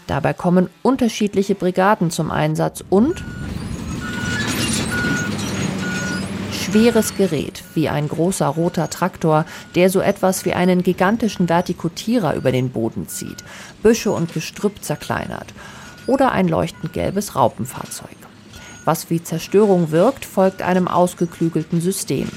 Dabei 0.07 0.33
kommen 0.33 0.69
unterschiedliche 0.81 1.55
Brigaden 1.55 2.11
zum 2.11 2.31
Einsatz 2.31 2.83
und 2.89 3.23
schweres 6.75 7.15
Gerät, 7.15 7.63
wie 7.73 7.87
ein 7.87 8.09
großer 8.09 8.47
roter 8.47 8.89
Traktor, 8.89 9.45
der 9.75 9.89
so 9.89 10.01
etwas 10.01 10.43
wie 10.43 10.51
einen 10.51 10.83
gigantischen 10.83 11.47
Vertikutierer 11.47 12.35
über 12.35 12.51
den 12.51 12.69
Boden 12.69 13.07
zieht, 13.07 13.45
Büsche 13.81 14.11
und 14.11 14.33
Gestrüpp 14.33 14.83
zerkleinert, 14.83 15.53
oder 16.05 16.33
ein 16.33 16.49
leuchtend 16.49 16.91
gelbes 16.91 17.37
Raupenfahrzeug. 17.37 18.17
Was 18.83 19.09
wie 19.09 19.23
Zerstörung 19.23 19.91
wirkt, 19.91 20.25
folgt 20.25 20.61
einem 20.61 20.89
ausgeklügelten 20.89 21.79
System. 21.79 22.27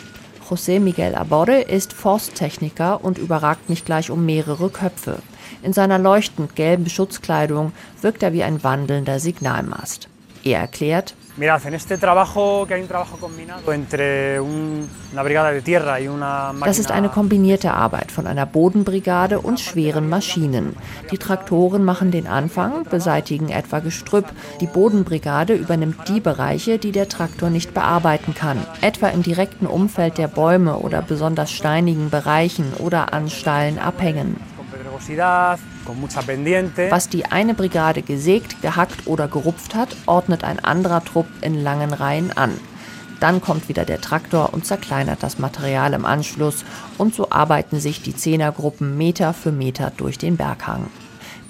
José 0.48 0.78
Miguel 0.78 1.16
Aborde 1.16 1.60
ist 1.62 1.92
Forsttechniker 1.92 3.04
und 3.04 3.18
überragt 3.18 3.68
nicht 3.68 3.86
gleich 3.86 4.08
um 4.08 4.24
mehrere 4.24 4.70
Köpfe. 4.70 5.18
In 5.64 5.72
seiner 5.72 5.98
leuchtend 5.98 6.54
gelben 6.54 6.88
Schutzkleidung 6.88 7.72
wirkt 8.02 8.22
er 8.22 8.32
wie 8.32 8.44
ein 8.44 8.62
wandelnder 8.62 9.18
Signalmast. 9.18 10.08
Er 10.48 10.60
erklärt. 10.60 11.14
Das 16.64 16.78
ist 16.78 16.90
eine 16.90 17.08
kombinierte 17.10 17.72
Arbeit 17.74 18.10
von 18.10 18.26
einer 18.26 18.46
Bodenbrigade 18.46 19.40
und 19.40 19.60
schweren 19.60 20.08
Maschinen. 20.08 20.74
Die 21.12 21.18
Traktoren 21.18 21.84
machen 21.84 22.10
den 22.10 22.26
Anfang, 22.26 22.84
beseitigen 22.84 23.50
etwa 23.50 23.80
Gestrüpp. 23.80 24.24
Die 24.60 24.66
Bodenbrigade 24.66 25.54
übernimmt 25.54 26.08
die 26.08 26.20
Bereiche, 26.20 26.78
die 26.78 26.92
der 26.92 27.08
Traktor 27.08 27.50
nicht 27.50 27.74
bearbeiten 27.74 28.34
kann, 28.34 28.58
etwa 28.80 29.08
im 29.08 29.22
direkten 29.22 29.66
Umfeld 29.66 30.16
der 30.16 30.28
Bäume 30.28 30.78
oder 30.78 31.02
besonders 31.02 31.52
steinigen 31.52 32.08
Bereichen 32.08 32.72
oder 32.78 33.12
an 33.12 33.28
steilen 33.28 33.78
Abhängen. 33.78 34.40
Was 36.90 37.08
die 37.08 37.26
eine 37.26 37.54
Brigade 37.54 38.02
gesägt, 38.02 38.62
gehackt 38.62 39.06
oder 39.06 39.28
gerupft 39.28 39.74
hat, 39.74 39.96
ordnet 40.06 40.44
ein 40.44 40.62
anderer 40.62 41.04
Trupp 41.04 41.26
in 41.40 41.62
langen 41.62 41.92
Reihen 41.92 42.36
an. 42.36 42.52
Dann 43.20 43.40
kommt 43.40 43.68
wieder 43.68 43.84
der 43.84 44.00
Traktor 44.00 44.52
und 44.52 44.64
zerkleinert 44.64 45.22
das 45.22 45.38
Material 45.38 45.92
im 45.92 46.04
Anschluss 46.04 46.64
und 46.98 47.14
so 47.14 47.30
arbeiten 47.30 47.80
sich 47.80 48.02
die 48.02 48.14
Zehnergruppen 48.14 48.96
Meter 48.96 49.32
für 49.32 49.50
Meter 49.50 49.92
durch 49.96 50.18
den 50.18 50.36
Berghang. 50.36 50.86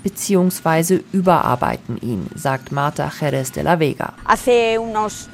Beziehungsweise 0.02 1.02
überarbeiten 1.12 1.98
ihn, 2.00 2.28
sagt 2.34 2.72
Marta 2.72 3.10
Jerez 3.20 3.52
de 3.52 3.64
la 3.64 3.80
Vega. 3.80 4.14
Hace 4.24 4.78
unos 4.80 5.28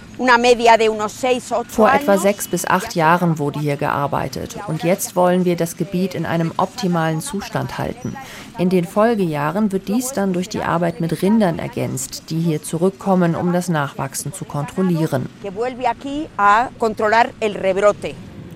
vor 1.69 1.93
etwa 1.93 2.19
sechs 2.19 2.49
bis 2.49 2.67
acht 2.67 2.95
Jahren 2.95 3.39
wurde 3.39 3.59
hier 3.59 3.77
gearbeitet 3.77 4.57
und 4.69 4.85
jetzt 4.85 5.17
wollen 5.17 5.45
wir 5.45 5.57
das 5.57 5.77
Gebiet 5.77 6.15
in 6.15 6.27
einem 6.27 6.53
optimalen 6.57 7.21
Zustand 7.21 7.79
halten. 7.79 8.17
In 8.59 8.69
den 8.69 8.85
Folgejahren 8.85 9.73
wird 9.73 9.89
dies 9.89 10.13
dann 10.13 10.33
durch 10.33 10.49
die 10.49 10.63
Arbeit 10.63 11.01
mit 11.01 11.23
Rindern 11.23 11.59
ergänzt, 11.59 12.31
die 12.31 12.39
hier 12.39 12.63
zurückkommen, 12.63 13.35
um 13.35 13.53
das 13.53 13.69
Nachwachsen 13.69 14.33
zu 14.33 14.45
kontrollieren. 14.45 15.29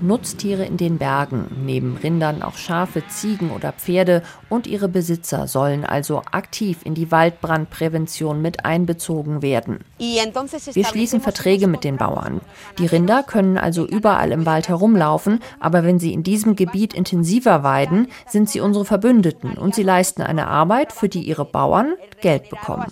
Nutztiere 0.03 0.65
in 0.65 0.77
den 0.77 0.99
Bergen, 0.99 1.47
neben 1.65 1.97
Rindern 1.97 2.43
auch 2.43 2.57
Schafe, 2.57 3.03
Ziegen 3.09 3.51
oder 3.51 3.73
Pferde 3.73 4.23
und 4.49 4.67
ihre 4.67 4.89
Besitzer 4.89 5.47
sollen 5.47 5.85
also 5.85 6.23
aktiv 6.31 6.79
in 6.85 6.95
die 6.95 7.11
Waldbrandprävention 7.11 8.41
mit 8.43 8.65
einbezogen 8.65 9.43
werden. 9.43 9.81
Wir 9.99 10.85
schließen 10.85 11.21
Verträge 11.21 11.67
mit 11.67 11.85
den 11.85 11.97
Bauern. 11.97 12.41
Die 12.79 12.87
Rinder 12.87 13.23
können 13.23 13.59
also 13.59 13.87
überall 13.87 14.33
im 14.33 14.47
Wald 14.47 14.69
herumlaufen, 14.69 15.41
aber 15.61 15.85
wenn 15.85 15.99
sie 15.99 16.13
in 16.13 16.23
diesem 16.23 16.57
Gebiet 16.57 16.95
intensiver 16.95 17.63
weiden, 17.63 18.09
sind 18.27 18.49
sie 18.49 18.61
unsere 18.61 18.85
Verbündeten 18.85 19.59
und 19.59 19.75
sie 19.75 19.83
leisten 19.83 20.23
eine 20.23 20.47
Arbeit, 20.47 20.93
für 20.93 21.09
die 21.09 21.23
ihre 21.23 21.45
Bauern 21.45 21.95
Geld 22.21 22.51
bekommen. 22.51 22.87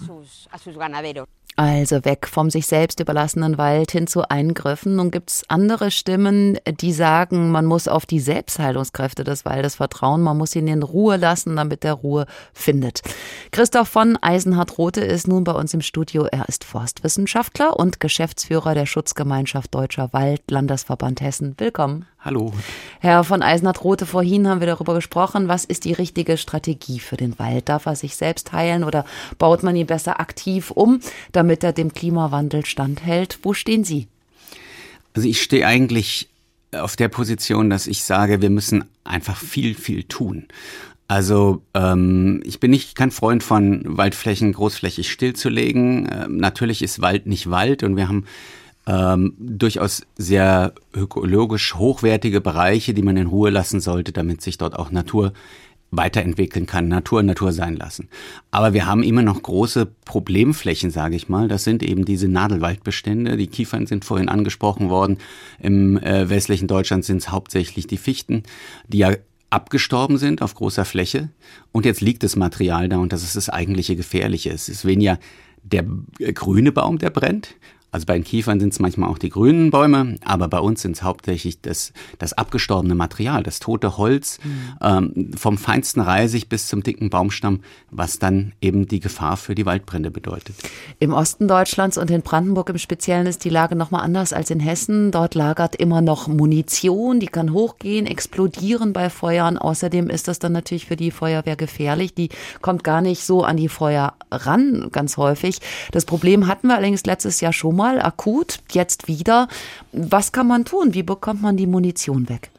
Also 1.59 2.05
weg 2.05 2.29
vom 2.31 2.51
sich 2.51 2.67
selbst 2.67 3.01
überlassenen 3.01 3.57
Wald 3.57 3.91
hin 3.91 4.07
zu 4.07 4.29
Eingriffen. 4.29 4.97
Nun 4.97 5.11
gibt 5.11 5.31
es 5.31 5.45
andere 5.49 5.91
Stimmen, 5.91 6.59
die 6.81 6.93
sagen, 6.97 7.51
man 7.51 7.67
muss 7.67 7.87
auf 7.87 8.07
die 8.07 8.19
Selbstheilungskräfte 8.19 9.23
des 9.23 9.45
Waldes 9.45 9.77
vertrauen, 9.77 10.23
man 10.23 10.37
muss 10.37 10.57
ihn 10.57 10.67
in 10.67 10.83
Ruhe 10.83 11.17
lassen, 11.17 11.55
damit 11.55 11.85
er 11.85 11.93
Ruhe 11.93 12.27
findet. 12.53 13.03
Christoph 13.53 13.89
von 13.89 14.17
Eisenhardt-Rothe 14.21 15.03
ist 15.03 15.29
nun 15.29 15.45
bei 15.45 15.53
uns 15.53 15.73
im 15.75 15.83
Studio. 15.83 16.25
Er 16.25 16.49
ist 16.49 16.65
Forstwissenschaftler 16.65 17.79
und 17.79 18.01
Geschäftsführer 18.01 18.75
der 18.75 18.87
Schutzgemeinschaft 18.87 19.75
Deutscher 19.75 20.13
Wald, 20.13 20.43
Landesverband 20.51 21.21
Hessen. 21.21 21.55
Willkommen. 21.59 22.07
Hallo. 22.19 22.53
Herr 22.99 23.23
von 23.23 23.41
Eisenhardt-Rothe, 23.41 24.05
vorhin 24.05 24.49
haben 24.49 24.59
wir 24.59 24.67
darüber 24.67 24.95
gesprochen, 24.95 25.47
was 25.47 25.65
ist 25.65 25.85
die 25.85 25.93
richtige 25.93 26.37
Strategie 26.37 26.99
für 26.99 27.17
den 27.17 27.39
Wald? 27.39 27.69
Darf 27.69 27.87
er 27.87 27.95
sich 27.95 28.17
selbst 28.17 28.53
heilen 28.53 28.83
oder 28.83 29.05
baut 29.39 29.63
man 29.63 29.77
ihn 29.77 29.87
besser 29.87 30.19
aktiv 30.19 30.73
um, 30.73 31.01
damit 31.31 31.63
er 31.63 31.73
dem 31.73 31.93
Klimawandel 31.93 32.67
standhält? 32.67 33.39
Wo 33.43 33.55
stehen 33.55 33.85
Sie? 33.85 34.09
Also 35.15 35.29
ich 35.29 35.41
stehe 35.41 35.67
eigentlich 35.67 36.29
auf 36.81 36.97
der 36.97 37.09
Position, 37.09 37.71
dass 37.71 37.87
ich 37.87 38.05
sage, 38.05 38.43
wir 38.43 38.51
müssen 38.51 38.85
einfach 39.05 39.37
viel, 39.37 39.75
viel 39.75 40.05
tun. 40.05 40.47
Also 41.09 41.63
ähm, 41.75 42.43
ich 42.45 42.59
bin 42.59 42.73
nicht 42.73 42.97
kein 42.97 43.11
Freund 43.11 43.43
von 43.43 43.83
Waldflächen 43.85 44.53
großflächig 44.53 45.11
stillzulegen. 45.11 46.09
Ähm, 46.11 46.37
natürlich 46.39 46.83
ist 46.83 47.01
Wald 47.01 47.27
nicht 47.27 47.51
Wald 47.51 47.83
und 47.85 47.97
wir 47.97 48.09
haben 48.09 48.25
ähm, 48.87 49.35
durchaus 49.39 50.03
sehr 50.17 50.73
ökologisch 50.95 51.75
hochwertige 51.75 52.41
Bereiche, 52.41 52.95
die 52.95 53.03
man 53.03 53.17
in 53.17 53.27
Ruhe 53.27 53.51
lassen 53.51 53.81
sollte, 53.81 54.13
damit 54.13 54.43
sich 54.43 54.59
dort 54.59 54.77
auch 54.77 54.91
Natur 54.91 55.33
weiterentwickeln 55.91 56.67
kann, 56.67 56.89
Natur 56.89 57.23
Natur 57.23 57.53
sein 57.53 57.77
lassen. 57.77 58.09
Aber 58.51 58.75
wir 58.75 58.87
haben 58.87 59.03
immer 59.03 59.23
noch 59.23 59.43
große 59.43 59.87
Problemflächen, 60.05 60.91
sage 60.91 61.17
ich 61.17 61.29
mal. 61.29 61.49
Das 61.49 61.65
sind 61.65 61.83
eben 61.83 62.05
diese 62.05 62.29
Nadelwaldbestände. 62.29 63.37
Die 63.37 63.47
Kiefern 63.47 63.87
sind 63.87 64.05
vorhin 64.05 64.29
angesprochen 64.29 64.91
worden. 64.91 65.19
Im 65.61 65.97
äh, 65.99 66.29
westlichen 66.29 66.69
Deutschland 66.69 67.05
sind 67.05 67.19
es 67.19 67.31
hauptsächlich 67.31 67.87
die 67.87 67.97
Fichten, 67.97 68.43
die 68.89 68.99
ja 68.99 69.13
abgestorben 69.51 70.19
sind 70.19 70.43
auf 70.43 70.55
großer 70.55 70.85
Fläche. 70.85 71.31
Und 71.73 71.87
jetzt 71.87 72.01
liegt 72.01 72.23
das 72.23 72.37
Material 72.37 72.89
da 72.89 72.99
und 72.99 73.13
das 73.13 73.23
ist 73.23 73.37
das 73.37 73.49
eigentliche 73.49 73.97
Gefährliche. 73.97 74.51
Es 74.51 74.69
ist 74.69 74.85
weniger 74.85 75.19
der 75.63 75.85
grüne 76.35 76.73
Baum, 76.73 76.99
der 76.99 77.11
brennt, 77.11 77.55
also 77.93 78.05
bei 78.05 78.15
den 78.15 78.25
Kiefern 78.25 78.61
sind 78.61 78.73
es 78.73 78.79
manchmal 78.79 79.09
auch 79.09 79.19
die 79.19 79.31
grünen 79.31 79.71
Bäume, 79.71 80.17
aber 80.25 80.49
bei 80.49 80.59
uns 80.59 80.83
sind 80.83 80.97
es 80.97 81.03
hauptsächlich 81.03 81.61
das, 81.61 81.93
das 82.19 82.33
abgestorbene 82.33 82.95
Material, 82.95 83.43
das 83.43 83.61
tote 83.61 83.97
Holz, 83.97 84.39
mhm. 84.43 84.77
ähm, 84.83 85.31
vom 85.37 85.57
feinsten 85.57 86.01
Reisig 86.01 86.49
bis 86.49 86.69
zum 86.69 86.83
dicken 86.83 87.11
Baumstamm, 87.11 87.61
was 87.91 88.19
dann 88.19 88.53
eben 88.61 88.87
die 88.87 89.01
Gefahr 89.01 89.37
für 89.37 89.55
die 89.55 89.65
Waldbrände 89.65 90.11
bedeutet. 90.11 90.57
Im 90.99 91.13
Osten 91.13 91.49
Deutschlands 91.49 91.97
und 91.97 92.11
in 92.11 92.23
Brandenburg 92.23 92.69
im 92.71 92.79
Speziellen 92.79 93.27
ist 93.27 93.45
die 93.45 93.51
Lage 93.51 93.77
nochmal 93.77 94.03
anders 94.03 94.33
als 94.33 94.51
in 94.51 94.61
Hessen. 94.61 95.11
Dort 95.11 95.35
lagert 95.35 95.77
immer 95.77 96.01
noch 96.01 96.27
Munition, 96.27 97.21
die 97.21 97.27
kann 97.27 97.53
hochgehen, 97.53 98.07
explodieren 98.07 98.93
bei 98.93 99.11
Feuern. 99.11 99.59
Außerdem 99.59 100.11
ist 100.11 100.29
das 100.29 100.39
dann 100.39 100.53
natürlich 100.53 100.87
für 100.87 100.97
die 100.97 101.11
Feuerwehr 101.11 101.57
gefährlich. 101.57 102.15
Die 102.15 102.31
kommt 102.61 102.85
gar 102.85 103.01
nicht 103.01 103.25
so 103.25 103.45
an 103.45 103.57
die 103.57 103.69
Feuer 103.69 104.15
ran, 104.31 104.89
ganz 104.93 105.17
häufig. 105.17 105.61
Das 105.93 106.05
Problem 106.05 106.47
hatten 106.47 106.69
wir 106.69 106.75
allerdings 106.75 107.07
letztes 107.07 107.41
Jahr 107.41 107.53
schon 107.53 107.76
mal 107.77 108.01
akut, 108.01 108.59
jetzt 108.73 109.09
wieder. 109.09 109.49
Was 109.93 110.33
kann 110.33 110.47
man 110.47 110.65
tun? 110.65 110.95
Wie 110.95 111.03
bekommt 111.03 111.43
man 111.43 111.57
die 111.57 111.67
Munition 111.67 112.29
weg? 112.29 112.51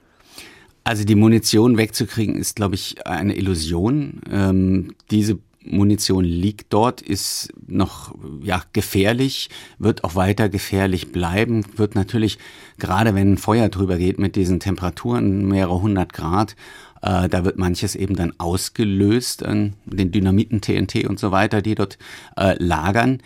Also 0.83 1.03
die 1.03 1.15
Munition 1.15 1.77
wegzukriegen 1.77 2.37
ist, 2.37 2.55
glaube 2.55 2.75
ich, 2.75 3.05
eine 3.05 3.35
Illusion. 3.35 4.21
Ähm, 4.31 4.95
diese 5.11 5.37
Munition 5.69 6.23
liegt 6.23 6.71
dort, 6.71 7.01
ist 7.01 7.49
noch 7.67 8.15
ja 8.41 8.63
gefährlich, 8.73 9.49
wird 9.79 10.03
auch 10.03 10.15
weiter 10.15 10.49
gefährlich 10.49 11.11
bleiben, 11.11 11.65
wird 11.75 11.95
natürlich 11.95 12.37
gerade 12.79 13.15
wenn 13.15 13.33
ein 13.33 13.37
Feuer 13.37 13.69
drüber 13.69 13.97
geht 13.97 14.17
mit 14.19 14.35
diesen 14.35 14.59
Temperaturen 14.59 15.47
mehrere 15.47 15.81
hundert 15.81 16.13
Grad, 16.13 16.55
äh, 17.01 17.29
da 17.29 17.45
wird 17.45 17.57
manches 17.57 17.95
eben 17.95 18.15
dann 18.15 18.33
ausgelöst 18.37 19.43
an 19.43 19.73
den 19.85 20.11
Dynamiten 20.11 20.61
TNT 20.61 21.07
und 21.07 21.19
so 21.19 21.31
weiter, 21.31 21.61
die 21.61 21.75
dort 21.75 21.97
äh, 22.37 22.61
lagern. 22.61 23.21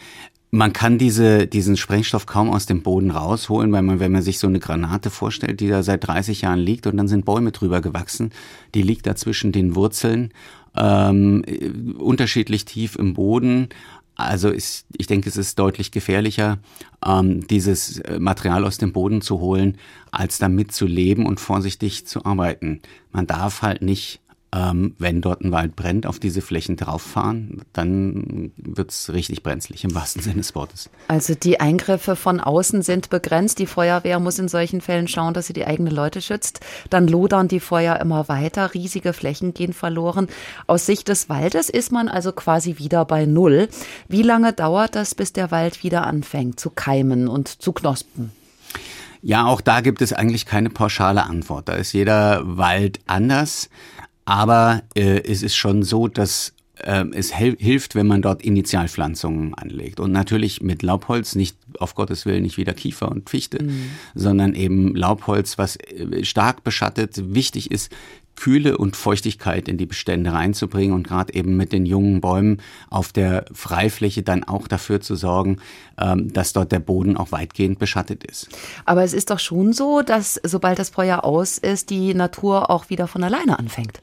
Man 0.54 0.74
kann 0.74 0.98
diese, 0.98 1.48
diesen 1.48 1.78
Sprengstoff 1.78 2.26
kaum 2.26 2.50
aus 2.50 2.66
dem 2.66 2.84
Boden 2.84 3.10
rausholen, 3.10 3.72
weil 3.72 3.84
man, 3.84 4.02
wenn 4.02 4.12
man 4.12 4.22
sich 4.22 4.38
so 4.38 4.48
eine 4.48 4.60
Granate 4.60 5.10
vorstellt, 5.10 5.62
die 5.62 5.70
da 5.70 5.82
seit 5.82 6.06
30 6.06 6.42
Jahren 6.42 6.60
liegt 6.60 6.88
und 6.88 6.98
dann 6.98 7.08
sind 7.08 7.24
Bäume 7.24 7.54
drüber 7.54 7.80
gewachsen, 7.80 8.32
die 8.76 8.82
liegt 8.82 9.08
da 9.08 9.16
zwischen 9.16 9.54
den 9.54 9.76
Wurzeln, 9.76 10.34
ähm, 10.76 11.46
unterschiedlich 11.98 12.66
tief 12.66 12.98
im 12.98 13.14
Boden. 13.14 13.70
Also 14.16 14.50
ist, 14.50 14.86
ich 14.98 15.08
denke, 15.08 15.30
es 15.30 15.38
ist 15.38 15.58
deutlich 15.58 15.92
gefährlicher, 15.92 16.60
ähm, 17.06 17.48
dieses 17.48 18.04
Material 18.20 18.66
aus 18.66 18.78
dem 18.78 18.92
Boden 18.92 19.22
zu 19.22 19.40
holen, 19.40 19.78
als 20.12 20.38
damit 20.38 20.74
zu 20.74 20.86
leben 20.86 21.26
und 21.26 21.40
vorsichtig 21.40 22.06
zu 22.06 22.26
arbeiten. 22.26 22.82
Man 23.14 23.26
darf 23.26 23.62
halt 23.62 23.82
nicht 23.82 24.20
ähm, 24.54 24.96
wenn 25.00 25.22
dort 25.22 25.42
ein 25.42 25.52
Wald 25.52 25.76
brennt, 25.76 26.06
auf 26.06 26.20
diese 26.20 26.42
Flächen 26.42 26.76
drauffahren, 26.76 27.62
dann 27.72 28.52
wird 28.58 28.92
es 28.92 29.14
richtig 29.14 29.44
brenzlig 29.44 29.84
im 29.84 29.96
wahrsten 29.96 30.22
Sinne 30.22 30.38
des 30.38 30.56
Wortes. 30.56 30.90
Also 31.08 31.36
die 31.36 31.60
Eingriffe 31.60 32.16
von 32.16 32.40
außen 32.40 32.82
sind 32.82 33.10
begrenzt. 33.10 33.60
Die 33.60 33.66
Feuerwehr 33.66 34.20
muss 34.20 34.40
in 34.40 34.50
solchen 34.50 34.82
Fällen 34.82 35.08
schauen, 35.08 35.34
dass 35.34 35.48
sie 35.48 35.54
die 35.54 35.66
eigenen 35.66 35.94
Leute 35.94 36.22
schützt. 36.22 36.60
Dann 36.90 37.08
lodern 37.08 37.48
die 37.48 37.62
Feuer 37.62 38.00
immer 38.00 38.28
weiter, 38.28 38.74
riesige 38.74 39.14
Flächen 39.14 39.54
gehen 39.54 39.74
verloren. 39.74 40.28
Aus 40.68 40.86
Sicht 40.86 41.08
des 41.08 41.30
Waldes 41.30 41.70
ist 41.70 41.92
man 41.92 42.10
also 42.10 42.34
quasi 42.34 42.78
wieder 42.78 43.06
bei 43.06 43.26
Null. 43.26 43.70
Wie 44.10 44.24
lange 44.24 44.52
dauert 44.52 44.96
das, 44.96 45.16
bis 45.16 45.32
der 45.32 45.52
Wald 45.52 45.84
wieder 45.84 46.06
anfängt 46.06 46.60
zu 46.60 46.70
keimen 46.70 47.30
und 47.30 47.48
zu 47.48 47.72
knospen? 47.72 48.32
Ja, 49.24 49.46
auch 49.46 49.62
da 49.62 49.82
gibt 49.82 50.02
es 50.02 50.14
eigentlich 50.14 50.48
keine 50.48 50.72
pauschale 50.72 51.24
Antwort. 51.24 51.70
Da 51.70 51.74
ist 51.74 51.94
jeder 51.94 52.42
Wald 52.44 53.00
anders. 53.06 53.70
Aber 54.26 54.84
äh, 54.96 55.22
es 55.24 55.44
ist 55.44 55.56
schon 55.56 55.84
so, 55.84 56.08
dass 56.08 56.54
äh, 56.84 57.06
es 57.14 57.34
hilft, 57.34 57.96
wenn 57.96 58.08
man 58.08 58.22
dort 58.22 58.44
Initialpflanzungen 58.44 59.54
anlegt. 59.54 60.00
Und 60.00 60.12
natürlich 60.12 60.62
mit 60.62 60.84
Laubholz, 60.84 61.36
nicht 61.36 61.58
auf 61.80 61.96
Gottes 61.96 62.26
Willen 62.26 62.44
nicht 62.44 62.58
wieder 62.58 62.74
Kiefer 62.74 63.10
und 63.10 63.30
Fichte, 63.30 63.64
mhm. 63.64 63.92
sondern 64.16 64.56
eben 64.56 64.96
Laubholz, 64.96 65.58
was 65.58 65.76
äh, 65.78 66.24
stark 66.24 66.64
beschattet. 66.64 67.34
Wichtig 67.34 67.72
ist, 67.72 67.92
Kühle 68.36 68.78
und 68.78 68.96
Feuchtigkeit 68.96 69.68
in 69.68 69.78
die 69.78 69.86
Bestände 69.86 70.34
reinzubringen 70.34 70.96
und 70.96 71.08
gerade 71.08 71.34
eben 71.34 71.58
mit 71.58 71.72
den 71.74 71.86
jungen 71.86 72.22
Bäumen 72.22 72.60
auf 72.90 73.12
der 73.12 73.46
Freifläche 73.52 74.24
dann 74.24 74.44
auch 74.44 74.68
dafür 74.68 75.02
zu 75.02 75.16
sorgen, 75.16 75.58
dass 76.16 76.54
dort 76.54 76.72
der 76.72 76.80
Boden 76.80 77.18
auch 77.18 77.32
weitgehend 77.32 77.80
beschattet 77.80 78.24
ist. 78.24 78.50
Aber 78.86 79.04
es 79.04 79.14
ist 79.14 79.30
doch 79.30 79.40
schon 79.40 79.74
so, 79.74 80.02
dass 80.02 80.40
sobald 80.44 80.80
das 80.80 80.90
Feuer 80.90 81.24
aus 81.24 81.58
ist, 81.58 81.90
die 81.90 82.14
Natur 82.14 82.70
auch 82.70 82.90
wieder 82.90 83.08
von 83.08 83.24
alleine 83.24 83.60
anfängt. 83.60 84.02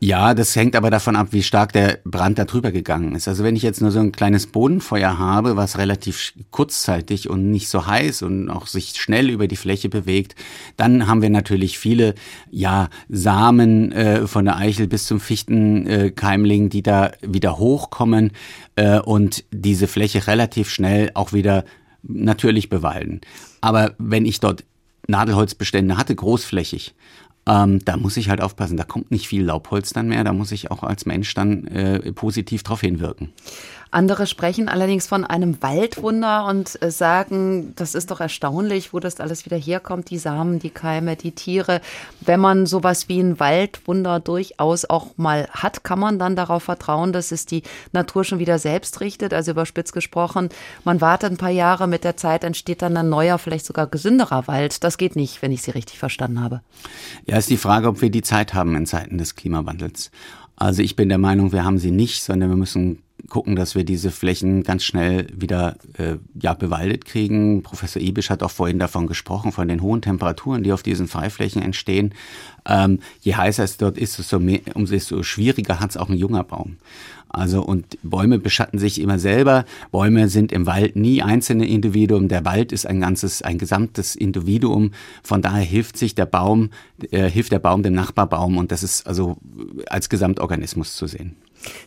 Ja, 0.00 0.32
das 0.34 0.54
hängt 0.54 0.76
aber 0.76 0.90
davon 0.90 1.16
ab, 1.16 1.28
wie 1.32 1.42
stark 1.42 1.72
der 1.72 1.98
Brand 2.04 2.38
da 2.38 2.44
drüber 2.44 2.70
gegangen 2.70 3.16
ist. 3.16 3.26
Also 3.26 3.42
wenn 3.42 3.56
ich 3.56 3.64
jetzt 3.64 3.80
nur 3.80 3.90
so 3.90 3.98
ein 3.98 4.12
kleines 4.12 4.46
Bodenfeuer 4.46 5.18
habe, 5.18 5.56
was 5.56 5.76
relativ 5.76 6.34
kurzzeitig 6.52 7.28
und 7.28 7.50
nicht 7.50 7.68
so 7.68 7.88
heiß 7.88 8.22
und 8.22 8.48
auch 8.48 8.68
sich 8.68 8.94
schnell 8.94 9.28
über 9.28 9.48
die 9.48 9.56
Fläche 9.56 9.88
bewegt, 9.88 10.36
dann 10.76 11.08
haben 11.08 11.20
wir 11.20 11.30
natürlich 11.30 11.80
viele 11.80 12.14
ja 12.48 12.90
Samen 13.08 13.90
äh, 13.90 14.28
von 14.28 14.44
der 14.44 14.56
Eichel 14.56 14.86
bis 14.86 15.06
zum 15.06 15.18
Fichtenkeimling, 15.18 16.66
äh, 16.66 16.68
die 16.68 16.82
da 16.84 17.10
wieder 17.20 17.58
hochkommen 17.58 18.30
äh, 18.76 19.00
und 19.00 19.44
diese 19.50 19.88
Fläche 19.88 20.28
relativ 20.28 20.70
schnell 20.70 21.10
auch 21.14 21.27
wieder 21.32 21.64
natürlich 22.02 22.68
bewalden. 22.68 23.20
Aber 23.60 23.94
wenn 23.98 24.26
ich 24.26 24.40
dort 24.40 24.64
Nadelholzbestände 25.06 25.96
hatte, 25.96 26.14
großflächig, 26.14 26.94
ähm, 27.46 27.78
da 27.84 27.96
muss 27.96 28.16
ich 28.16 28.28
halt 28.28 28.42
aufpassen, 28.42 28.76
da 28.76 28.84
kommt 28.84 29.10
nicht 29.10 29.26
viel 29.26 29.42
Laubholz 29.42 29.92
dann 29.92 30.08
mehr, 30.08 30.22
da 30.22 30.32
muss 30.32 30.52
ich 30.52 30.70
auch 30.70 30.82
als 30.82 31.06
Mensch 31.06 31.32
dann 31.34 31.66
äh, 31.68 32.12
positiv 32.12 32.62
drauf 32.62 32.82
hinwirken. 32.82 33.32
Andere 33.90 34.26
sprechen 34.26 34.68
allerdings 34.68 35.06
von 35.06 35.24
einem 35.24 35.62
Waldwunder 35.62 36.46
und 36.46 36.80
äh, 36.82 36.90
sagen, 36.90 37.72
das 37.76 37.94
ist 37.94 38.10
doch 38.10 38.20
erstaunlich, 38.20 38.92
wo 38.92 39.00
das 39.00 39.20
alles 39.20 39.44
wieder 39.44 39.56
herkommt, 39.56 40.10
die 40.10 40.18
Samen, 40.18 40.58
die 40.58 40.70
Keime, 40.70 41.16
die 41.16 41.32
Tiere. 41.32 41.80
Wenn 42.20 42.40
man 42.40 42.66
sowas 42.66 43.08
wie 43.08 43.20
ein 43.20 43.40
Waldwunder 43.40 44.20
durchaus 44.20 44.84
auch 44.84 45.16
mal 45.16 45.48
hat, 45.50 45.84
kann 45.84 45.98
man 45.98 46.18
dann 46.18 46.36
darauf 46.36 46.64
vertrauen, 46.64 47.12
dass 47.12 47.32
es 47.32 47.46
die 47.46 47.62
Natur 47.92 48.24
schon 48.24 48.38
wieder 48.38 48.58
selbst 48.58 49.00
richtet. 49.00 49.32
Also 49.32 49.52
überspitzt 49.52 49.92
gesprochen, 49.92 50.50
man 50.84 51.00
wartet 51.00 51.32
ein 51.32 51.38
paar 51.38 51.50
Jahre, 51.50 51.86
mit 51.86 52.04
der 52.04 52.16
Zeit 52.16 52.44
entsteht 52.44 52.82
dann 52.82 52.96
ein 52.96 53.08
neuer, 53.08 53.38
vielleicht 53.38 53.66
sogar 53.66 53.86
gesünderer 53.86 54.46
Wald. 54.46 54.84
Das 54.84 54.98
geht 54.98 55.16
nicht, 55.16 55.40
wenn 55.42 55.52
ich 55.52 55.62
Sie 55.62 55.70
richtig 55.70 55.98
verstanden 55.98 56.40
habe. 56.40 56.60
Ja, 57.26 57.38
ist 57.38 57.50
die 57.50 57.56
Frage, 57.56 57.88
ob 57.88 58.02
wir 58.02 58.10
die 58.10 58.22
Zeit 58.22 58.54
haben 58.54 58.76
in 58.76 58.86
Zeiten 58.86 59.18
des 59.18 59.34
Klimawandels. 59.34 60.10
Also 60.56 60.82
ich 60.82 60.96
bin 60.96 61.08
der 61.08 61.18
Meinung, 61.18 61.52
wir 61.52 61.64
haben 61.64 61.78
sie 61.78 61.92
nicht, 61.92 62.22
sondern 62.22 62.50
wir 62.50 62.56
müssen 62.56 63.02
gucken, 63.28 63.56
dass 63.56 63.74
wir 63.74 63.84
diese 63.84 64.10
Flächen 64.10 64.62
ganz 64.62 64.84
schnell 64.84 65.26
wieder 65.34 65.76
äh, 65.98 66.16
ja, 66.40 66.54
bewaldet 66.54 67.04
kriegen. 67.04 67.62
Professor 67.62 68.00
Ibisch 68.00 68.30
hat 68.30 68.42
auch 68.42 68.50
vorhin 68.50 68.78
davon 68.78 69.06
gesprochen, 69.06 69.52
von 69.52 69.68
den 69.68 69.82
hohen 69.82 70.02
Temperaturen, 70.02 70.62
die 70.62 70.72
auf 70.72 70.82
diesen 70.82 71.08
Freiflächen 71.08 71.62
entstehen. 71.62 72.14
Ähm, 72.66 73.00
je 73.20 73.34
heißer 73.34 73.64
es 73.64 73.76
dort 73.76 73.98
ist, 73.98 74.18
umso, 74.18 74.38
mehr, 74.38 74.60
umso 74.74 75.22
schwieriger 75.22 75.80
hat 75.80 75.90
es 75.90 75.96
auch 75.96 76.08
ein 76.08 76.16
junger 76.16 76.44
Baum. 76.44 76.76
Also 77.28 77.62
und 77.62 77.98
Bäume 78.02 78.38
beschatten 78.38 78.78
sich 78.78 79.00
immer 79.00 79.18
selber. 79.18 79.66
Bäume 79.90 80.28
sind 80.28 80.50
im 80.50 80.66
Wald 80.66 80.96
nie 80.96 81.22
einzelne 81.22 81.68
Individuen. 81.68 82.28
Der 82.28 82.44
Wald 82.44 82.72
ist 82.72 82.86
ein 82.86 83.00
ganzes, 83.00 83.42
ein 83.42 83.58
gesamtes 83.58 84.16
Individuum. 84.16 84.92
Von 85.22 85.42
daher 85.42 85.64
hilft 85.64 85.98
sich 85.98 86.14
der 86.14 86.26
Baum, 86.26 86.70
äh, 87.10 87.28
hilft 87.28 87.52
der 87.52 87.58
Baum 87.58 87.82
dem 87.82 87.92
Nachbarbaum 87.92 88.56
und 88.56 88.72
das 88.72 88.82
ist 88.82 89.06
also 89.06 89.36
als 89.88 90.08
Gesamtorganismus 90.08 90.94
zu 90.94 91.06
sehen. 91.06 91.36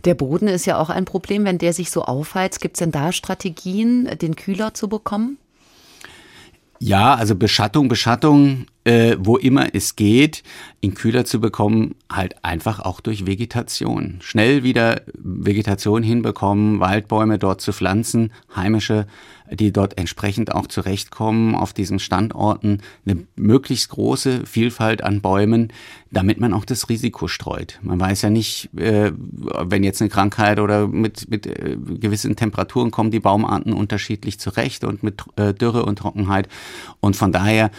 Der 0.05 0.15
Boden 0.15 0.47
ist 0.47 0.65
ja 0.65 0.77
auch 0.77 0.89
ein 0.89 1.05
Problem, 1.05 1.45
wenn 1.45 1.57
der 1.57 1.73
sich 1.73 1.91
so 1.91 2.03
aufheizt. 2.03 2.61
Gibt 2.61 2.77
es 2.77 2.79
denn 2.79 2.91
da 2.91 3.11
Strategien, 3.11 4.09
den 4.21 4.35
kühler 4.35 4.73
zu 4.73 4.87
bekommen? 4.87 5.37
Ja, 6.79 7.13
also 7.13 7.35
Beschattung, 7.35 7.89
Beschattung, 7.89 8.65
äh, 8.83 9.15
wo 9.19 9.37
immer 9.37 9.73
es 9.73 9.95
geht, 9.95 10.43
ihn 10.81 10.93
kühler 10.93 11.25
zu 11.25 11.39
bekommen, 11.39 11.95
halt 12.11 12.43
einfach 12.43 12.79
auch 12.79 12.99
durch 13.01 13.25
Vegetation. 13.25 14.17
Schnell 14.21 14.63
wieder 14.63 15.01
Vegetation 15.13 16.03
hinbekommen, 16.03 16.79
Waldbäume 16.79 17.37
dort 17.37 17.61
zu 17.61 17.73
pflanzen, 17.73 18.31
heimische 18.55 19.05
die 19.51 19.73
dort 19.73 19.97
entsprechend 19.97 20.53
auch 20.53 20.67
zurechtkommen 20.67 21.55
auf 21.55 21.73
diesen 21.73 21.99
Standorten, 21.99 22.79
eine 23.05 23.25
möglichst 23.35 23.89
große 23.89 24.45
Vielfalt 24.45 25.03
an 25.03 25.21
Bäumen, 25.21 25.73
damit 26.09 26.39
man 26.39 26.53
auch 26.53 26.65
das 26.65 26.89
Risiko 26.89 27.27
streut. 27.27 27.79
Man 27.81 27.99
weiß 27.99 28.21
ja 28.21 28.29
nicht, 28.29 28.69
äh, 28.77 29.11
wenn 29.13 29.83
jetzt 29.83 30.01
eine 30.01 30.09
Krankheit 30.09 30.59
oder 30.59 30.87
mit, 30.87 31.29
mit 31.29 31.47
äh, 31.47 31.77
gewissen 31.77 32.35
Temperaturen 32.35 32.91
kommen 32.91 33.11
die 33.11 33.19
Baumarten 33.19 33.73
unterschiedlich 33.73 34.39
zurecht 34.39 34.83
und 34.83 35.03
mit 35.03 35.23
äh, 35.35 35.53
Dürre 35.53 35.83
und 35.85 35.97
Trockenheit. 35.99 36.47
Und 36.99 37.15
von 37.15 37.31
daher, 37.31 37.71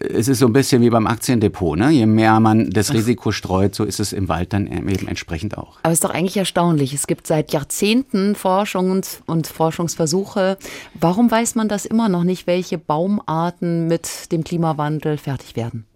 es 0.00 0.28
ist 0.28 0.38
so 0.38 0.47
ein 0.48 0.52
bisschen 0.52 0.82
wie 0.82 0.90
beim 0.90 1.06
Aktiendepot. 1.06 1.78
Ne? 1.78 1.90
Je 1.90 2.06
mehr 2.06 2.40
man 2.40 2.70
das 2.70 2.92
Risiko 2.92 3.32
streut, 3.32 3.74
so 3.74 3.84
ist 3.84 4.00
es 4.00 4.12
im 4.12 4.28
Wald 4.28 4.52
dann 4.52 4.66
eben 4.66 5.08
entsprechend 5.08 5.56
auch. 5.56 5.78
Aber 5.82 5.92
es 5.92 5.98
ist 5.98 6.04
doch 6.04 6.10
eigentlich 6.10 6.36
erstaunlich. 6.36 6.94
Es 6.94 7.06
gibt 7.06 7.26
seit 7.26 7.52
Jahrzehnten 7.52 8.34
Forschungs- 8.34 9.20
und 9.26 9.46
Forschungsversuche. 9.46 10.58
Warum 10.98 11.18
Warum 11.18 11.32
weiß 11.32 11.56
man 11.56 11.68
das 11.68 11.84
immer 11.84 12.08
noch 12.08 12.22
nicht, 12.22 12.46
welche 12.46 12.78
Baumarten 12.78 13.88
mit 13.88 14.30
dem 14.30 14.44
Klimawandel 14.44 15.18
fertig 15.18 15.56
werden? 15.56 15.87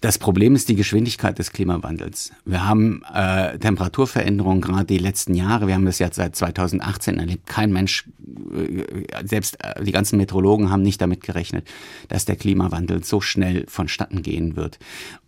Das 0.00 0.16
Problem 0.16 0.54
ist 0.54 0.70
die 0.70 0.76
Geschwindigkeit 0.76 1.38
des 1.38 1.52
Klimawandels. 1.52 2.32
Wir 2.46 2.66
haben 2.66 3.02
äh, 3.12 3.58
Temperaturveränderungen 3.58 4.62
gerade 4.62 4.86
die 4.86 4.98
letzten 4.98 5.34
Jahre. 5.34 5.66
Wir 5.66 5.74
haben 5.74 5.84
das 5.84 5.98
jetzt 5.98 6.16
seit 6.16 6.34
2018 6.34 7.18
erlebt. 7.18 7.46
Kein 7.46 7.70
Mensch, 7.70 8.08
äh, 8.54 9.26
selbst 9.26 9.62
äh, 9.62 9.84
die 9.84 9.92
ganzen 9.92 10.16
Meteorologen 10.16 10.70
haben 10.70 10.80
nicht 10.80 11.02
damit 11.02 11.20
gerechnet, 11.20 11.68
dass 12.08 12.24
der 12.24 12.36
Klimawandel 12.36 13.04
so 13.04 13.20
schnell 13.20 13.66
vonstatten 13.68 14.22
gehen 14.22 14.56
wird. 14.56 14.78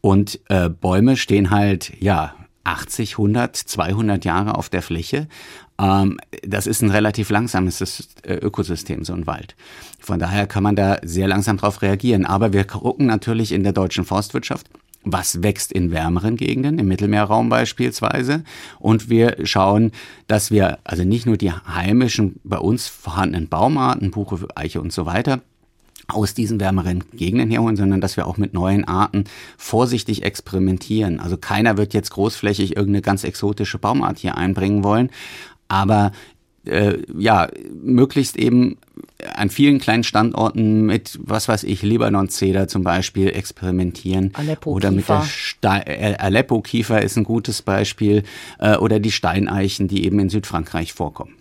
Und 0.01 0.41
äh, 0.49 0.71
Bäume 0.71 1.19
stehen 1.19 1.51
halt, 1.51 1.93
ja, 2.01 2.35
80, 2.65 3.15
100, 3.15 3.57
200 3.57 4.25
Jahre 4.25 4.55
auf 4.55 4.69
der 4.69 4.83
Fläche. 4.83 5.29
Ähm, 5.83 6.19
das 6.47 6.67
ist 6.67 6.83
ein 6.83 6.91
relativ 6.91 7.31
langsames 7.31 8.09
äh, 8.23 8.35
Ökosystem, 8.35 9.05
so 9.05 9.13
ein 9.13 9.27
Wald. 9.27 9.57
Von 9.99 10.19
daher 10.19 10.47
kann 10.47 10.63
man 10.63 10.77
da 10.77 10.99
sehr 11.03 11.29
langsam 11.29 11.57
drauf 11.57 11.83
reagieren. 11.83 12.25
Aber 12.25 12.53
wir 12.53 12.65
gucken 12.65 13.07
natürlich 13.07 13.53
in 13.53 13.65
der 13.65 13.73
deutschen 13.73 14.05
Forstwirtschaft, 14.05 14.69
was 15.05 15.43
wächst 15.43 15.73
in 15.73 15.91
wärmeren 15.91 16.37
Gegenden, 16.37 16.79
im 16.79 16.87
Mittelmeerraum 16.87 17.49
beispielsweise. 17.49 18.45
Und 18.79 19.11
wir 19.11 19.37
schauen, 19.45 19.91
dass 20.29 20.51
wir 20.51 20.79
also 20.85 21.03
nicht 21.05 21.27
nur 21.27 21.37
die 21.37 21.51
heimischen, 21.53 22.39
bei 22.45 22.59
uns 22.59 22.87
vorhandenen 22.87 23.49
Baumarten, 23.49 24.13
Buche, 24.13 24.47
Eiche 24.55 24.81
und 24.81 24.93
so 24.93 25.07
weiter, 25.07 25.41
aus 26.09 26.35
diesen 26.35 26.61
wärmeren 26.61 27.05
Gegenden 27.13 27.51
herholen, 27.51 27.77
sondern 27.77 28.01
dass 28.01 28.17
wir 28.17 28.27
auch 28.27 28.37
mit 28.37 28.53
neuen 28.53 28.85
Arten 28.85 29.25
vorsichtig 29.57 30.25
experimentieren. 30.25 31.21
Also 31.21 31.37
keiner 31.37 31.77
wird 31.77 31.95
jetzt 31.95 32.11
großflächig 32.11 32.77
irgendeine 32.77 33.03
ganz 33.03 33.25
exotische 33.25 33.79
Baumart 33.79 34.19
hier 34.19 34.37
einbringen 34.37 34.85
wollen, 34.85 35.11
aber 35.73 36.13
äh, 36.67 36.99
ja, 37.19 37.49
möglichst 37.83 38.37
eben 38.37 38.77
an 39.35 39.51
vielen 39.51 39.79
kleinen 39.79 40.05
Standorten 40.05 40.85
mit, 40.85 41.19
was 41.23 41.49
weiß 41.49 41.65
ich, 41.65 41.83
Libanon-Zeder 41.83 42.69
zum 42.69 42.85
Beispiel 42.85 43.29
experimentieren. 43.29 44.33
Aleppo 44.35 44.71
oder 44.71 44.91
mit 44.91 45.09
der 45.09 45.23
Ste 45.23 45.87
äh, 45.87 46.17
Aleppo-Kiefer 46.19 47.01
ist 47.03 47.17
ein 47.17 47.25
gutes 47.25 47.63
Beispiel. 47.63 48.23
Äh, 48.59 48.77
oder 48.77 49.01
die 49.01 49.11
Steineichen, 49.11 49.89
die 49.89 50.05
eben 50.05 50.19
in 50.19 50.29
Südfrankreich 50.29 50.93
vorkommen. 50.93 51.35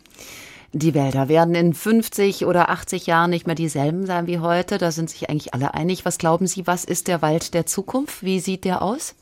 Die 0.74 0.94
Wälder 0.94 1.28
werden 1.28 1.54
in 1.54 1.74
50 1.74 2.46
oder 2.46 2.70
80 2.70 3.06
Jahren 3.06 3.32
nicht 3.32 3.46
mehr 3.46 3.56
dieselben 3.56 4.06
sein 4.06 4.28
wie 4.28 4.40
heute. 4.40 4.78
Da 4.78 4.92
sind 4.92 5.10
sich 5.10 5.30
eigentlich 5.30 5.54
alle 5.54 5.74
einig. 5.74 6.06
Was 6.06 6.18
glauben 6.18 6.48
Sie, 6.48 6.66
was 6.66 6.86
ist 6.86 7.10
der 7.10 7.22
Wald 7.22 7.54
der 7.54 7.66
Zukunft? 7.66 8.24
Wie 8.24 8.40
sieht 8.40 8.64
der 8.64 8.82
aus? 8.82 9.16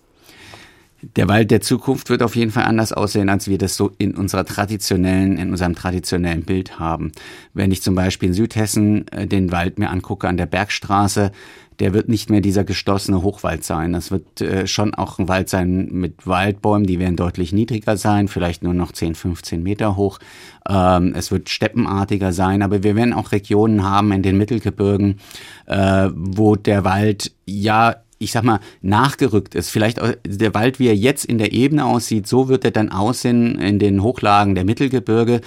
Der 1.01 1.27
Wald 1.29 1.49
der 1.51 1.61
Zukunft 1.61 2.09
wird 2.09 2.21
auf 2.21 2.35
jeden 2.35 2.51
Fall 2.51 2.65
anders 2.65 2.91
aussehen, 2.91 3.29
als 3.29 3.47
wir 3.47 3.57
das 3.57 3.75
so 3.75 3.91
in 3.97 4.15
unserer 4.15 4.45
traditionellen, 4.45 5.37
in 5.37 5.51
unserem 5.51 5.75
traditionellen 5.75 6.43
Bild 6.43 6.79
haben. 6.79 7.11
Wenn 7.53 7.71
ich 7.71 7.81
zum 7.81 7.95
Beispiel 7.95 8.29
in 8.29 8.33
Südhessen 8.33 9.07
äh, 9.09 9.25
den 9.25 9.51
Wald 9.51 9.79
mir 9.79 9.89
angucke 9.89 10.27
an 10.27 10.37
der 10.37 10.45
Bergstraße, 10.45 11.31
der 11.79 11.93
wird 11.93 12.09
nicht 12.09 12.29
mehr 12.29 12.41
dieser 12.41 12.63
gestossene 12.63 13.23
Hochwald 13.23 13.63
sein. 13.63 13.93
Das 13.93 14.11
wird 14.11 14.41
äh, 14.41 14.67
schon 14.67 14.93
auch 14.93 15.17
ein 15.17 15.27
Wald 15.27 15.49
sein 15.49 15.87
mit 15.91 16.27
Waldbäumen, 16.27 16.85
die 16.85 16.99
werden 16.99 17.15
deutlich 17.15 17.53
niedriger 17.53 17.95
sein, 17.95 18.27
vielleicht 18.27 18.63
nur 18.63 18.73
noch 18.73 18.91
10, 18.91 19.15
15 19.15 19.63
Meter 19.63 19.95
hoch. 19.95 20.19
Ähm, 20.67 21.13
es 21.15 21.31
wird 21.31 21.49
steppenartiger 21.49 22.33
sein, 22.33 22.61
aber 22.61 22.83
wir 22.83 22.95
werden 22.95 23.13
auch 23.13 23.31
Regionen 23.31 23.83
haben 23.83 24.11
in 24.11 24.21
den 24.21 24.37
Mittelgebirgen, 24.37 25.19
äh, 25.67 26.09
wo 26.13 26.55
der 26.55 26.83
Wald 26.83 27.31
ja 27.45 27.95
ich 28.19 28.33
sag 28.33 28.43
mal, 28.43 28.59
nachgerückt 28.81 29.55
ist. 29.55 29.69
Vielleicht 29.69 29.99
der 30.25 30.53
Wald, 30.53 30.77
wie 30.77 30.87
er 30.87 30.95
jetzt 30.95 31.25
in 31.25 31.37
der 31.37 31.53
Ebene 31.53 31.85
aussieht, 31.85 32.27
so 32.27 32.49
wird 32.49 32.65
er 32.65 32.71
dann 32.71 32.91
aussehen 32.91 33.57
in 33.57 33.79
den 33.79 34.03
Hochlagen 34.03 34.55
der 34.55 34.65
Mittelgebirge. 34.65 35.41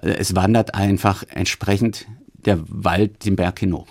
Äh, 0.00 0.10
es 0.12 0.34
wandert 0.34 0.74
einfach 0.74 1.24
entsprechend 1.28 2.06
der 2.46 2.60
Wald 2.68 3.24
den 3.24 3.36
Berg 3.36 3.58
hinauf. 3.58 3.88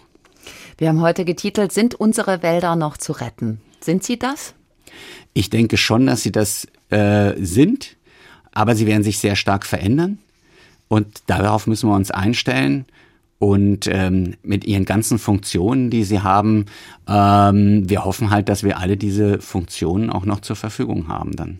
Wir 0.77 0.87
haben 0.87 1.01
heute 1.01 1.25
getitelt, 1.25 1.71
sind 1.71 1.93
unsere 1.93 2.41
Wälder 2.41 2.75
noch 2.75 2.97
zu 2.97 3.11
retten? 3.11 3.61
Sind 3.81 4.03
sie 4.03 4.17
das? 4.17 4.55
Ich 5.33 5.49
denke 5.49 5.77
schon, 5.77 6.07
dass 6.07 6.23
sie 6.23 6.31
das 6.31 6.67
äh, 6.89 7.33
sind, 7.37 7.97
aber 8.51 8.75
sie 8.75 8.87
werden 8.87 9.03
sich 9.03 9.19
sehr 9.19 9.35
stark 9.35 9.65
verändern. 9.65 10.19
Und 10.87 11.23
darauf 11.27 11.67
müssen 11.67 11.89
wir 11.89 11.95
uns 11.95 12.11
einstellen. 12.11 12.85
Und 13.41 13.87
ähm, 13.87 14.35
mit 14.43 14.65
ihren 14.65 14.85
ganzen 14.85 15.17
Funktionen, 15.17 15.89
die 15.89 16.03
sie 16.03 16.19
haben, 16.19 16.67
ähm, 17.09 17.89
wir 17.89 18.05
hoffen 18.05 18.29
halt, 18.29 18.49
dass 18.49 18.61
wir 18.61 18.77
alle 18.77 18.97
diese 18.97 19.41
Funktionen 19.41 20.11
auch 20.11 20.25
noch 20.25 20.41
zur 20.41 20.55
Verfügung 20.55 21.07
haben 21.07 21.35
dann. 21.35 21.59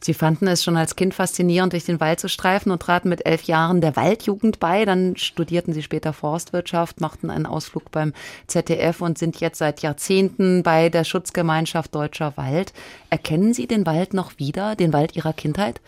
Sie 0.00 0.14
fanden 0.14 0.46
es 0.46 0.62
schon 0.62 0.76
als 0.76 0.94
Kind 0.94 1.14
faszinierend, 1.14 1.72
durch 1.72 1.86
den 1.86 1.98
Wald 1.98 2.20
zu 2.20 2.28
streifen 2.28 2.70
und 2.70 2.80
traten 2.80 3.08
mit 3.08 3.26
elf 3.26 3.42
Jahren 3.42 3.80
der 3.80 3.96
Waldjugend 3.96 4.60
bei. 4.60 4.84
Dann 4.84 5.16
studierten 5.16 5.72
Sie 5.72 5.82
später 5.82 6.12
Forstwirtschaft, 6.12 7.00
machten 7.00 7.30
einen 7.30 7.46
Ausflug 7.46 7.90
beim 7.90 8.12
ZDF 8.46 9.00
und 9.00 9.18
sind 9.18 9.40
jetzt 9.40 9.58
seit 9.58 9.82
Jahrzehnten 9.82 10.62
bei 10.62 10.88
der 10.88 11.02
Schutzgemeinschaft 11.02 11.96
Deutscher 11.96 12.36
Wald. 12.36 12.72
Erkennen 13.10 13.54
Sie 13.54 13.66
den 13.66 13.86
Wald 13.86 14.14
noch 14.14 14.38
wieder, 14.38 14.76
den 14.76 14.92
Wald 14.92 15.16
Ihrer 15.16 15.32
Kindheit? 15.32 15.80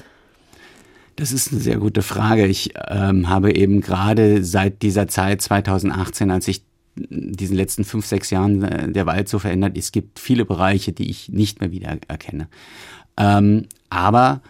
Das 1.17 1.33
ist 1.33 1.53
eine 1.53 1.61
sehr 1.61 1.77
gute 1.79 2.03
Frage. 2.03 2.47
Ich 2.47 2.73
ähm, 2.89 3.29
habe 3.29 3.55
eben 3.55 3.81
gerade 3.81 4.43
seit 4.45 4.83
dieser 4.83 5.09
Zeit 5.09 5.43
2018, 5.43 6.31
als 6.31 6.49
ich 6.49 6.63
diesen 6.97 7.57
letzten 7.57 7.85
fünf, 7.85 8.07
sechs 8.07 8.31
Jahren 8.31 8.63
äh, 8.63 8.91
der 8.91 9.07
Wald 9.07 9.29
so 9.29 9.39
verändert, 9.39 9.77
es 9.77 9.93
gibt 9.93 10.19
viele 10.19 10.45
Bereiche, 10.45 10.93
die 10.93 11.11
ich 11.11 11.29
nicht 11.29 11.61
mehr 11.61 11.71
wieder 11.71 11.97
erkenne. 12.09 12.49
Ähm, 13.17 13.67
aber 13.91 14.41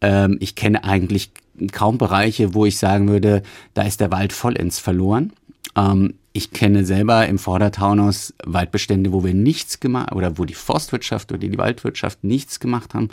ähm, 0.00 0.36
ich 0.40 0.54
kenne 0.54 0.84
eigentlich 0.84 1.30
kaum 1.72 1.98
Bereiche, 1.98 2.54
wo 2.54 2.66
ich 2.66 2.78
sagen 2.78 3.08
würde, 3.08 3.42
da 3.74 3.82
ist 3.82 4.00
der 4.00 4.10
Wald 4.10 4.32
vollends 4.32 4.78
verloren. 4.78 5.32
Ähm, 5.76 6.14
Ich 6.32 6.52
kenne 6.52 6.84
selber 6.84 7.26
im 7.26 7.38
Vordertaunus 7.38 8.32
Waldbestände, 8.44 9.12
wo 9.12 9.24
wir 9.24 9.34
nichts 9.34 9.80
gemacht 9.80 10.12
oder 10.12 10.38
wo 10.38 10.44
die 10.44 10.54
Forstwirtschaft 10.54 11.32
oder 11.32 11.40
die 11.40 11.58
Waldwirtschaft 11.58 12.22
nichts 12.22 12.60
gemacht 12.60 12.94
haben. 12.94 13.08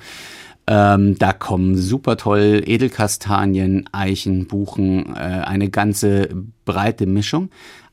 Ähm, 0.68 1.18
da 1.18 1.32
kommen 1.32 1.78
super 1.78 2.18
toll 2.18 2.63
Edelkastanien, 2.66 3.88
Eichen, 3.91 4.47
Buchen, 4.47 5.16
äh, 5.16 5.20
eine 5.20 5.70
ganze 5.70 6.30
breite 6.66 7.05
Mischung. 7.05 7.49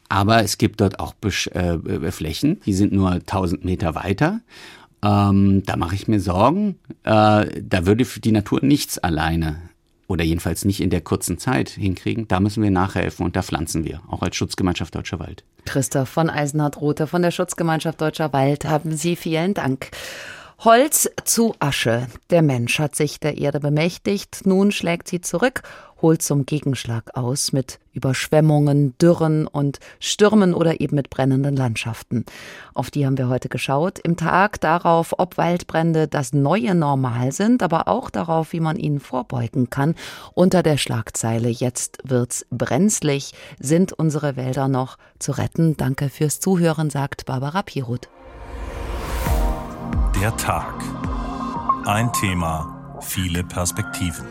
Aber 0.09 0.43
es 0.43 0.59
gibt 0.59 0.81
dort 0.81 1.01
auch 1.01 1.15
Besch 1.15 1.47
äh, 1.49 2.11
Flächen, 2.11 2.61
die 2.67 2.75
sind 2.75 2.93
nur 2.93 3.11
1000 3.11 3.65
Meter 3.65 3.95
weiter. 3.95 4.41
Ähm, 5.03 5.63
da 5.65 5.77
mache 5.77 5.95
ich 5.95 6.07
mir 6.07 6.21
Sorgen. 6.21 6.77
Äh, 7.03 7.47
da 7.63 7.87
würde 7.87 8.05
die 8.05 8.33
Natur 8.33 8.61
nichts 8.63 8.99
alleine 8.99 9.57
oder 10.07 10.25
jedenfalls 10.25 10.65
nicht 10.65 10.81
in 10.81 10.91
der 10.91 11.01
kurzen 11.01 11.39
Zeit 11.39 11.71
hinkriegen. 11.71 12.29
Da 12.29 12.41
müssen 12.41 12.63
wir 12.63 12.71
nachhelfen 12.71 13.25
und 13.25 13.35
da 13.37 13.43
pflanzen 13.43 13.85
wir, 13.85 14.03
auch 14.09 14.23
als 14.23 14.37
Schutzgemeinschaft 14.37 14.95
Deutscher 14.95 15.19
Wald. 15.19 15.45
Christoph 15.65 16.09
von 16.09 16.29
Eisenhardt-Rothe 16.29 17.07
von 17.07 17.23
der 17.23 17.31
Schutzgemeinschaft 17.31 18.01
Deutscher 18.01 18.33
Wald 18.33 18.65
haben 18.67 18.97
Sie 18.97 19.17
vielen 19.17 19.55
Dank. 19.55 19.91
Holz 20.65 21.11
zu 21.25 21.57
Asche. 21.59 22.07
Der 22.31 22.41
Mensch 22.41 22.79
hat 22.79 22.95
sich 22.95 23.19
der 23.19 23.37
Erde 23.37 23.59
bemächtigt, 23.59 24.43
nun 24.45 24.71
schlägt 24.71 25.09
sie 25.09 25.21
zurück, 25.21 25.63
holt 26.01 26.23
zum 26.23 26.47
Gegenschlag 26.47 27.17
aus 27.17 27.53
mit 27.53 27.81
Überschwemmungen, 27.93 28.97
Dürren 28.97 29.49
und 29.49 29.81
Stürmen 29.99 30.55
oder 30.55 30.81
eben 30.81 30.95
mit 30.95 31.11
brennenden 31.11 31.57
Landschaften. 31.57 32.25
Auf 32.75 32.93
die 32.93 33.05
haben 33.05 33.19
wir 33.19 33.29
heute 33.29 33.49
geschaut, 33.49 33.99
im 33.99 34.17
Tag 34.17 34.61
darauf, 34.61 35.15
ob 35.19 35.37
Waldbrände 35.37 36.07
das 36.07 36.33
neue 36.33 36.77
Normal 36.77 37.33
sind, 37.33 37.65
aber 37.65 37.89
auch 37.89 38.09
darauf, 38.09 38.53
wie 38.53 38.61
man 38.61 38.77
ihnen 38.77 39.01
vorbeugen 39.01 39.69
kann. 39.69 39.97
Unter 40.33 40.63
der 40.63 40.77
Schlagzeile 40.77 41.49
Jetzt 41.49 41.99
wird's 42.05 42.47
brenzlig. 42.51 43.33
Sind 43.59 43.93
unsere 43.93 44.37
Wälder 44.37 44.69
noch 44.69 44.97
zu 45.19 45.33
retten? 45.33 45.77
Danke 45.77 46.09
fürs 46.09 46.39
Zuhören, 46.39 46.89
sagt 46.89 47.27
Barbara 47.27 47.63
Piroth. 47.63 48.09
Der 50.23 50.37
Tag. 50.37 50.75
Ein 51.85 52.13
Thema, 52.13 53.01
viele 53.01 53.43
Perspektiven. 53.43 54.25